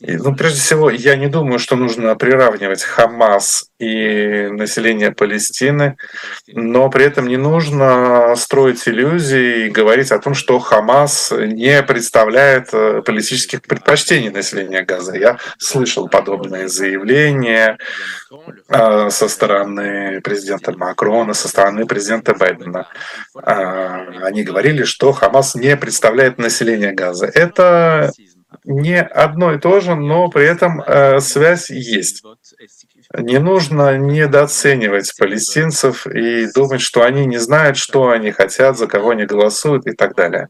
И, 0.00 0.16
ну, 0.16 0.34
прежде 0.34 0.60
всего, 0.60 0.90
я 0.90 1.14
не 1.14 1.28
думаю, 1.28 1.60
что 1.60 1.76
нужно 1.76 2.16
приравнивать 2.16 2.82
Хамас 2.82 3.70
и 3.78 4.48
население 4.50 5.12
Палестины, 5.12 5.96
но 6.48 6.90
при 6.90 7.04
этом 7.04 7.28
не 7.28 7.36
нужно 7.36 8.34
строить 8.36 8.88
иллюзии 8.88 9.66
и 9.66 9.70
говорить 9.70 10.10
о 10.10 10.18
том, 10.18 10.34
что 10.34 10.58
Хамас 10.58 11.30
не 11.30 11.80
представляет 11.84 12.70
э, 12.72 13.02
политических 13.02 13.62
предпочтений 13.62 14.30
населения 14.30 14.82
Газа. 14.82 15.14
Я 15.14 15.38
слышал 15.58 16.08
подобные 16.08 16.66
заявления 16.68 17.78
со 19.10 19.28
стороны 19.28 20.20
президента 20.20 20.72
Макрона, 20.72 21.34
со 21.34 21.48
стороны 21.48 21.86
президента 21.86 22.34
Байдена. 22.34 22.88
Э, 23.36 24.24
они 24.24 24.42
говорили, 24.42 24.84
что 24.84 25.12
Хамас 25.12 25.54
не 25.54 25.76
представляет 25.76 26.38
население 26.38 26.92
Газа. 26.92 27.26
Это 27.26 28.12
не 28.64 29.00
одно 29.00 29.54
и 29.54 29.58
то 29.58 29.80
же, 29.80 29.94
но 29.94 30.28
при 30.28 30.46
этом 30.46 30.82
связь 31.20 31.70
есть. 31.70 32.22
Не 33.16 33.38
нужно 33.38 33.96
недооценивать 33.96 35.14
палестинцев 35.18 36.06
и 36.06 36.46
думать, 36.52 36.82
что 36.82 37.04
они 37.04 37.24
не 37.24 37.38
знают, 37.38 37.78
что 37.78 38.10
они 38.10 38.32
хотят, 38.32 38.76
за 38.76 38.86
кого 38.86 39.10
они 39.10 39.24
голосуют 39.24 39.86
и 39.86 39.92
так 39.92 40.14
далее. 40.14 40.48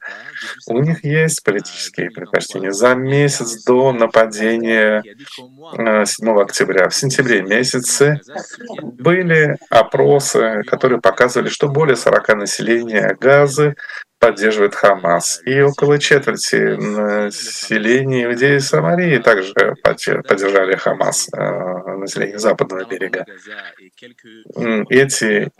У 0.67 0.81
них 0.81 1.05
есть 1.05 1.45
политические 1.45 2.11
предпочтения. 2.11 2.73
За 2.73 2.97
месяц 2.97 3.63
до 3.63 3.93
нападения 3.93 5.05
7 5.05 6.29
э, 6.29 6.43
октября, 6.43 6.89
в 6.89 6.95
сентябре 6.97 7.43
месяце, 7.43 8.21
были 8.83 9.57
опросы, 9.71 10.63
которые 10.67 11.01
показывали, 11.01 11.51
что 11.51 11.69
более 11.69 11.95
40 11.97 12.39
населения 12.39 13.17
Газы 13.21 13.77
поддерживает 14.19 14.75
Хамас. 14.75 15.41
И 15.45 15.61
около 15.61 15.99
четверти 15.99 16.57
населения 16.57 18.25
Иудеи 18.25 18.57
и 18.57 18.61
Самарии 18.61 19.19
также 19.19 19.55
поддержали 19.83 20.77
Хамас, 20.77 21.29
э, 21.33 21.97
население 21.97 22.39
западного 22.39 22.85
берега. 22.85 23.25
Эти 24.91 25.51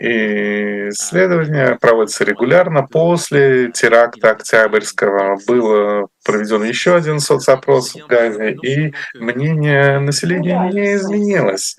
исследования 0.89 1.77
проводятся 1.79 2.23
регулярно. 2.23 2.83
После 2.83 3.71
теракта 3.71 4.31
Октябрьского 4.31 5.37
было 5.47 6.07
проведен 6.23 6.63
еще 6.63 6.95
один 6.95 7.19
соцопрос 7.19 7.95
в 7.95 8.07
Газе, 8.07 8.51
и 8.51 8.93
мнение 9.15 9.99
населения 9.99 10.69
не 10.71 10.95
изменилось. 10.95 11.77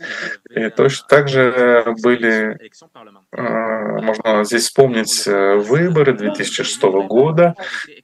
И 0.51 0.69
точно 0.71 1.07
так 1.09 1.29
же 1.29 1.85
были, 2.03 2.59
э, 3.33 4.01
можно 4.03 4.45
здесь 4.45 4.65
вспомнить 4.65 5.27
э, 5.27 5.57
выборы 5.57 6.15
2006 6.15 6.83
года, 6.83 7.55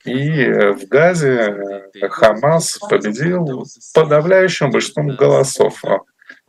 и 0.05 0.47
в 0.47 0.87
Газе 0.89 1.85
Хамас 2.03 2.79
победил 2.79 3.65
подавляющим 3.95 4.71
большинством 4.71 5.17
голосов. 5.17 5.83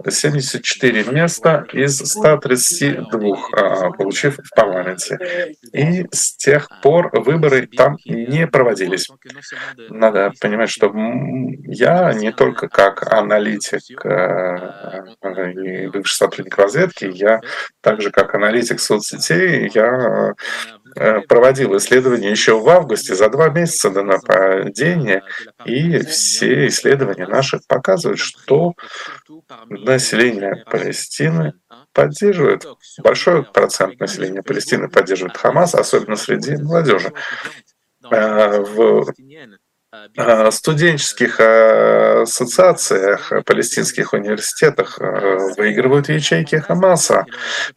74 0.06 1.06
места 1.06 1.66
из 1.74 1.98
132, 1.98 3.38
а, 3.54 3.92
получив 3.92 4.38
в 4.38 4.56
парламенте. 4.56 5.56
И 5.74 6.06
с 6.12 6.36
тех 6.36 6.70
пор 6.82 7.10
выборы 7.14 7.68
там 7.68 7.98
не 8.06 8.48
проводились. 8.48 9.08
Надо 9.90 10.32
понимать, 10.40 10.70
что 10.70 10.94
я 11.66 12.14
не 12.14 12.32
только 12.32 12.70
как 12.70 13.12
аналитик 13.12 14.06
э, 14.06 15.04
и 15.54 15.88
бывший 15.88 16.16
сотрудник 16.16 16.58
разведки, 16.58 17.06
я 17.06 17.42
также 17.82 18.12
как 18.12 18.36
аналитик 18.36 18.80
соцсетей, 18.80 19.70
я 19.74 20.34
проводил 21.28 21.76
исследования 21.78 22.32
еще 22.32 22.60
в 22.60 22.68
августе, 22.70 23.16
за 23.16 23.30
два 23.30 23.50
месяца 23.50 23.90
до 23.90 24.04
нападения, 24.04 25.24
и 25.66 26.00
все 26.00 26.68
исследования 26.68 27.28
наши 27.28 27.60
показывают, 27.68 28.20
что 28.20 28.74
население 29.70 30.64
Палестины 30.70 31.54
поддерживает, 31.94 32.66
большой 33.04 33.44
процент 33.44 34.00
населения 34.00 34.44
Палестины 34.44 34.90
поддерживает 34.90 35.38
Хамас, 35.38 35.76
особенно 35.76 36.16
среди 36.16 36.56
молодежи. 36.58 37.12
Э, 38.10 38.62
в 38.62 39.12
Э, 39.30 39.58
студенческих 40.52 41.40
э, 41.40 42.24
ассоциациях, 42.24 43.32
э, 43.32 43.42
палестинских 43.44 44.12
университетах 44.12 45.00
выигрывают 45.00 46.10
ячейки 46.10 46.56
Хамаса. 46.56 47.26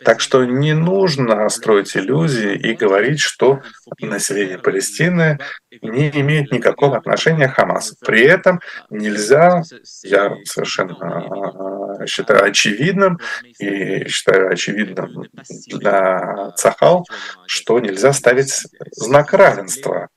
Так 0.05 0.21
что 0.21 0.45
не 0.45 0.75
нужно 0.75 1.49
строить 1.49 1.97
иллюзии 1.97 2.55
и 2.55 2.75
говорить, 2.75 3.21
что 3.21 3.61
население 4.01 4.59
Палестины 4.59 5.39
не 5.83 6.11
имеет 6.11 6.53
никакого 6.53 6.97
отношения 6.97 7.49
к 7.49 7.55
Хамасу. 7.55 7.95
При 8.01 8.23
этом 8.23 8.61
нельзя, 8.91 9.63
я 10.03 10.35
совершенно 10.45 12.07
считаю 12.07 12.45
очевидным, 12.45 13.19
и 13.59 14.09
считаю 14.09 14.51
очевидным 14.51 15.25
для 15.67 16.53
Цахал, 16.57 17.07
что 17.47 17.79
нельзя 17.79 18.13
ставить 18.13 18.67
знак 18.93 19.33
равенства 19.33 20.09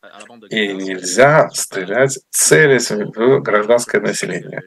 и 0.50 0.74
нельзя 0.74 1.50
стрелять, 1.50 2.20
целясь 2.30 2.92
в 2.92 3.40
гражданское 3.40 4.02
население. 4.02 4.62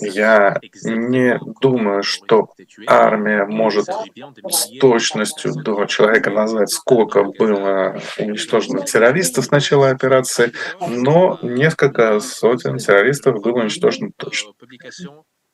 Я 0.00 0.58
не 0.84 1.38
думаю, 1.60 2.02
что 2.02 2.50
армия 2.86 3.44
может 3.44 3.86
с 4.48 4.78
точностью 4.78 5.52
до 5.54 5.84
человека 5.86 6.30
назвать, 6.30 6.70
сколько 6.70 7.24
было 7.24 8.00
уничтожено 8.18 8.82
террористов 8.82 9.46
с 9.46 9.50
начала 9.50 9.90
операции, 9.90 10.52
но 10.80 11.38
несколько 11.42 12.20
сотен 12.20 12.78
террористов 12.78 13.40
было 13.42 13.60
уничтожено 13.60 14.10
точно. 14.16 14.52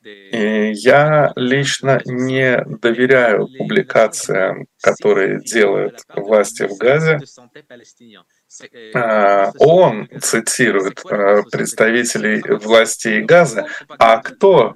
И 0.03 0.73
я 0.73 1.33
лично 1.37 2.01
не 2.07 2.63
доверяю 2.65 3.49
публикациям, 3.59 4.67
которые 4.81 5.41
делают 5.41 6.01
власти 6.15 6.63
в 6.63 6.79
Газе, 6.79 7.21
он 9.59 10.09
цитирует 10.21 11.01
а, 11.09 11.43
представителей 11.51 12.43
властей 12.59 13.23
Газа, 13.23 13.67
а 13.99 14.19
кто 14.19 14.75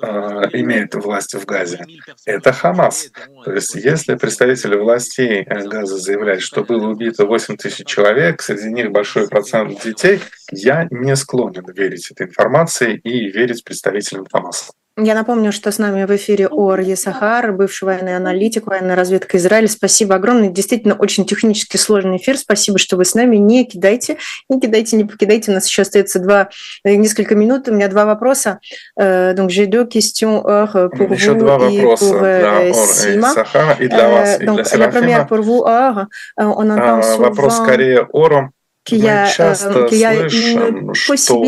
а, 0.00 0.48
имеет 0.52 0.94
власть 0.94 1.34
в 1.34 1.44
Газе? 1.44 1.84
Это 2.26 2.52
Хамас. 2.52 3.10
То 3.44 3.52
есть 3.52 3.74
если 3.74 4.16
представители 4.16 4.76
властей 4.76 5.42
э, 5.42 5.66
Газа 5.66 5.96
заявляют, 5.96 6.42
что 6.42 6.62
было 6.62 6.88
убито 6.88 7.26
8 7.26 7.56
тысяч 7.56 7.86
человек, 7.86 8.42
среди 8.42 8.70
них 8.70 8.90
большой 8.90 9.28
процент 9.28 9.82
детей, 9.82 10.20
я 10.50 10.86
не 10.90 11.16
склонен 11.16 11.64
верить 11.72 12.10
этой 12.10 12.26
информации 12.26 12.96
и 13.02 13.30
верить 13.30 13.64
представителям 13.64 14.26
Хамаса. 14.30 14.72
Я 14.98 15.14
напомню, 15.14 15.52
что 15.52 15.70
с 15.70 15.78
нами 15.78 16.04
в 16.06 16.16
эфире 16.16 16.48
Ор 16.48 16.80
Есахар, 16.80 17.52
бывший 17.52 17.84
военный 17.84 18.16
аналитик, 18.16 18.66
военная 18.66 18.96
разведка 18.96 19.36
Израиля. 19.36 19.68
Спасибо 19.68 20.14
огромное. 20.14 20.48
Действительно, 20.48 20.94
очень 20.94 21.26
технически 21.26 21.76
сложный 21.76 22.16
эфир. 22.16 22.38
Спасибо, 22.38 22.78
что 22.78 22.96
вы 22.96 23.04
с 23.04 23.14
нами. 23.14 23.36
Не 23.36 23.66
кидайте, 23.66 24.16
не 24.48 24.58
кидайте, 24.58 24.96
не 24.96 25.04
покидайте. 25.04 25.50
У 25.50 25.54
нас 25.54 25.66
еще 25.68 25.82
остается 25.82 26.18
два, 26.18 26.48
э, 26.82 26.94
несколько 26.94 27.34
минут. 27.34 27.68
У 27.68 27.74
меня 27.74 27.88
два 27.88 28.06
вопроса. 28.06 28.58
Euh, 28.98 29.34
donc, 29.34 29.50
j'ai 29.50 29.66
deux 29.66 29.86
questions, 29.86 30.42
Or, 30.42 30.88
pour 30.88 31.12
еще 31.12 31.32
vous 31.32 31.40
два 31.40 31.58
вопроса 31.58 32.04
pour 32.06 32.18
для 32.20 32.70
Ор 32.70 32.86
Сима. 32.86 33.28
и 33.30 33.34
Сахара, 33.34 33.72
и 33.78 33.88
для 33.88 34.08
вас, 34.08 34.40
и 34.40 34.46
для 34.46 34.64
Серафима. 34.64 35.26
pour 35.28 35.42
vous, 35.42 35.62
Or. 35.66 36.06
On 36.38 36.70
entend 36.70 37.02
А, 37.04 37.16
Вопрос 37.18 37.56
скорее 37.58 38.08
Ору. 38.14 38.50
Мы 38.90 38.98
часто 39.36 39.88
слышим, 39.88 40.94
что 40.94 41.42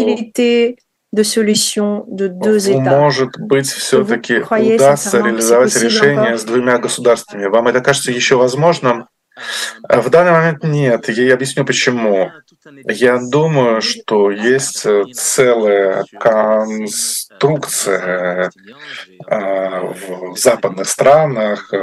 de 1.12 1.22
solution 1.22 2.04
de 2.06 2.28
deux 2.28 2.68
États. 2.68 3.00
может 3.00 3.38
быть, 3.38 3.66
все-таки 3.68 4.40
удастся 4.40 5.20
реализовать 5.20 5.74
решение 5.76 6.36
с 6.36 6.44
двумя 6.44 6.78
государствами. 6.78 7.46
Вам 7.46 7.68
это 7.68 7.80
кажется 7.80 8.12
еще 8.12 8.36
возможным? 8.36 9.06
А 9.89 10.01
В 10.01 10.11
данный 10.11 10.32
момент 10.32 10.64
нет. 10.64 11.09
Я 11.09 11.34
объясню 11.34 11.64
почему. 11.64 12.30
Я 12.84 13.18
думаю, 13.18 13.80
что 13.80 14.30
есть 14.30 14.84
э, 14.86 15.05
целая 15.12 16.05
конструкция 16.18 17.30
э, 19.26 19.80
в 19.80 20.36
западных 20.36 20.89
странах, 20.89 21.72
э, 21.72 21.78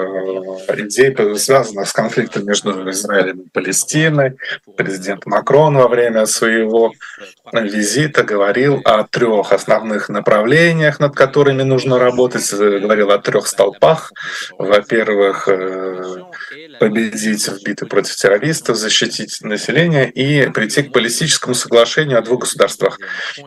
идей, 0.77 1.15
связанных 1.37 1.87
с 1.87 1.93
конфликтом 1.93 2.45
между 2.45 2.89
Израилем 2.91 3.41
и 3.41 3.49
Палестиной. 3.49 4.37
Президент 4.77 5.25
Макрон 5.25 5.77
во 5.77 5.87
время 5.87 6.25
своего 6.25 6.91
визита 7.53 8.23
говорил 8.23 8.81
о 8.85 9.03
трех 9.03 9.51
основных 9.51 10.09
направлениях, 10.09 10.99
над 10.99 11.15
которыми 11.15 11.63
нужно 11.63 11.97
работать, 11.99 12.51
э, 12.53 12.79
говорил 12.79 13.11
о 13.11 13.17
трех 13.17 13.47
столпах. 13.47 14.11
Во-первых, 14.57 15.47
победить 16.79 17.47
в 17.47 17.63
битве 17.63 17.87
против 17.87 18.15
террористов, 18.15 18.77
защитить 18.77 19.41
население 19.41 20.09
и 20.09 20.49
прийти 20.49 20.83
к 20.83 20.91
политическому 20.91 21.53
соглашению 21.53 22.19
о 22.19 22.21
двух 22.21 22.41
государствах. 22.41 22.99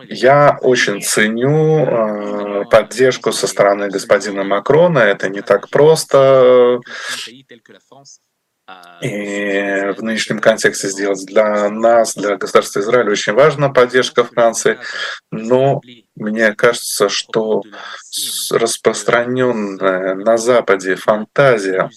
Я 0.07 0.57
очень 0.61 1.01
ценю 1.01 1.85
э, 1.85 2.65
поддержку 2.69 3.31
со 3.31 3.47
стороны 3.47 3.89
господина 3.89 4.43
Макрона. 4.43 4.99
Это 4.99 5.29
не 5.29 5.41
так 5.41 5.69
просто. 5.69 6.79
И 9.01 9.93
в 9.97 10.03
нынешнем 10.03 10.39
контексте 10.39 10.89
сделать 10.89 11.25
для 11.25 11.69
нас, 11.69 12.13
для 12.15 12.37
государства 12.37 12.81
Израиль 12.81 13.09
очень 13.09 13.33
важна 13.33 13.69
поддержка 13.69 14.23
Франции, 14.23 14.77
но 15.31 15.81
мне 16.15 16.53
кажется, 16.53 17.09
что 17.09 17.63
распространенная 18.51 20.15
на 20.15 20.37
Западе 20.37 20.95
фантазия 20.95 21.89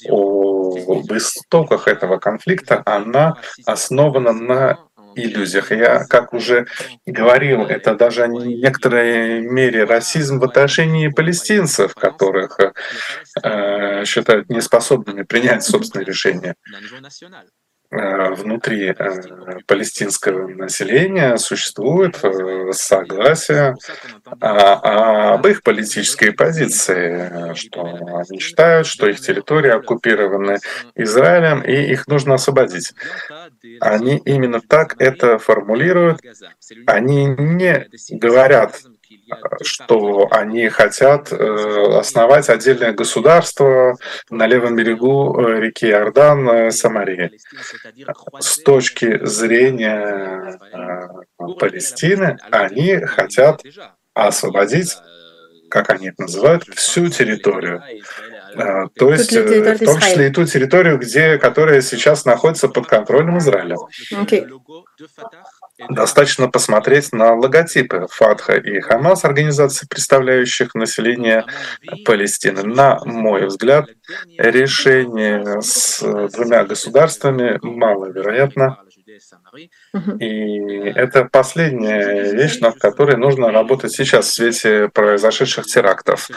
об 0.87 1.11
истоках 1.13 1.89
этого 1.89 2.19
конфликта, 2.19 2.83
она 2.85 3.39
основана 3.65 4.33
на 4.33 4.79
иллюзиях. 5.15 5.71
Я, 5.73 6.05
как 6.05 6.33
уже 6.33 6.67
говорил, 7.07 7.63
это 7.63 7.95
даже 7.95 8.25
в 8.27 8.47
некоторой 8.47 9.41
мере 9.41 9.85
расизм 9.85 10.39
в 10.39 10.45
отношении 10.45 11.09
палестинцев, 11.09 11.95
которых 11.95 12.59
э, 13.43 14.05
считают 14.05 14.49
неспособными 14.49 15.23
принять 15.23 15.65
собственные 15.65 16.07
решения 16.07 16.55
внутри 17.93 18.87
э, 18.89 18.95
палестинского 19.67 20.49
населения 20.49 21.37
существует 21.37 22.19
э, 22.25 22.73
согласие 22.73 23.75
а, 24.41 25.35
об 25.35 25.47
их 25.47 25.63
политической 25.63 26.33
позиции, 26.33 27.51
э, 27.51 27.55
что 27.55 27.83
они 27.85 28.41
считают, 28.41 28.87
что 28.87 29.09
их 29.09 29.21
территории 29.21 29.71
оккупированы 29.71 30.57
Израилем 30.95 31.61
и 31.61 31.93
их 31.93 32.07
нужно 32.07 32.35
освободить. 32.35 32.95
Они 33.81 34.17
именно 34.25 34.63
так 34.63 34.97
это 34.99 35.37
формулируют. 35.37 36.21
Они 36.87 37.27
не 37.27 37.87
говорят, 38.11 38.81
что 39.63 40.29
они 40.31 40.69
хотят 40.69 41.33
э, 41.33 41.99
основать 41.99 42.49
отдельное 42.49 42.93
государство 42.93 43.97
на 44.31 44.47
левом 44.47 44.77
берегу 44.77 45.39
э, 45.41 45.61
реки 45.61 45.87
Иордан, 45.87 46.49
э, 46.49 46.71
Самарии. 46.71 47.39
С 48.39 48.59
точки 48.59 49.25
зрения 49.25 50.59
э, 50.73 51.55
Палестины, 51.59 52.39
они 52.51 52.97
хотят 53.01 53.63
освободить, 54.15 54.97
как 55.71 55.91
они 55.91 56.09
это 56.09 56.23
называют, 56.23 56.65
всю 56.75 57.09
территорию. 57.09 57.83
Э, 58.55 58.89
То 58.95 59.13
есть, 59.13 59.33
э, 59.33 59.75
в 59.75 59.85
том 59.85 60.01
числе 60.01 60.29
и 60.29 60.31
ту 60.31 60.45
территорию, 60.45 60.99
где, 60.99 61.39
которая 61.39 61.81
сейчас 61.81 62.25
находится 62.25 62.69
под 62.69 62.87
контролем 62.87 63.39
Израиля. 63.39 63.77
Окей. 64.21 64.47
Достаточно 65.89 66.49
посмотреть 66.49 67.13
на 67.13 67.35
логотипы 67.35 68.07
Фатха 68.11 68.57
и 68.57 68.81
Хамас, 68.81 69.25
организаций, 69.25 69.89
представляющих 69.89 70.75
население 70.75 71.45
Палестины. 72.05 72.63
На 72.63 72.99
мой 73.05 73.47
взгляд, 73.47 73.87
решение 74.37 75.63
с 75.63 76.01
двумя 76.31 76.65
государствами 76.65 77.59
маловероятно. 77.63 78.79
И 80.21 80.59
это 80.95 81.25
последняя 81.25 82.33
вещь, 82.33 82.61
над 82.61 82.79
которой 82.79 83.17
нужно 83.17 83.51
работать 83.51 83.93
сейчас 83.93 84.27
в 84.27 84.35
свете 84.35 84.89
произошедших 84.89 85.67
терактов. 85.67 86.29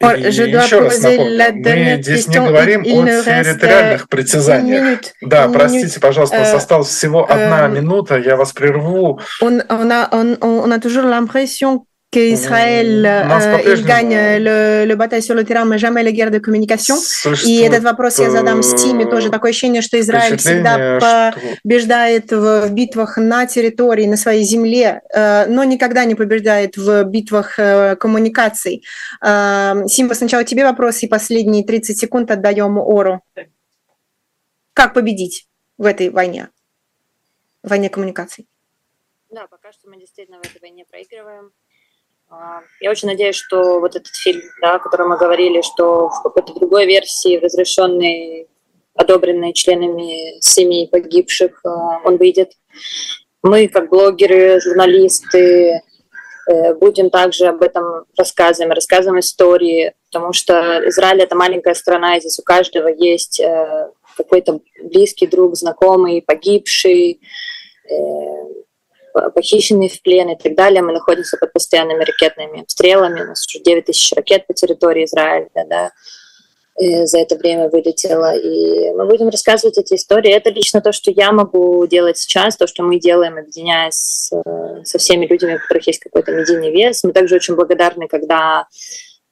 И 0.00 0.30
je 0.30 0.46
dois 0.46 0.64
еще 0.64 0.80
раз 0.80 1.00
напомню, 1.00 1.52
мы 1.64 2.02
здесь 2.02 2.26
не 2.26 2.36
говорим 2.36 2.82
о 2.82 3.22
территориальных 3.22 4.08
притязаниях. 4.08 4.82
minute. 4.82 5.12
Да, 5.22 5.48
простите, 5.48 6.00
пожалуйста, 6.00 6.38
нас 6.38 6.52
Э, 6.52 6.56
осталась 6.56 6.88
всего 6.88 7.24
одна 7.24 7.66
эм, 7.66 7.74
минута, 7.74 8.18
я 8.18 8.36
вас 8.36 8.52
прерву. 8.52 9.20
On, 9.40 9.66
on 9.68 9.90
a, 9.90 10.08
on, 10.12 10.38
on 10.40 10.72
a 10.72 10.78
toujours 10.78 11.04
l'impression 11.04 11.86
qu'Israël 12.14 13.04
euh, 13.04 13.74
il 13.74 13.84
gagne 13.84 14.16
le, 14.46 14.84
le 14.90 14.94
bataille 14.94 15.22
sur 15.22 15.34
le 15.34 15.44
terrain, 15.44 15.64
mais 15.64 15.78
jamais 15.78 16.02
les 16.02 16.12
guerres 16.12 16.30
de 16.30 16.38
communication. 16.38 16.96
И 17.44 17.56
этот 17.58 17.82
вопрос 17.82 18.18
я 18.18 18.30
задам 18.30 18.62
Стиме. 18.62 19.06
Тоже 19.06 19.30
такое 19.30 19.50
ощущение, 19.50 19.82
что 19.82 19.98
Израиль 19.98 20.36
всегда 20.36 21.32
побеждает 21.64 22.30
в, 22.30 22.70
битвах 22.70 23.16
на 23.16 23.46
территории, 23.46 24.06
на 24.06 24.16
своей 24.16 24.44
земле, 24.44 25.02
но 25.14 25.64
никогда 25.64 26.04
не 26.04 26.14
побеждает 26.14 26.76
в 26.76 27.04
битвах 27.04 27.56
коммуникаций. 27.98 28.84
Симба, 29.20 30.14
сначала 30.14 30.44
тебе 30.44 30.64
вопрос, 30.64 31.02
и 31.02 31.08
последние 31.08 31.64
30 31.64 31.98
секунд 31.98 32.30
отдаем 32.30 32.78
Ору. 32.78 33.20
Как 34.72 34.94
победить 34.94 35.46
в 35.78 35.84
этой 35.84 36.10
войне? 36.10 36.48
В 37.62 37.70
войне 37.70 37.88
коммуникаций. 37.88 38.46
Да, 39.30 39.46
пока 39.48 39.72
что 39.72 39.88
мы 39.88 39.96
действительно 39.98 40.38
в 40.38 40.44
этой 40.44 40.60
войне 40.60 40.84
проигрываем. 40.84 41.50
А, 42.30 42.60
Я 42.80 42.90
очень 42.90 43.08
надеюсь, 43.08 43.36
что 43.36 43.80
вот 43.80 43.96
этот 43.96 44.14
фильм, 44.14 44.42
да, 44.60 44.76
о 44.76 44.78
котором 44.78 45.10
мы 45.10 45.18
говорили, 45.18 45.62
что 45.62 46.08
в 46.08 46.22
какой-то 46.22 46.54
другой 46.54 46.86
версии, 46.86 47.38
разрешенный, 47.38 48.48
одобренный 48.94 49.52
членами 49.52 50.40
семей 50.40 50.88
погибших, 50.88 51.60
а, 51.64 52.00
он 52.04 52.16
выйдет. 52.16 52.52
Мы, 53.42 53.68
как 53.68 53.90
блогеры, 53.90 54.58
журналисты, 54.60 55.82
э, 56.48 56.74
будем 56.74 57.10
также 57.10 57.46
об 57.46 57.62
этом 57.62 58.04
рассказываем, 58.16 58.72
рассказываем 58.72 59.20
истории, 59.20 59.92
потому 60.10 60.32
что 60.32 60.88
Израиль— 60.88 61.20
это 61.22 61.36
маленькая 61.36 61.74
страна, 61.74 62.16
и 62.16 62.20
здесь 62.20 62.38
у 62.38 62.42
каждого 62.42 62.88
есть 62.88 63.40
э, 63.40 63.90
какой-то 64.16 64.60
близкий 64.82 65.26
друг, 65.26 65.56
знакомый, 65.56 66.22
погибший, 66.22 67.20
похищенные 69.34 69.88
в 69.88 70.02
плен 70.02 70.30
и 70.30 70.36
так 70.36 70.54
далее. 70.54 70.82
Мы 70.82 70.92
находимся 70.92 71.36
под 71.36 71.52
постоянными 71.52 72.04
ракетными 72.04 72.62
обстрелами. 72.62 73.22
У 73.22 73.26
нас 73.26 73.46
уже 73.46 73.62
9 73.62 73.84
тысяч 73.84 74.12
ракет 74.12 74.46
по 74.46 74.54
территории 74.54 75.04
Израиля, 75.04 75.48
да, 75.54 75.92
э, 76.80 77.06
за 77.06 77.18
это 77.18 77.36
время 77.36 77.68
вылетело. 77.68 78.36
И 78.36 78.90
мы 78.92 79.06
будем 79.06 79.28
рассказывать 79.28 79.78
эти 79.78 79.94
истории. 79.94 80.32
Это 80.32 80.50
лично 80.50 80.80
то, 80.80 80.92
что 80.92 81.10
я 81.10 81.32
могу 81.32 81.86
делать 81.86 82.18
сейчас, 82.18 82.56
то, 82.56 82.66
что 82.66 82.82
мы 82.82 82.98
делаем, 82.98 83.38
объединяясь 83.38 84.30
со 84.84 84.98
всеми 84.98 85.26
людьми, 85.26 85.54
у 85.54 85.58
которых 85.58 85.86
есть 85.86 86.00
какой-то 86.00 86.32
медийный 86.32 86.72
вес. 86.72 87.04
Мы 87.04 87.12
также 87.12 87.36
очень 87.36 87.54
благодарны, 87.54 88.08
когда 88.08 88.66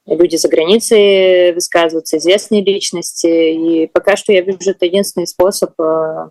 люди 0.07 0.37
за 0.37 0.49
границей 0.49 1.53
высказываются, 1.53 2.19
известные 2.19 2.63
личности. 2.63 3.27
И 3.27 3.87
пока 3.87 4.17
что 4.17 4.33
я 4.33 4.43
вижу, 4.43 4.71
это 4.71 4.87
единственный 4.87 5.27
способ 5.27 5.79
э, 5.81 6.29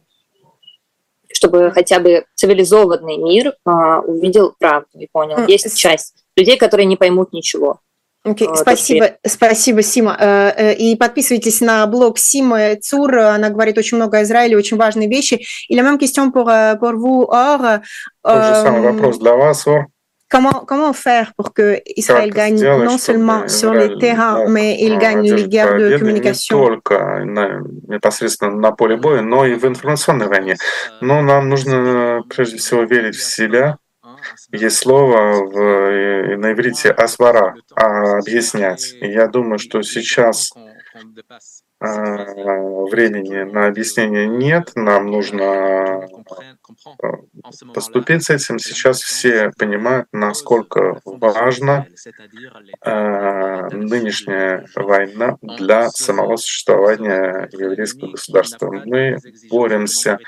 чтобы 1.41 1.71
хотя 1.71 1.99
бы 1.99 2.25
цивилизованный 2.35 3.17
мир 3.17 3.53
а, 3.65 3.99
увидел 4.01 4.53
правду 4.59 4.87
и 4.99 5.07
понял. 5.11 5.37
М, 5.39 5.47
Есть 5.47 5.75
часть 5.75 6.13
людей, 6.37 6.55
которые 6.57 6.85
не 6.85 6.97
поймут 6.97 7.33
ничего. 7.33 7.79
Окей, 8.23 8.47
Вот, 8.47 8.59
спасибо, 8.59 9.15
спасибо, 9.25 9.81
Сима. 9.81 10.15
Э, 10.19 10.51
э, 10.55 10.73
И 10.75 10.95
подписывайтесь 10.95 11.59
на 11.61 11.87
блог 11.87 12.19
Симы 12.19 12.77
Цур. 12.79 13.17
Она 13.17 13.49
говорит 13.49 13.79
очень 13.79 13.97
много 13.97 14.19
о 14.19 14.21
Израиле, 14.23 14.55
очень 14.55 14.77
важные 14.77 15.09
вещи. 15.09 15.41
И 15.67 15.75
la 15.75 15.81
même 15.81 15.97
question 15.97 16.31
pour, 16.31 16.45
pour 16.79 16.93
vous, 16.97 17.25
Or. 17.27 17.81
тот 18.23 18.43
же 18.43 18.53
самый 18.61 18.81
Euh, 18.81 18.91
вопрос 18.91 19.17
для 19.17 19.35
вас, 19.35 19.65
Ор. 19.65 19.87
Comment, 20.32 20.63
comment 20.65 20.93
faire 20.93 21.34
pour 21.36 21.53
que 21.53 21.82
Israël 21.86 22.29
Как 22.29 22.38
gagne 22.38 22.57
сделать, 22.57 22.86
non 22.89 22.97
seulement 22.97 23.49
sur 23.49 23.73
les 23.73 23.97
terrains, 23.97 24.47
mais 24.47 24.77
il 24.79 24.93
а, 24.93 24.97
gagne 24.97 25.29
les 25.29 25.47
guerres 25.49 25.75
de 25.75 25.97
communication 25.97 26.57
Не 26.57 26.67
только 26.67 27.25
на- 27.25 27.61
непосредственно 27.88 28.55
на 28.55 28.71
поле 28.71 28.95
боя, 28.95 29.21
но 29.21 29.45
и 29.45 29.55
в 29.55 29.65
информационной 29.65 30.27
войне. 30.27 30.55
Но 31.01 31.21
нам 31.21 31.49
нужно 31.49 32.23
прежде 32.29 32.57
всего 32.57 32.84
верить 32.84 33.17
в 33.17 33.23
себя. 33.23 33.77
Есть 34.53 34.77
слово 34.77 35.43
в, 35.45 35.57
э, 35.57 36.38
на 36.38 36.53
иврите 36.53 36.91
«асвара»— 36.91 37.55
а, 37.75 38.19
«объяснять». 38.19 38.93
И 39.01 39.07
я 39.07 39.27
думаю, 39.27 39.59
что 39.59 39.82
сейчас 39.82 40.53
времени 41.82 43.43
на 43.51 43.67
объяснение 43.67 44.27
нет, 44.27 44.71
нам 44.75 45.07
нужно 45.07 46.07
э, 47.01 47.07
поступить 47.73 48.23
с 48.23 48.29
этим. 48.29 48.59
Сейчас 48.59 49.01
все 49.01 49.51
понимают, 49.57 50.07
насколько 50.11 51.01
важна 51.05 51.88
э, 52.86 53.67
нынешняя 53.71 54.65
война 54.75 55.38
для 55.41 55.89
самого 55.89 56.36
существования 56.36 57.49
еврейского 57.51 58.11
государства. 58.11 58.71
Мы 58.86 59.17
боремся 59.49 60.19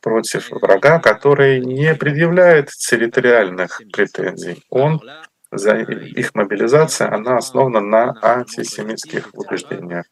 против 0.00 0.50
врага, 0.50 0.98
который 0.98 1.60
не 1.60 1.94
предъявляет 1.94 2.70
территориальных 2.70 3.80
претензий. 3.92 4.64
Он 4.70 5.00
за 5.56 5.76
их 5.76 6.34
мобилизация, 6.34 7.12
она 7.12 7.36
основана 7.36 7.80
на 7.80 8.14
антисемитских 8.22 9.30
убеждениях. 9.34 10.06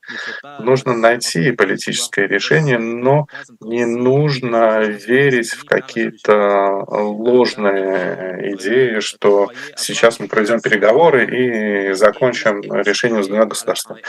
Нужно 0.60 0.94
найти 0.94 1.52
политическое 1.52 2.26
решение, 2.26 2.78
но 2.78 3.26
не 3.60 3.84
нужно 3.84 4.80
верить 4.82 5.50
в 5.50 5.64
какие-то 5.64 6.84
ложные 6.88 8.54
идеи, 8.54 9.00
что 9.00 9.50
сейчас 9.76 10.20
мы 10.20 10.28
проведем 10.28 10.60
переговоры 10.60 11.24
и 11.24 11.92
закончим 11.92 12.62
решение 12.62 13.22
с 13.22 13.28
двумя 13.28 13.46
государствами. 13.46 14.02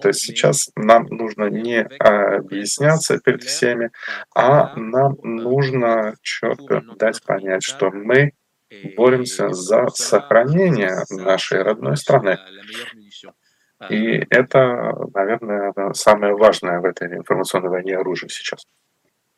То 0.00 0.08
есть 0.08 0.20
сейчас 0.20 0.70
нам 0.76 1.06
нужно 1.06 1.48
не 1.50 1.82
объясняться 1.82 3.18
перед 3.18 3.42
всеми, 3.42 3.90
а 4.34 4.74
нам 4.76 5.16
нужно 5.22 6.14
четко 6.22 6.82
дать 6.96 7.22
понять, 7.22 7.62
что 7.62 7.90
мы 7.90 8.32
боремся 8.96 9.50
за 9.50 9.86
сохранение 9.94 11.04
нашей 11.10 11.62
родной 11.62 11.96
страны. 11.96 12.38
И 13.90 14.24
это, 14.30 14.94
наверное, 15.12 15.72
самое 15.94 16.34
важное 16.34 16.80
в 16.80 16.84
этой 16.84 17.08
информационной 17.08 17.70
войне 17.70 17.96
оружие 17.96 18.28
сейчас. 18.30 18.64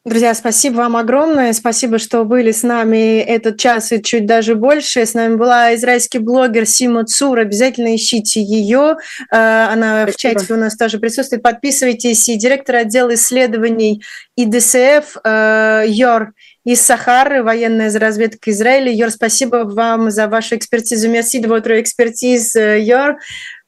Друзья, 0.06 0.34
спасибо 0.34 0.76
вам 0.76 0.98
огромное. 0.98 1.54
Спасибо, 1.54 1.98
что 1.98 2.26
были 2.26 2.52
с 2.52 2.62
нами 2.62 3.20
этот 3.20 3.58
час 3.58 3.90
и 3.90 4.02
чуть 4.02 4.26
даже 4.26 4.54
больше. 4.54 5.06
С 5.06 5.14
нами 5.14 5.36
была 5.36 5.74
израильский 5.76 6.18
блогер 6.18 6.66
Сима 6.66 7.06
Цур. 7.06 7.38
Обязательно 7.38 7.96
ищите 7.96 8.42
ее. 8.42 8.98
Э, 9.32 9.68
Она 9.72 10.04
в 10.04 10.10
Спасибо. 10.10 10.40
чате 10.40 10.52
у 10.52 10.56
нас 10.58 10.76
тоже 10.76 10.98
присутствует. 10.98 11.42
Подписывайтесь. 11.42 12.28
И 12.28 12.36
директор 12.36 12.76
отдела 12.76 13.14
исследований 13.14 14.02
ИДСФ 14.36 15.16
э, 15.24 15.84
Йор 15.86 16.34
из 16.64 16.80
Сахары, 16.80 17.42
военная 17.42 17.96
разведка 17.98 18.50
Израиля. 18.50 18.90
Йор, 18.92 19.10
спасибо 19.10 19.64
вам 19.64 20.10
за 20.10 20.28
вашу 20.28 20.56
экспертизу. 20.56 21.08
Merci 21.08 21.40
de 21.40 21.46
votre 21.48 21.78
expertise, 21.78 22.56
Yor. 22.80 23.16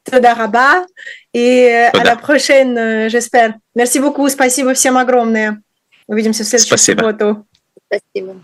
Тода 0.02 0.34
раба. 0.34 0.86
И 1.32 1.66
à 1.66 1.90
Тода. 1.90 2.04
la 2.04 2.16
prochaine, 2.16 2.78
euh, 2.78 3.08
j'espère. 3.08 3.54
Merci 3.74 3.98
beaucoup. 3.98 4.28
Спасибо 4.30 4.72
всем 4.74 4.96
огромное. 4.96 5.60
Увидимся 6.06 6.44
в 6.44 6.46
следующую 6.46 6.78
Спасибо. 6.78 7.00
субботу. 7.00 7.46
Спасибо. 7.86 8.36